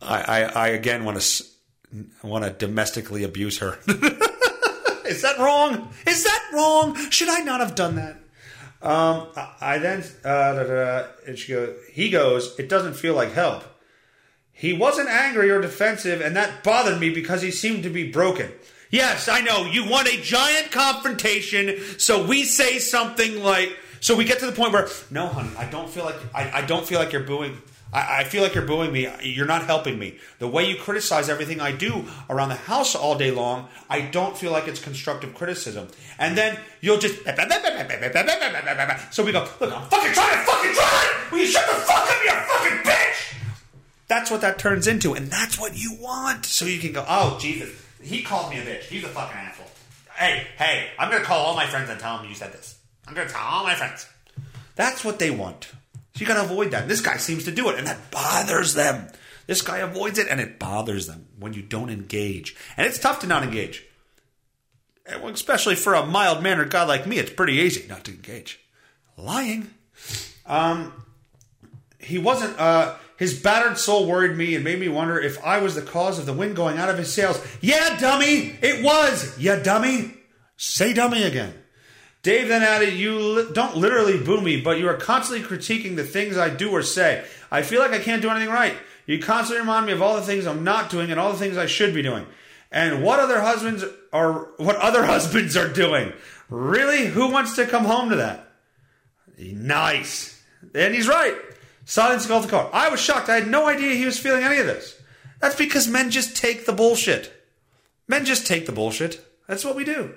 I, 0.01 0.21
I, 0.21 0.41
I 0.43 0.67
again 0.69 1.05
want 1.05 1.19
to 1.19 1.45
want 2.21 2.43
to 2.43 2.51
domestically 2.51 3.23
abuse 3.23 3.59
her. 3.59 3.77
Is 5.07 5.21
that 5.21 5.37
wrong? 5.39 5.89
Is 6.05 6.23
that 6.23 6.49
wrong? 6.53 6.95
Should 7.09 7.29
I 7.29 7.39
not 7.39 7.61
have 7.61 7.75
done 7.75 7.95
that? 7.95 8.17
Um, 8.81 9.27
I, 9.35 9.53
I 9.61 9.77
then 9.79 10.03
uh, 10.23 10.53
da, 10.53 10.63
da, 10.63 10.63
da, 10.63 11.07
and 11.25 11.37
she 11.37 11.53
goes, 11.53 11.75
he 11.91 12.09
goes, 12.09 12.59
it 12.59 12.69
doesn't 12.69 12.93
feel 12.93 13.15
like 13.15 13.31
help. 13.31 13.63
He 14.51 14.73
wasn't 14.73 15.09
angry 15.09 15.49
or 15.49 15.61
defensive, 15.61 16.19
and 16.21 16.35
that 16.35 16.63
bothered 16.63 16.99
me 16.99 17.09
because 17.09 17.41
he 17.41 17.51
seemed 17.51 17.83
to 17.83 17.89
be 17.89 18.11
broken. 18.11 18.51
Yes, 18.89 19.27
I 19.27 19.41
know. 19.41 19.65
You 19.65 19.87
want 19.89 20.07
a 20.07 20.21
giant 20.21 20.71
confrontation, 20.71 21.77
so 21.97 22.25
we 22.25 22.43
say 22.43 22.79
something 22.79 23.43
like, 23.43 23.75
so 23.99 24.15
we 24.15 24.23
get 24.25 24.39
to 24.39 24.45
the 24.45 24.51
point 24.51 24.73
where, 24.73 24.87
no, 25.11 25.27
honey, 25.27 25.49
I 25.57 25.65
don't 25.65 25.89
feel 25.89 26.05
like 26.05 26.15
I, 26.33 26.61
I 26.61 26.65
don't 26.65 26.85
feel 26.85 26.99
like 26.99 27.11
you're 27.11 27.23
booing. 27.23 27.57
I, 27.91 28.19
I 28.19 28.23
feel 28.23 28.43
like 28.43 28.53
you're 28.53 28.65
booing 28.65 28.91
me. 28.91 29.09
You're 29.21 29.45
not 29.45 29.65
helping 29.65 29.97
me. 29.97 30.17
The 30.39 30.47
way 30.47 30.69
you 30.69 30.75
criticize 30.77 31.29
everything 31.29 31.59
I 31.59 31.71
do 31.71 32.05
around 32.29 32.49
the 32.49 32.55
house 32.55 32.95
all 32.95 33.17
day 33.17 33.31
long, 33.31 33.67
I 33.89 34.01
don't 34.01 34.37
feel 34.37 34.51
like 34.51 34.67
it's 34.67 34.79
constructive 34.79 35.33
criticism. 35.33 35.87
And 36.19 36.37
then 36.37 36.57
you'll 36.81 36.99
just 36.99 37.15
so 39.11 39.23
we 39.23 39.31
go, 39.31 39.47
look, 39.59 39.73
I'm 39.73 39.89
fucking 39.89 40.13
trying 40.13 40.37
to 40.37 40.45
fucking 40.45 40.73
drive. 40.73 41.31
Will 41.31 41.39
you 41.39 41.47
shut 41.47 41.65
the 41.67 41.73
fuck 41.73 42.09
up, 42.09 42.23
you 42.23 42.31
fucking 42.31 42.91
bitch? 42.91 43.33
That's 44.07 44.31
what 44.31 44.41
that 44.41 44.57
turns 44.57 44.87
into, 44.87 45.13
and 45.13 45.27
that's 45.29 45.59
what 45.59 45.77
you 45.77 45.97
want. 45.99 46.45
So 46.45 46.65
you 46.65 46.79
can 46.79 46.93
go, 46.93 47.05
oh 47.07 47.37
Jesus, 47.41 47.69
he 48.01 48.23
called 48.23 48.51
me 48.51 48.59
a 48.59 48.63
bitch. 48.63 48.83
He's 48.83 49.03
a 49.03 49.09
fucking 49.09 49.37
asshole. 49.37 49.67
Hey, 50.15 50.47
hey, 50.57 50.89
I'm 50.97 51.11
gonna 51.11 51.23
call 51.23 51.45
all 51.45 51.55
my 51.55 51.67
friends 51.67 51.89
and 51.89 51.99
tell 51.99 52.17
them 52.17 52.27
you 52.27 52.35
said 52.35 52.53
this. 52.53 52.79
I'm 53.07 53.13
gonna 53.13 53.29
tell 53.29 53.41
all 53.41 53.63
my 53.63 53.75
friends. 53.75 54.07
That's 54.75 55.03
what 55.03 55.19
they 55.19 55.31
want. 55.31 55.65
So 56.15 56.21
you 56.21 56.25
gotta 56.25 56.43
avoid 56.43 56.71
that. 56.71 56.87
This 56.87 57.01
guy 57.01 57.17
seems 57.17 57.45
to 57.45 57.51
do 57.51 57.69
it, 57.69 57.77
and 57.77 57.87
that 57.87 58.11
bothers 58.11 58.73
them. 58.73 59.07
This 59.47 59.61
guy 59.61 59.77
avoids 59.77 60.19
it 60.19 60.27
and 60.29 60.41
it 60.41 60.59
bothers 60.59 61.07
them 61.07 61.27
when 61.39 61.53
you 61.53 61.61
don't 61.61 61.89
engage. 61.89 62.55
And 62.75 62.85
it's 62.85 62.99
tough 62.99 63.19
to 63.19 63.27
not 63.27 63.43
engage. 63.43 63.83
And 65.05 65.23
Especially 65.23 65.75
for 65.75 65.93
a 65.93 66.05
mild 66.05 66.43
mannered 66.43 66.69
guy 66.69 66.83
like 66.83 67.07
me, 67.07 67.17
it's 67.17 67.31
pretty 67.31 67.53
easy 67.53 67.87
not 67.87 68.03
to 68.03 68.11
engage. 68.11 68.59
Lying. 69.15 69.71
Um, 70.45 70.91
he 71.97 72.17
wasn't, 72.17 72.59
uh, 72.59 72.95
his 73.17 73.39
battered 73.39 73.77
soul 73.77 74.07
worried 74.07 74.37
me 74.37 74.55
and 74.55 74.63
made 74.63 74.79
me 74.79 74.87
wonder 74.87 75.19
if 75.19 75.43
I 75.43 75.59
was 75.59 75.75
the 75.75 75.81
cause 75.81 76.19
of 76.19 76.25
the 76.25 76.33
wind 76.33 76.55
going 76.55 76.77
out 76.77 76.89
of 76.89 76.97
his 76.97 77.11
sails. 77.13 77.43
Yeah, 77.61 77.97
dummy! 77.99 78.57
It 78.61 78.83
was! 78.83 79.37
Yeah, 79.39 79.61
dummy! 79.61 80.13
Say 80.55 80.93
dummy 80.93 81.23
again. 81.23 81.53
Dave 82.23 82.47
then 82.47 82.61
added, 82.63 82.93
You 82.93 83.17
li- 83.17 83.47
don't 83.53 83.77
literally 83.77 84.21
boo 84.21 84.41
me, 84.41 84.61
but 84.61 84.79
you 84.79 84.87
are 84.87 84.95
constantly 84.95 85.47
critiquing 85.47 85.95
the 85.95 86.03
things 86.03 86.37
I 86.37 86.49
do 86.49 86.71
or 86.71 86.83
say. 86.83 87.25
I 87.51 87.61
feel 87.61 87.79
like 87.79 87.91
I 87.91 87.99
can't 87.99 88.21
do 88.21 88.29
anything 88.29 88.49
right. 88.49 88.75
You 89.05 89.19
constantly 89.19 89.61
remind 89.61 89.85
me 89.85 89.93
of 89.93 90.01
all 90.01 90.15
the 90.15 90.21
things 90.21 90.45
I'm 90.45 90.63
not 90.63 90.89
doing 90.89 91.09
and 91.09 91.19
all 91.19 91.31
the 91.31 91.39
things 91.39 91.57
I 91.57 91.65
should 91.65 91.93
be 91.93 92.01
doing. 92.01 92.27
And 92.71 93.01
what 93.01 93.19
other 93.19 93.39
husbands 93.39 93.83
are 94.11 94.49
what 94.57 94.75
other 94.75 95.05
husbands 95.13 95.55
are 95.55 95.71
doing. 95.71 96.11
Really? 96.49 97.05
Who 97.05 97.31
wants 97.31 97.55
to 97.55 97.65
come 97.65 97.85
home 97.85 98.09
to 98.09 98.17
that? 98.17 98.51
Nice. 99.37 100.41
And 100.75 100.93
he's 100.93 101.07
right. 101.07 101.35
Silence 101.89 102.25
the 102.25 102.47
car. 102.49 102.69
I 102.73 102.89
was 102.89 102.99
shocked. 102.99 103.29
I 103.29 103.35
had 103.35 103.47
no 103.47 103.65
idea 103.65 103.95
he 103.95 104.05
was 104.05 104.19
feeling 104.19 104.43
any 104.43 104.59
of 104.59 104.67
this. 104.67 104.99
That's 105.39 105.55
because 105.55 105.87
men 105.87 106.11
just 106.11 106.35
take 106.35 106.65
the 106.65 106.73
bullshit. 106.73 107.31
Men 108.09 108.25
just 108.25 108.45
take 108.45 108.65
the 108.65 108.73
bullshit. 108.73 109.25
That's 109.47 109.63
what 109.63 109.77
we 109.77 109.85
do. 109.85 110.13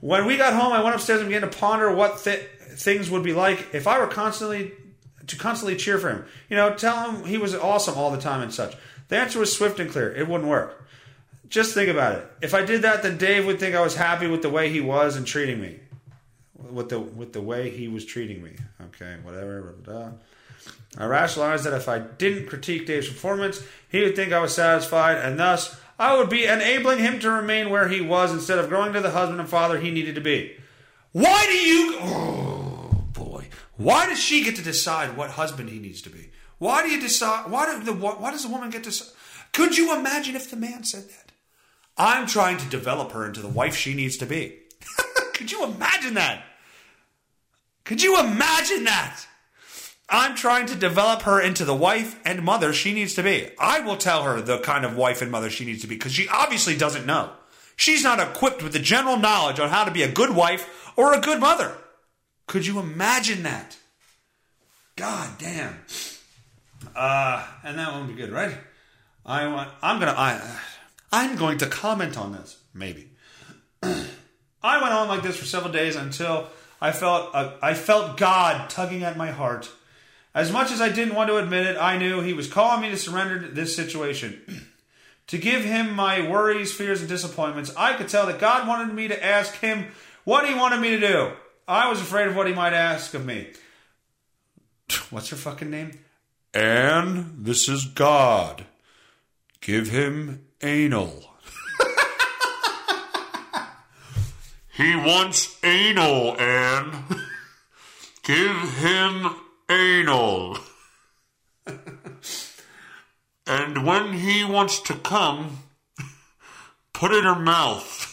When 0.00 0.26
we 0.26 0.36
got 0.36 0.54
home, 0.54 0.72
I 0.72 0.84
went 0.84 0.94
upstairs 0.94 1.18
and 1.18 1.28
began 1.28 1.40
to 1.40 1.48
ponder 1.48 1.92
what 1.92 2.22
th- 2.22 2.48
things 2.76 3.10
would 3.10 3.24
be 3.24 3.32
like 3.32 3.74
if 3.74 3.88
I 3.88 3.98
were 3.98 4.06
constantly 4.06 4.70
to 5.26 5.36
constantly 5.36 5.74
cheer 5.74 5.98
for 5.98 6.08
him. 6.08 6.24
You 6.48 6.56
know, 6.56 6.72
tell 6.74 7.10
him 7.10 7.24
he 7.24 7.36
was 7.36 7.52
awesome 7.52 7.98
all 7.98 8.12
the 8.12 8.20
time 8.20 8.40
and 8.40 8.54
such. 8.54 8.76
The 9.08 9.16
answer 9.16 9.40
was 9.40 9.52
swift 9.52 9.80
and 9.80 9.90
clear. 9.90 10.14
It 10.14 10.28
wouldn't 10.28 10.48
work. 10.48 10.86
Just 11.48 11.74
think 11.74 11.90
about 11.90 12.16
it. 12.16 12.30
If 12.42 12.54
I 12.54 12.64
did 12.64 12.82
that, 12.82 13.02
then 13.02 13.18
Dave 13.18 13.44
would 13.46 13.58
think 13.58 13.74
I 13.74 13.80
was 13.80 13.96
happy 13.96 14.28
with 14.28 14.42
the 14.42 14.50
way 14.50 14.68
he 14.68 14.80
was 14.80 15.16
and 15.16 15.26
treating 15.26 15.60
me. 15.60 15.80
With 16.56 16.90
the 16.90 17.00
with 17.00 17.32
the 17.32 17.42
way 17.42 17.70
he 17.70 17.88
was 17.88 18.04
treating 18.04 18.40
me. 18.40 18.52
Okay, 18.80 19.16
whatever. 19.24 19.62
Blah, 19.62 19.72
blah, 19.72 20.08
blah. 20.10 20.12
I 20.98 21.06
rationalized 21.06 21.64
that 21.64 21.74
if 21.74 21.88
I 21.88 21.98
didn't 21.98 22.48
critique 22.48 22.86
Dave's 22.86 23.08
performance, 23.08 23.62
he 23.88 24.00
would 24.00 24.16
think 24.16 24.32
I 24.32 24.40
was 24.40 24.54
satisfied, 24.54 25.18
and 25.18 25.38
thus 25.38 25.78
I 25.98 26.16
would 26.16 26.30
be 26.30 26.44
enabling 26.44 26.98
him 26.98 27.18
to 27.20 27.30
remain 27.30 27.70
where 27.70 27.88
he 27.88 28.00
was 28.00 28.32
instead 28.32 28.58
of 28.58 28.68
growing 28.68 28.92
to 28.92 29.00
the 29.00 29.10
husband 29.10 29.40
and 29.40 29.48
father 29.48 29.78
he 29.78 29.90
needed 29.90 30.14
to 30.14 30.20
be. 30.20 30.56
Why 31.12 31.46
do 31.46 31.52
you? 31.52 31.98
Oh 32.00 33.04
boy! 33.12 33.48
Why 33.76 34.06
does 34.06 34.18
she 34.18 34.44
get 34.44 34.56
to 34.56 34.62
decide 34.62 35.16
what 35.16 35.30
husband 35.30 35.70
he 35.70 35.78
needs 35.78 36.02
to 36.02 36.10
be? 36.10 36.30
Why 36.58 36.82
do 36.82 36.90
you 36.90 37.00
decide? 37.00 37.50
Why 37.50 37.66
do 37.66 37.84
the 37.84 37.92
why 37.92 38.30
does 38.30 38.42
the 38.42 38.50
woman 38.50 38.70
get 38.70 38.84
to? 38.84 39.04
Could 39.52 39.78
you 39.78 39.96
imagine 39.96 40.36
if 40.36 40.50
the 40.50 40.56
man 40.56 40.84
said 40.84 41.08
that? 41.08 41.32
I'm 41.96 42.26
trying 42.26 42.58
to 42.58 42.68
develop 42.68 43.12
her 43.12 43.24
into 43.24 43.40
the 43.40 43.48
wife 43.48 43.74
she 43.74 43.94
needs 43.94 44.18
to 44.18 44.26
be. 44.26 44.58
Could 45.34 45.50
you 45.50 45.64
imagine 45.64 46.14
that? 46.14 46.44
Could 47.84 48.02
you 48.02 48.18
imagine 48.20 48.84
that? 48.84 49.24
I'm 50.08 50.36
trying 50.36 50.66
to 50.66 50.76
develop 50.76 51.22
her 51.22 51.40
into 51.40 51.64
the 51.64 51.74
wife 51.74 52.20
and 52.24 52.42
mother 52.42 52.72
she 52.72 52.94
needs 52.94 53.14
to 53.14 53.22
be. 53.22 53.50
I 53.58 53.80
will 53.80 53.96
tell 53.96 54.22
her 54.22 54.40
the 54.40 54.58
kind 54.58 54.84
of 54.84 54.96
wife 54.96 55.20
and 55.20 55.30
mother 55.30 55.50
she 55.50 55.64
needs 55.64 55.82
to 55.82 55.88
be 55.88 55.96
because 55.96 56.12
she 56.12 56.28
obviously 56.28 56.76
doesn't 56.76 57.06
know. 57.06 57.32
She's 57.74 58.04
not 58.04 58.20
equipped 58.20 58.62
with 58.62 58.72
the 58.72 58.78
general 58.78 59.16
knowledge 59.16 59.58
on 59.58 59.68
how 59.68 59.84
to 59.84 59.90
be 59.90 60.02
a 60.02 60.10
good 60.10 60.34
wife 60.34 60.92
or 60.96 61.12
a 61.12 61.20
good 61.20 61.40
mother. 61.40 61.76
Could 62.46 62.66
you 62.66 62.78
imagine 62.78 63.42
that? 63.42 63.76
God 64.94 65.30
damn. 65.38 65.76
Uh, 66.94 67.44
and 67.64 67.78
that 67.78 67.92
won't 67.92 68.08
be 68.08 68.14
good, 68.14 68.30
right? 68.30 68.56
I 69.24 69.46
want. 69.48 69.70
I'm 69.82 69.98
gonna. 69.98 70.14
I. 70.16 70.40
I'm 71.12 71.36
going 71.36 71.58
to 71.58 71.66
comment 71.66 72.16
on 72.16 72.32
this. 72.32 72.58
Maybe. 72.72 73.10
I 73.82 74.80
went 74.80 74.94
on 74.94 75.08
like 75.08 75.22
this 75.22 75.36
for 75.36 75.44
several 75.44 75.72
days 75.72 75.96
until 75.96 76.48
I 76.80 76.92
felt 76.92 77.34
uh, 77.34 77.52
I 77.60 77.74
felt 77.74 78.16
God 78.16 78.70
tugging 78.70 79.02
at 79.02 79.16
my 79.16 79.32
heart. 79.32 79.70
As 80.36 80.52
much 80.52 80.70
as 80.70 80.82
I 80.82 80.90
didn't 80.90 81.14
want 81.14 81.30
to 81.30 81.38
admit 81.38 81.66
it, 81.66 81.78
I 81.78 81.96
knew 81.96 82.20
He 82.20 82.34
was 82.34 82.46
calling 82.46 82.82
me 82.82 82.90
to 82.90 82.98
surrender 82.98 83.40
to 83.40 83.48
this 83.48 83.74
situation. 83.74 84.66
to 85.28 85.38
give 85.38 85.64
Him 85.64 85.94
my 85.94 86.28
worries, 86.28 86.74
fears, 86.74 87.00
and 87.00 87.08
disappointments. 87.08 87.72
I 87.74 87.94
could 87.94 88.08
tell 88.08 88.26
that 88.26 88.38
God 88.38 88.68
wanted 88.68 88.94
me 88.94 89.08
to 89.08 89.24
ask 89.24 89.54
Him 89.54 89.86
what 90.24 90.46
He 90.46 90.54
wanted 90.54 90.80
me 90.80 90.90
to 90.90 91.00
do. 91.00 91.32
I 91.66 91.88
was 91.88 92.02
afraid 92.02 92.28
of 92.28 92.36
what 92.36 92.46
He 92.46 92.52
might 92.52 92.74
ask 92.74 93.14
of 93.14 93.24
me. 93.24 93.48
What's 95.10 95.30
her 95.30 95.36
fucking 95.36 95.70
name? 95.70 96.00
Ann, 96.52 97.38
this 97.38 97.66
is 97.66 97.86
God. 97.86 98.66
Give 99.62 99.88
him 99.88 100.44
anal. 100.62 101.32
he 104.74 104.94
wants 104.96 105.56
anal, 105.64 106.38
Ann. 106.38 107.04
Give 108.22 108.76
him 108.78 109.34
anal. 109.68 110.58
and 113.46 113.86
when 113.86 114.14
he 114.14 114.44
wants 114.44 114.80
to 114.80 114.94
come, 114.94 115.58
put 116.92 117.12
it 117.12 117.18
in 117.18 117.24
her 117.24 117.38
mouth. 117.38 118.12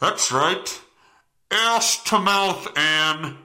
That's 0.00 0.32
right. 0.32 0.80
Ass 1.50 2.02
to 2.04 2.18
mouth, 2.18 2.66
Ann. 2.76 3.36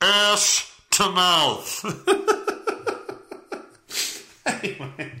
Ass 0.00 0.72
to 0.90 1.10
mouth. 1.10 1.84
anyway. 4.46 5.12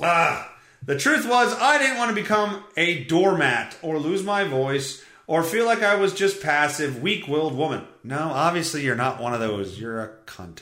Ah, 0.00 0.52
the 0.84 0.98
truth 0.98 1.28
was, 1.28 1.54
I 1.54 1.78
didn't 1.78 1.98
want 1.98 2.08
to 2.08 2.14
become 2.14 2.64
a 2.76 3.04
doormat 3.04 3.76
or 3.82 3.98
lose 3.98 4.24
my 4.24 4.44
voice 4.44 5.04
or 5.32 5.42
feel 5.42 5.64
like 5.64 5.82
I 5.82 5.94
was 5.94 6.12
just 6.12 6.42
passive, 6.42 7.00
weak 7.00 7.26
willed 7.26 7.56
woman. 7.56 7.86
No, 8.04 8.18
obviously 8.18 8.84
you're 8.84 8.94
not 8.94 9.18
one 9.18 9.32
of 9.32 9.40
those. 9.40 9.80
You're 9.80 10.04
a 10.04 10.10
cunt. 10.26 10.60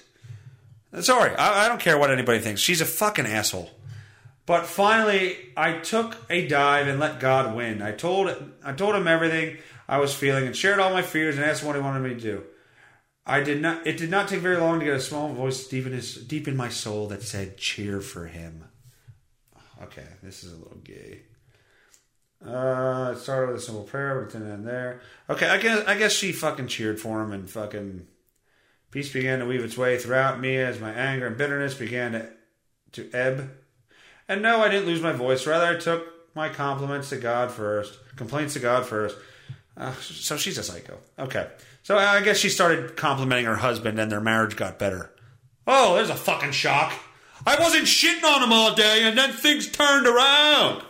Sorry, 1.00 1.34
I, 1.34 1.64
I 1.64 1.68
don't 1.68 1.80
care 1.80 1.98
what 1.98 2.12
anybody 2.12 2.38
thinks. 2.38 2.60
She's 2.60 2.80
a 2.80 2.84
fucking 2.84 3.26
asshole. 3.26 3.68
But 4.46 4.66
finally, 4.66 5.36
I 5.56 5.78
took 5.78 6.16
a 6.30 6.46
dive 6.46 6.86
and 6.86 7.00
let 7.00 7.18
God 7.18 7.56
win. 7.56 7.82
I 7.82 7.90
told 7.90 8.32
I 8.64 8.72
told 8.72 8.94
him 8.94 9.08
everything 9.08 9.58
I 9.88 9.98
was 9.98 10.14
feeling 10.14 10.46
and 10.46 10.56
shared 10.56 10.78
all 10.78 10.92
my 10.92 11.02
fears 11.02 11.34
and 11.34 11.44
asked 11.44 11.64
what 11.64 11.74
he 11.74 11.82
wanted 11.82 12.08
me 12.08 12.14
to 12.14 12.20
do. 12.20 12.44
I 13.26 13.40
did 13.40 13.60
not. 13.60 13.84
It 13.88 13.96
did 13.96 14.08
not 14.08 14.28
take 14.28 14.38
very 14.38 14.58
long 14.58 14.78
to 14.78 14.84
get 14.84 14.94
a 14.94 15.00
small 15.00 15.32
voice 15.32 15.66
deep 15.66 15.84
in 15.84 15.92
his 15.92 16.14
deep 16.14 16.46
in 16.46 16.56
my 16.56 16.68
soul 16.68 17.08
that 17.08 17.24
said, 17.24 17.56
"Cheer 17.56 18.00
for 18.00 18.28
him." 18.28 18.66
Okay, 19.82 20.06
this 20.22 20.44
is 20.44 20.52
a 20.52 20.56
little 20.58 20.78
gay. 20.84 21.22
Uh, 22.44 23.12
it 23.14 23.18
started 23.18 23.48
with 23.48 23.56
a 23.56 23.60
simple 23.60 23.82
prayer, 23.82 24.22
but 24.22 24.34
and 24.34 24.66
there. 24.66 25.00
Okay, 25.28 25.48
I 25.48 25.58
guess 25.58 25.86
I 25.86 25.98
guess 25.98 26.12
she 26.12 26.32
fucking 26.32 26.68
cheered 26.68 26.98
for 26.98 27.22
him, 27.22 27.32
and 27.32 27.48
fucking 27.48 28.06
peace 28.90 29.12
began 29.12 29.40
to 29.40 29.46
weave 29.46 29.64
its 29.64 29.76
way 29.76 29.98
throughout 29.98 30.40
me 30.40 30.56
as 30.56 30.80
my 30.80 30.90
anger 30.90 31.26
and 31.26 31.36
bitterness 31.36 31.74
began 31.74 32.12
to 32.12 32.30
to 32.92 33.10
ebb. 33.12 33.50
And 34.28 34.42
no, 34.42 34.60
I 34.60 34.68
didn't 34.68 34.86
lose 34.86 35.02
my 35.02 35.12
voice. 35.12 35.46
Rather, 35.46 35.66
I 35.66 35.76
took 35.76 36.06
my 36.34 36.48
compliments 36.48 37.10
to 37.10 37.16
God 37.16 37.50
first, 37.50 37.98
complaints 38.16 38.54
to 38.54 38.60
God 38.60 38.86
first. 38.86 39.16
Uh, 39.76 39.92
so 39.94 40.36
she's 40.36 40.58
a 40.58 40.62
psycho. 40.62 40.98
Okay. 41.18 41.46
So 41.82 41.96
I 41.96 42.20
guess 42.22 42.36
she 42.36 42.48
started 42.48 42.96
complimenting 42.96 43.46
her 43.46 43.56
husband, 43.56 43.98
and 43.98 44.10
their 44.10 44.20
marriage 44.20 44.56
got 44.56 44.78
better. 44.78 45.10
Oh, 45.66 45.94
there's 45.94 46.10
a 46.10 46.16
fucking 46.16 46.52
shock. 46.52 46.92
I 47.46 47.58
wasn't 47.58 47.84
shitting 47.84 48.24
on 48.24 48.42
him 48.42 48.52
all 48.52 48.74
day, 48.74 49.04
and 49.04 49.16
then 49.16 49.32
things 49.32 49.68
turned 49.68 50.06
around. 50.06 50.84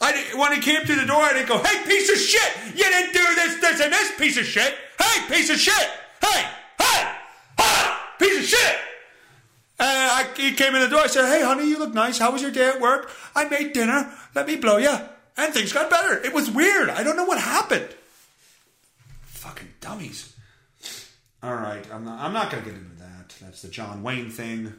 I 0.00 0.12
when 0.36 0.52
he 0.52 0.60
came 0.60 0.84
to 0.84 0.94
the 0.94 1.06
door, 1.06 1.22
I 1.22 1.32
didn't 1.32 1.48
go, 1.48 1.62
"Hey, 1.62 1.84
piece 1.84 2.10
of 2.10 2.18
shit! 2.18 2.76
You 2.76 2.84
didn't 2.84 3.12
do 3.12 3.34
this, 3.34 3.60
this, 3.60 3.80
and 3.80 3.92
this, 3.92 4.18
piece 4.18 4.36
of 4.36 4.44
shit! 4.44 4.74
Hey, 5.00 5.26
piece 5.28 5.50
of 5.50 5.58
shit! 5.58 5.90
Hey, 6.20 6.46
hey, 6.80 7.12
hey, 7.58 7.96
piece 8.18 8.38
of 8.38 8.44
shit!" 8.44 8.76
And 9.78 9.88
I, 9.88 10.26
he 10.36 10.52
came 10.52 10.74
in 10.74 10.82
the 10.82 10.88
door. 10.88 11.00
I 11.00 11.06
said, 11.06 11.26
"Hey, 11.26 11.42
honey, 11.42 11.68
you 11.68 11.78
look 11.78 11.94
nice. 11.94 12.18
How 12.18 12.32
was 12.32 12.42
your 12.42 12.50
day 12.50 12.68
at 12.68 12.80
work? 12.80 13.10
I 13.34 13.44
made 13.48 13.72
dinner. 13.72 14.12
Let 14.34 14.46
me 14.46 14.56
blow 14.56 14.76
you." 14.76 14.96
And 15.36 15.52
things 15.52 15.72
got 15.72 15.90
better. 15.90 16.22
It 16.24 16.32
was 16.32 16.50
weird. 16.50 16.90
I 16.90 17.02
don't 17.02 17.16
know 17.16 17.24
what 17.24 17.40
happened. 17.40 17.88
Fucking 19.22 19.74
dummies. 19.80 20.32
All 21.42 21.54
right, 21.54 21.84
I'm 21.92 22.04
not. 22.04 22.20
I'm 22.20 22.32
not 22.32 22.50
going 22.50 22.64
to 22.64 22.70
get 22.70 22.78
into 22.78 22.96
that. 22.96 23.34
That's 23.40 23.62
the 23.62 23.68
John 23.68 24.02
Wayne 24.02 24.30
thing. 24.30 24.74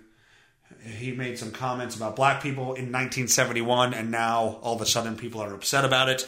He 0.83 1.11
made 1.11 1.37
some 1.37 1.51
comments 1.51 1.95
about 1.95 2.15
black 2.15 2.41
people 2.41 2.73
in 2.73 2.91
1971, 2.91 3.93
and 3.93 4.11
now 4.11 4.59
all 4.61 4.75
of 4.75 4.81
a 4.81 4.85
sudden 4.85 5.15
people 5.15 5.41
are 5.41 5.53
upset 5.53 5.85
about 5.85 6.09
it. 6.09 6.27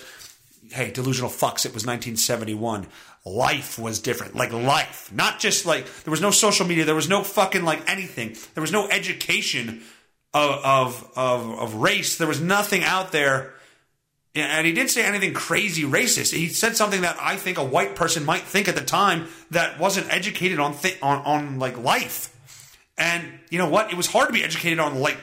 Hey, 0.69 0.91
delusional 0.91 1.29
fucks! 1.29 1.65
It 1.65 1.73
was 1.73 1.85
1971. 1.85 2.87
Life 3.25 3.77
was 3.77 3.99
different. 3.99 4.35
Like 4.35 4.53
life, 4.53 5.11
not 5.13 5.39
just 5.39 5.65
like 5.65 5.85
there 6.03 6.11
was 6.11 6.21
no 6.21 6.31
social 6.31 6.65
media. 6.65 6.85
There 6.85 6.95
was 6.95 7.09
no 7.09 7.23
fucking 7.23 7.63
like 7.63 7.89
anything. 7.89 8.35
There 8.53 8.61
was 8.61 8.71
no 8.71 8.87
education 8.87 9.83
of 10.33 10.51
of 10.63 11.11
of, 11.15 11.59
of 11.59 11.75
race. 11.75 12.17
There 12.17 12.27
was 12.27 12.41
nothing 12.41 12.83
out 12.83 13.11
there. 13.11 13.53
And 14.35 14.67
he 14.67 14.73
didn't 14.73 14.91
say 14.91 15.03
anything 15.03 15.33
crazy 15.33 15.81
racist. 15.81 16.31
He 16.31 16.47
said 16.49 16.77
something 16.77 17.01
that 17.01 17.17
I 17.19 17.37
think 17.37 17.57
a 17.57 17.63
white 17.63 17.95
person 17.95 18.23
might 18.23 18.43
think 18.43 18.67
at 18.67 18.75
the 18.75 18.83
time 18.83 19.27
that 19.49 19.79
wasn't 19.79 20.13
educated 20.13 20.59
on 20.59 20.75
on 21.01 21.21
on 21.23 21.59
like 21.59 21.77
life. 21.77 22.36
And 22.97 23.39
you 23.49 23.57
know 23.57 23.69
what? 23.69 23.91
It 23.91 23.97
was 23.97 24.07
hard 24.07 24.27
to 24.27 24.33
be 24.33 24.43
educated 24.43 24.79
on 24.79 24.99
like 24.99 25.17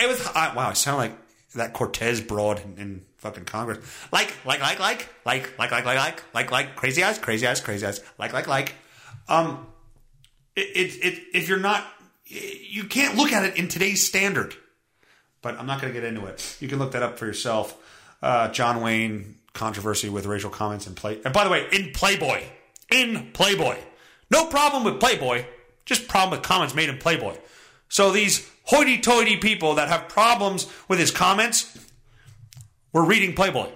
it 0.00 0.08
was 0.08 0.26
I, 0.28 0.54
wow. 0.54 0.68
I 0.68 0.72
sound 0.74 0.98
like 0.98 1.12
that 1.54 1.72
Cortez 1.72 2.20
broad 2.20 2.62
in, 2.64 2.78
in 2.78 3.02
fucking 3.18 3.44
Congress. 3.44 3.78
Like, 4.10 4.34
like, 4.44 4.60
like, 4.60 4.78
like, 4.78 5.08
like, 5.24 5.58
like, 5.58 5.70
like, 5.70 5.84
like, 5.84 5.96
like, 5.96 6.34
like, 6.34 6.50
like, 6.50 6.76
crazy 6.76 7.02
eyes, 7.02 7.18
crazy 7.18 7.46
eyes, 7.46 7.60
crazy 7.60 7.86
eyes, 7.86 8.00
like, 8.18 8.32
like, 8.32 8.46
like. 8.46 8.74
Um, 9.28 9.66
it, 10.56 10.60
it, 10.60 11.04
it 11.04 11.22
if 11.34 11.48
you're 11.48 11.58
not, 11.58 11.86
you 12.26 12.84
can't 12.84 13.16
look 13.16 13.32
at 13.32 13.44
it 13.44 13.56
in 13.56 13.68
today's 13.68 14.06
standard. 14.06 14.54
But 15.40 15.58
I'm 15.58 15.66
not 15.66 15.80
going 15.80 15.92
to 15.92 16.00
get 16.00 16.06
into 16.06 16.26
it. 16.26 16.56
You 16.60 16.68
can 16.68 16.78
look 16.78 16.92
that 16.92 17.02
up 17.02 17.18
for 17.18 17.26
yourself. 17.26 17.76
Uh, 18.22 18.48
John 18.48 18.80
Wayne 18.80 19.38
controversy 19.52 20.08
with 20.08 20.26
racial 20.26 20.50
comments 20.50 20.86
in 20.86 20.94
play. 20.94 21.20
And 21.24 21.34
by 21.34 21.44
the 21.44 21.50
way, 21.50 21.66
in 21.72 21.90
Playboy, 21.92 22.42
in 22.90 23.32
Playboy, 23.32 23.76
no 24.30 24.46
problem 24.46 24.84
with 24.84 25.00
Playboy, 25.00 25.44
just 25.84 26.08
problem 26.08 26.38
with 26.38 26.46
comments 26.46 26.74
made 26.74 26.88
in 26.88 26.98
Playboy. 26.98 27.36
So 27.88 28.10
these 28.10 28.48
hoity-toity 28.64 29.36
people 29.38 29.74
that 29.74 29.88
have 29.88 30.08
problems 30.08 30.66
with 30.88 30.98
his 30.98 31.10
comments 31.10 31.78
were 32.92 33.04
reading 33.04 33.34
Playboy. 33.34 33.68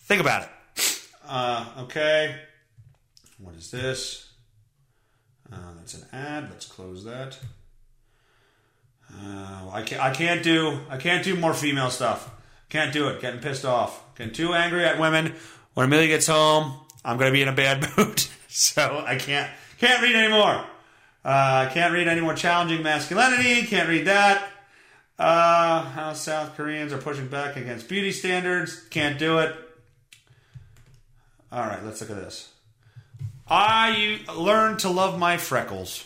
Think 0.00 0.20
about 0.20 0.42
it. 0.44 1.02
Uh, 1.26 1.66
okay. 1.80 2.36
What 3.38 3.54
is 3.54 3.70
this? 3.70 4.32
Uh, 5.52 5.74
that's 5.76 5.94
an 5.94 6.06
ad. 6.12 6.48
Let's 6.50 6.66
close 6.66 7.04
that. 7.04 7.38
Uh, 9.12 9.70
I 9.72 9.82
can't. 9.82 10.02
I 10.02 10.12
can't 10.12 10.42
do. 10.42 10.80
I 10.90 10.96
can't 10.98 11.24
do 11.24 11.36
more 11.36 11.54
female 11.54 11.90
stuff. 11.90 12.30
Can't 12.68 12.92
do 12.92 13.08
it. 13.08 13.20
Getting 13.20 13.40
pissed 13.40 13.64
off. 13.64 14.14
Getting 14.16 14.34
too 14.34 14.52
angry 14.52 14.84
at 14.84 14.98
women. 14.98 15.34
When 15.74 15.86
Amelia 15.86 16.08
gets 16.08 16.26
home, 16.26 16.74
I'm 17.04 17.16
gonna 17.16 17.30
be 17.32 17.42
in 17.42 17.48
a 17.48 17.52
bad 17.54 17.86
mood. 17.96 18.22
so 18.48 19.02
I 19.06 19.16
can't. 19.16 19.50
Can't 19.78 20.02
read 20.02 20.16
anymore. 20.16 20.64
Uh, 21.24 21.68
can't 21.70 21.92
read 21.92 22.08
any 22.08 22.20
more 22.20 22.34
challenging 22.34 22.82
masculinity. 22.82 23.62
Can't 23.66 23.88
read 23.88 24.06
that. 24.06 24.50
Uh, 25.18 25.82
how 25.82 26.12
South 26.12 26.56
Koreans 26.56 26.92
are 26.92 26.98
pushing 26.98 27.28
back 27.28 27.56
against 27.56 27.88
beauty 27.88 28.12
standards. 28.12 28.80
Can't 28.90 29.18
do 29.18 29.38
it. 29.38 29.54
All 31.50 31.60
right, 31.60 31.84
let's 31.84 32.00
look 32.00 32.10
at 32.10 32.16
this. 32.16 32.50
I 33.48 34.20
learned 34.36 34.80
to 34.80 34.90
love 34.90 35.18
my 35.18 35.36
freckles. 35.36 36.04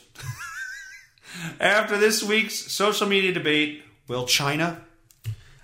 After 1.60 1.98
this 1.98 2.22
week's 2.22 2.54
social 2.72 3.06
media 3.06 3.32
debate, 3.32 3.82
will 4.06 4.26
China? 4.26 4.82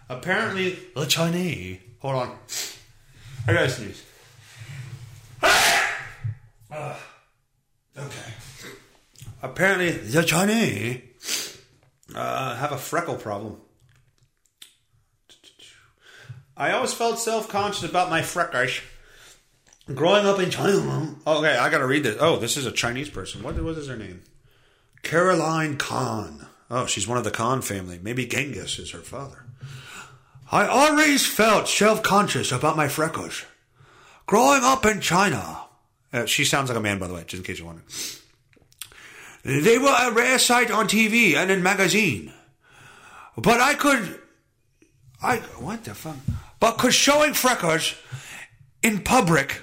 Apparently, 0.09 0.79
the 0.95 1.07
Chinese. 1.07 1.79
Hold 2.01 2.15
on. 2.17 2.39
I 3.47 3.53
gotta 3.53 3.69
sneeze. 3.69 4.05
Okay. 7.99 8.33
Apparently, 9.43 9.91
the 9.91 10.23
Chinese 10.23 11.59
uh, 12.15 12.57
have 12.57 12.73
a 12.73 12.79
freckle 12.79 13.17
problem. 13.17 13.61
I 16.57 16.73
always 16.73 16.93
felt 16.93 17.19
self 17.19 17.49
conscious 17.49 17.89
about 17.89 18.11
my 18.11 18.23
freckles. 18.23 18.81
Growing 19.95 20.27
up 20.27 20.39
in 20.39 20.51
China. 20.51 21.15
Okay, 21.27 21.57
I 21.57 21.71
gotta 21.71 21.87
read 21.87 22.03
this. 22.03 22.17
Oh, 22.21 22.37
this 22.37 22.57
is 22.57 22.67
a 22.67 22.73
Chinese 22.73 23.09
person. 23.09 23.43
What, 23.43 23.63
what 23.63 23.79
is 23.79 23.89
her 23.89 23.97
name? 23.97 24.23
Caroline 25.03 25.77
Khan. 25.77 26.47
Oh, 26.71 26.85
she's 26.87 27.09
one 27.09 27.17
of 27.17 27.25
the 27.25 27.31
Khan 27.31 27.63
family. 27.63 27.99
Maybe 28.03 28.27
Genghis 28.27 28.79
is 28.79 28.91
her 28.91 28.99
father. 28.99 29.47
I 30.51 30.67
always 30.67 31.27
felt 31.27 31.69
self 31.69 32.03
conscious 32.03 32.53
about 32.53 32.77
my 32.77 32.89
freckles. 32.89 33.45
Growing 34.27 34.63
up 34.63 34.85
in 34.85 35.01
China. 35.01 35.68
Uh, 36.13 36.25
she 36.27 36.45
sounds 36.45 36.69
like 36.71 36.79
a 36.79 36.81
man, 36.81 36.99
by 36.99 37.07
the 37.07 37.15
way, 37.15 37.25
just 37.27 37.41
in 37.41 37.43
case 37.45 37.59
you 37.59 37.67
wonder. 37.67 37.83
They 39.45 39.79
were 39.79 39.95
a 39.99 40.13
rare 40.13 40.39
sight 40.39 40.71
on 40.71 40.89
TV 40.89 41.35
and 41.35 41.51
in 41.51 41.63
magazine. 41.63 42.33
But 43.37 43.61
I 43.61 43.75
could. 43.75 44.21
I. 45.23 45.37
What 45.59 45.85
the 45.85 45.95
fuck? 45.95 46.17
But 46.61 46.79
could 46.79 46.95
showing 46.95 47.35
freckles 47.35 47.95
in 48.83 49.03
public 49.03 49.63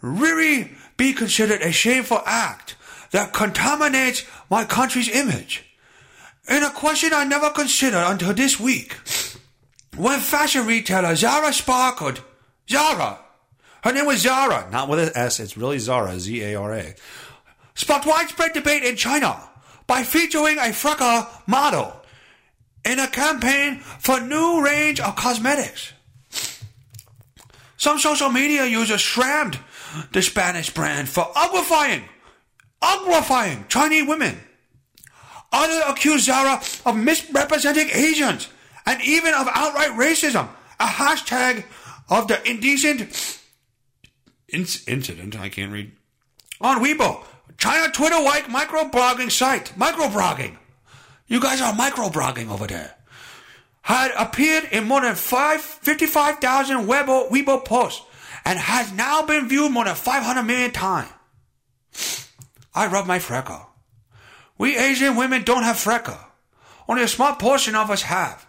really 0.00 0.70
be 0.96 1.12
considered 1.12 1.62
a 1.62 1.72
shameful 1.72 2.22
act 2.24 2.76
that 3.10 3.32
contaminates 3.32 4.24
my 4.50 4.64
country's 4.64 5.08
image? 5.08 5.64
And 6.48 6.64
a 6.64 6.70
question 6.70 7.10
I 7.12 7.24
never 7.24 7.50
considered 7.50 8.04
until 8.06 8.32
this 8.32 8.58
week. 8.58 8.94
When 9.96 10.20
fashion 10.20 10.64
retailer 10.64 11.16
Zara 11.16 11.52
sparkled, 11.52 12.22
Zara, 12.70 13.18
her 13.84 13.92
name 13.92 14.06
was 14.06 14.20
Zara, 14.20 14.68
not 14.70 14.88
with 14.88 14.98
an 14.98 15.10
S, 15.14 15.40
it's 15.40 15.56
really 15.56 15.78
Zara, 15.78 16.18
Z 16.18 16.42
A 16.42 16.54
R 16.54 16.74
A, 16.74 16.94
sparked 17.74 18.06
widespread 18.06 18.52
debate 18.52 18.82
in 18.82 18.96
China 18.96 19.40
by 19.86 20.02
featuring 20.02 20.58
a 20.58 20.72
freckle 20.72 21.26
model 21.46 21.92
in 22.84 22.98
a 22.98 23.08
campaign 23.08 23.80
for 24.00 24.20
new 24.20 24.64
range 24.64 25.00
of 25.00 25.16
cosmetics. 25.16 25.92
Some 27.76 27.98
social 27.98 28.30
media 28.30 28.66
users 28.66 29.04
slammed 29.04 29.58
the 30.12 30.22
Spanish 30.22 30.70
brand 30.70 31.08
for 31.08 31.24
uglifying, 31.34 32.02
uglifying 32.82 33.68
Chinese 33.68 34.08
women. 34.08 34.38
Others 35.52 35.82
accused 35.86 36.26
Zara 36.26 36.60
of 36.84 36.96
misrepresenting 36.96 37.88
Asians 37.92 38.48
and 38.84 39.00
even 39.02 39.32
of 39.32 39.48
outright 39.52 39.90
racism. 39.92 40.48
A 40.80 40.86
hashtag 40.86 41.64
of 42.10 42.28
the 42.28 42.48
indecent 42.48 43.12
incident, 44.48 45.38
I 45.38 45.48
can't 45.48 45.72
read, 45.72 45.92
on 46.60 46.82
Weibo. 46.82 47.24
China 47.56 47.90
Twitter 47.92 48.20
like 48.20 48.46
microblogging 48.46 49.30
site. 49.30 49.72
Microblogging. 49.76 50.56
You 51.26 51.40
guys 51.40 51.60
are 51.60 51.72
microblogging 51.72 52.50
over 52.50 52.66
there. 52.66 52.94
Had 53.82 54.12
appeared 54.16 54.64
in 54.70 54.84
more 54.84 55.00
than 55.00 55.14
five, 55.14 55.60
55,000 55.60 56.86
Weibo, 56.86 57.30
Weibo 57.30 57.64
posts 57.64 58.02
and 58.44 58.58
has 58.58 58.92
now 58.92 59.22
been 59.22 59.48
viewed 59.48 59.72
more 59.72 59.84
than 59.84 59.94
500 59.94 60.42
million 60.42 60.70
times. 60.70 61.10
I 62.74 62.86
rub 62.86 63.06
my 63.06 63.18
freckle. 63.18 63.66
We 64.56 64.76
Asian 64.76 65.16
women 65.16 65.42
don't 65.42 65.64
have 65.64 65.78
freckle. 65.78 66.18
Only 66.88 67.02
a 67.02 67.08
small 67.08 67.34
portion 67.34 67.74
of 67.74 67.90
us 67.90 68.02
have. 68.02 68.46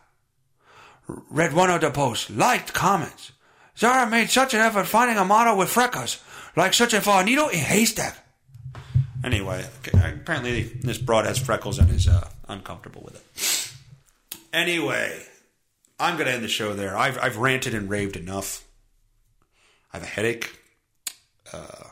Read 1.07 1.53
one 1.53 1.69
of 1.69 1.81
the 1.81 1.91
posts, 1.91 2.29
liked 2.29 2.73
comments. 2.73 3.31
Zara 3.79 4.09
made 4.09 4.29
such 4.29 4.53
an 4.53 4.59
effort 4.59 4.87
finding 4.87 5.17
a 5.17 5.23
model 5.23 5.57
with 5.57 5.69
freckles, 5.69 6.21
like 6.57 6.73
searching 6.73 6.99
for 6.99 7.21
a 7.21 7.23
needle 7.23 7.47
in 7.47 7.59
haystack. 7.59 8.17
Anyway, 9.23 9.65
apparently 9.93 10.63
this 10.63 10.97
broad 10.97 11.25
has 11.25 11.37
freckles 11.37 11.79
and 11.79 11.89
is 11.89 12.07
uh, 12.07 12.27
uncomfortable 12.49 13.01
with 13.03 13.15
it. 13.15 14.43
Anyway, 14.51 15.23
I'm 15.97 16.15
going 16.15 16.27
to 16.27 16.33
end 16.33 16.43
the 16.43 16.49
show 16.49 16.73
there. 16.73 16.97
I've, 16.97 17.17
I've 17.19 17.37
ranted 17.37 17.73
and 17.73 17.89
raved 17.89 18.17
enough. 18.17 18.65
I 19.93 19.97
have 19.97 20.03
a 20.03 20.09
headache. 20.09 20.59
Uh, 21.53 21.85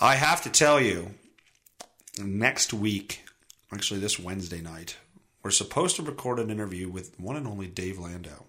I 0.00 0.16
have 0.16 0.42
to 0.42 0.50
tell 0.50 0.80
you, 0.80 1.14
next 2.18 2.74
week, 2.74 3.24
actually 3.72 4.00
this 4.00 4.18
Wednesday 4.18 4.60
night, 4.60 4.96
we're 5.44 5.52
supposed 5.52 5.96
to 5.96 6.02
record 6.02 6.40
an 6.40 6.50
interview 6.50 6.88
with 6.88 7.18
one 7.20 7.36
and 7.36 7.46
only 7.46 7.68
Dave 7.68 7.98
Landau 7.98 8.46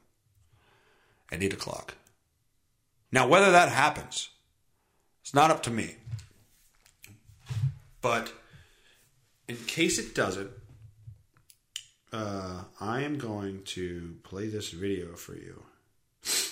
at 1.34 1.42
8 1.42 1.54
o'clock. 1.54 1.96
Now, 3.12 3.28
whether 3.28 3.52
that 3.52 3.70
happens, 3.70 4.30
it's 5.22 5.34
not 5.34 5.52
up 5.52 5.64
to 5.64 5.72
me. 5.72 5.96
But 8.02 8.32
in 9.48 9.56
case 9.56 9.98
it 9.98 10.14
doesn't, 10.14 10.52
uh, 12.12 12.64
I 12.80 13.02
am 13.02 13.18
going 13.18 13.64
to 13.64 14.16
play 14.24 14.48
this 14.48 14.70
video 14.70 15.16
for 15.16 15.34
you. 15.34 15.64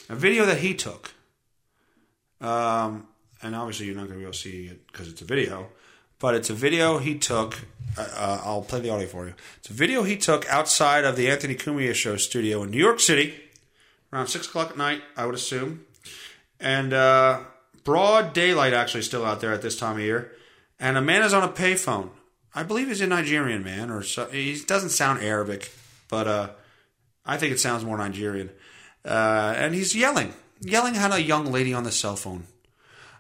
A 0.10 0.16
video 0.16 0.46
that 0.46 0.58
he 0.58 0.74
took. 0.74 1.14
Um, 2.40 3.08
and 3.44 3.56
obviously, 3.56 3.86
you're 3.86 3.96
not 3.96 4.08
going 4.08 4.14
to 4.14 4.18
be 4.18 4.24
able 4.24 4.34
to 4.34 4.38
see 4.38 4.68
it 4.68 4.88
because 4.88 5.08
it's 5.08 5.22
a 5.22 5.26
video. 5.26 5.70
But 6.20 6.36
it's 6.36 6.50
a 6.50 6.54
video 6.54 6.98
he 6.98 7.18
took. 7.18 7.60
Uh, 7.98 8.08
uh, 8.16 8.42
I'll 8.44 8.62
play 8.62 8.80
the 8.80 8.90
audio 8.90 9.08
for 9.08 9.28
you. 9.28 9.34
It's 9.58 9.70
a 9.70 9.74
video 9.74 10.04
he 10.04 10.18
took 10.18 10.48
outside 10.48 11.04
of 11.04 11.16
the 11.16 11.30
Anthony 11.30 11.56
Cumia 11.56 11.94
Show 11.94 12.18
studio 12.18 12.64
in 12.64 12.72
New 12.72 12.78
York 12.78 13.00
City 13.00 13.51
around 14.12 14.28
6 14.28 14.48
o'clock 14.48 14.72
at 14.72 14.78
night, 14.78 15.02
I 15.16 15.26
would 15.26 15.36
assume. 15.36 15.86
And 16.60 16.94
uh, 16.94 17.42
broad 17.84 18.34
daylight 18.34 18.74
actually 18.74 19.04
still 19.04 19.26
out 19.26 19.42
there 19.42 19.54
at 19.54 19.62
this 19.62 19.78
time 19.78 19.98
of 19.98 20.02
year. 20.02 20.32
And 20.80 20.98
a 20.98 21.02
man 21.02 21.24
is 21.24 21.34
on 21.34 21.44
a 21.44 21.48
payphone. 21.48 22.10
I 22.54 22.64
believe 22.64 22.88
he's 22.88 23.02
a 23.02 23.08
Nigerian 23.08 23.64
man, 23.64 23.90
or 23.90 24.04
so, 24.04 24.28
he 24.28 24.60
doesn't 24.60 24.90
sound 24.90 25.24
Arabic, 25.24 25.72
but 26.10 26.28
uh, 26.28 26.50
I 27.26 27.38
think 27.38 27.54
it 27.54 27.60
sounds 27.60 27.86
more 27.86 27.98
Nigerian. 27.98 28.50
Uh, 29.06 29.54
and 29.56 29.74
he's 29.74 29.96
yelling, 29.96 30.34
yelling 30.60 30.98
at 30.98 31.14
a 31.14 31.22
young 31.22 31.46
lady 31.46 31.74
on 31.74 31.84
the 31.84 31.92
cell 31.92 32.16
phone. 32.16 32.46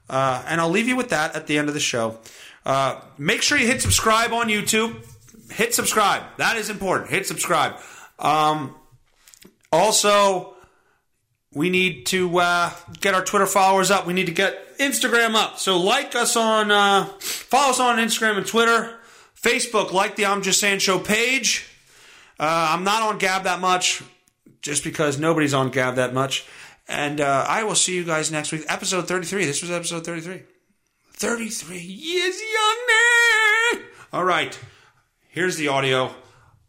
Uh, 0.09 0.43
and 0.47 0.59
I'll 0.59 0.69
leave 0.69 0.87
you 0.87 0.97
with 0.97 1.09
that 1.09 1.35
at 1.35 1.47
the 1.47 1.57
end 1.57 1.69
of 1.69 1.73
the 1.73 1.79
show. 1.79 2.19
Uh, 2.65 2.99
make 3.17 3.41
sure 3.41 3.57
you 3.57 3.67
hit 3.67 3.81
subscribe 3.81 4.33
on 4.33 4.49
YouTube. 4.49 5.05
Hit 5.51 5.73
subscribe. 5.73 6.23
That 6.37 6.57
is 6.57 6.69
important. 6.69 7.09
Hit 7.09 7.25
subscribe. 7.25 7.75
Um, 8.19 8.75
also, 9.71 10.53
we 11.53 11.69
need 11.69 12.05
to 12.07 12.39
uh, 12.39 12.71
get 12.99 13.13
our 13.13 13.23
Twitter 13.23 13.45
followers 13.45 13.91
up. 13.91 14.05
We 14.07 14.13
need 14.13 14.27
to 14.27 14.31
get 14.31 14.77
Instagram 14.77 15.35
up. 15.35 15.59
So 15.59 15.77
like 15.79 16.15
us 16.15 16.35
on, 16.35 16.71
uh, 16.71 17.05
follow 17.19 17.71
us 17.71 17.79
on 17.79 17.97
Instagram 17.97 18.37
and 18.37 18.45
Twitter. 18.45 18.97
Facebook, 19.39 19.91
like 19.91 20.15
the 20.15 20.25
I'm 20.27 20.41
Just 20.43 20.59
Sayin 20.59 20.79
Show 20.79 20.99
page. 20.99 21.67
Uh, 22.39 22.69
I'm 22.71 22.83
not 22.83 23.01
on 23.01 23.17
Gab 23.17 23.43
that 23.43 23.59
much, 23.59 24.03
just 24.61 24.83
because 24.83 25.19
nobody's 25.19 25.53
on 25.53 25.69
Gab 25.71 25.95
that 25.95 26.13
much. 26.13 26.45
And 26.87 27.21
uh, 27.21 27.45
I 27.47 27.63
will 27.63 27.75
see 27.75 27.95
you 27.95 28.03
guys 28.03 28.31
next 28.31 28.51
week. 28.51 28.65
Episode 28.67 29.07
33. 29.07 29.45
This 29.45 29.61
was 29.61 29.71
episode 29.71 30.05
33. 30.05 30.43
33 31.13 31.79
years 31.79 32.41
young. 32.41 32.77
Man. 32.87 33.83
All 34.13 34.23
right. 34.23 34.57
Here's 35.29 35.57
the 35.57 35.69
audio 35.69 36.11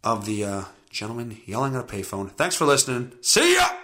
of 0.04 0.24
the 0.26 0.44
uh, 0.44 0.64
gentleman 0.90 1.40
yelling 1.46 1.74
at 1.74 1.84
a 1.84 1.86
payphone. 1.86 2.30
Thanks 2.30 2.54
for 2.54 2.64
listening. 2.64 3.12
See 3.20 3.56
ya! 3.56 3.81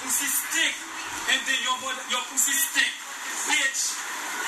Pussy 0.00 0.28
stick, 0.28 0.74
and 1.30 1.40
then 1.44 1.60
your 1.64 1.76
mother, 1.84 2.04
your 2.08 2.24
pussy 2.32 2.56
stick. 2.56 2.92
Bitch, 3.48 3.80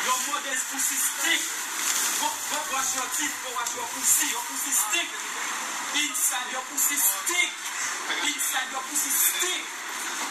your 0.05 0.19
mother's 0.33 0.63
pussy 0.73 0.99
stick. 0.99 1.41
Go, 2.21 2.29
go 2.29 2.59
wash 2.73 2.95
your 2.97 3.09
teeth, 3.17 3.35
go 3.45 3.51
wash 3.57 3.73
your 3.77 3.89
pussy. 3.93 4.27
Your 4.33 4.45
pussy 4.49 4.73
stick. 4.73 5.09
Inside 5.93 6.49
your 6.57 6.65
pussy 6.73 6.97
stick. 6.97 7.51
Inside 8.25 8.69
your 8.73 8.85
pussy 8.89 9.13
stick. 9.13 9.63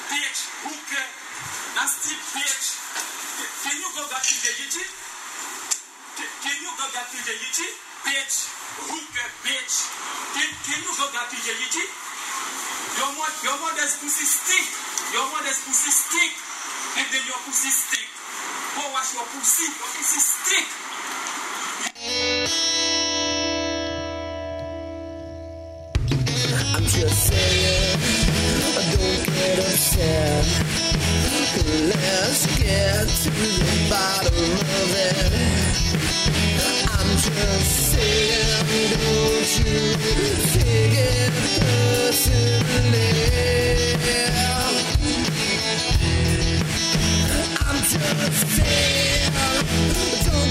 Bitch, 0.10 0.40
hookah, 0.66 1.08
nasty 1.78 2.16
bitch. 2.36 2.66
Can 3.66 3.76
you 3.78 3.90
go 3.94 4.04
back 4.10 4.24
to 4.26 4.36
the 4.42 4.52
Yiji? 4.58 4.86
Can 6.18 6.58
you 6.62 6.72
go 6.76 6.86
back 6.94 7.08
to 7.12 7.20
the 7.22 7.34
Yiji? 7.36 7.68
Bitch, 8.06 8.36
hookah, 8.90 9.30
bitch? 9.46 9.76
Can, 10.34 10.50
can 10.66 10.80
you 10.82 10.94
go 10.98 11.06
back 11.14 11.30
to 11.30 11.38
the? 11.38 11.54
Your, 12.98 13.12
your 13.44 13.58
mother's 13.62 13.96
pussy 13.98 14.26
stick. 14.26 14.91
Your 15.14 15.28
mother's 15.30 15.60
pussy 15.66 15.92
stick. 15.92 16.32
And 16.98 17.06
then 17.12 17.22
your 17.28 17.36
pussy 17.44 17.70
stick. 17.70 18.08
Go 18.76 18.82
wash 18.94 19.14
your 19.14 19.26
pussy. 19.26 19.68
Your 19.68 19.92
pussy 19.92 20.20
stick. 20.24 20.68
I'm 26.74 26.86
just 26.86 27.28
saying, 27.28 28.00
don't 28.62 29.26
get 29.26 29.60
upset. 29.60 30.46
Let's 31.92 32.46
get 32.58 33.08
to 33.08 33.30
the 33.30 33.90
bottom 33.90 34.32
of 34.32 34.96
it. 34.96 35.32
I'm 36.88 37.10
just 37.18 37.72
saying, 37.92 38.96
don't 38.96 39.52
you 39.60 39.76
take 40.56 40.96
it 40.96 41.32
personally. 41.60 43.12
Don't 47.92 48.00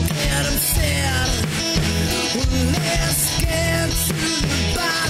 get 0.09 0.45
upset 0.47 1.29
when 2.35 2.73
let's 2.73 3.41
get 3.41 3.89
to 3.89 4.13
the 4.13 4.75
bottom. 4.77 5.10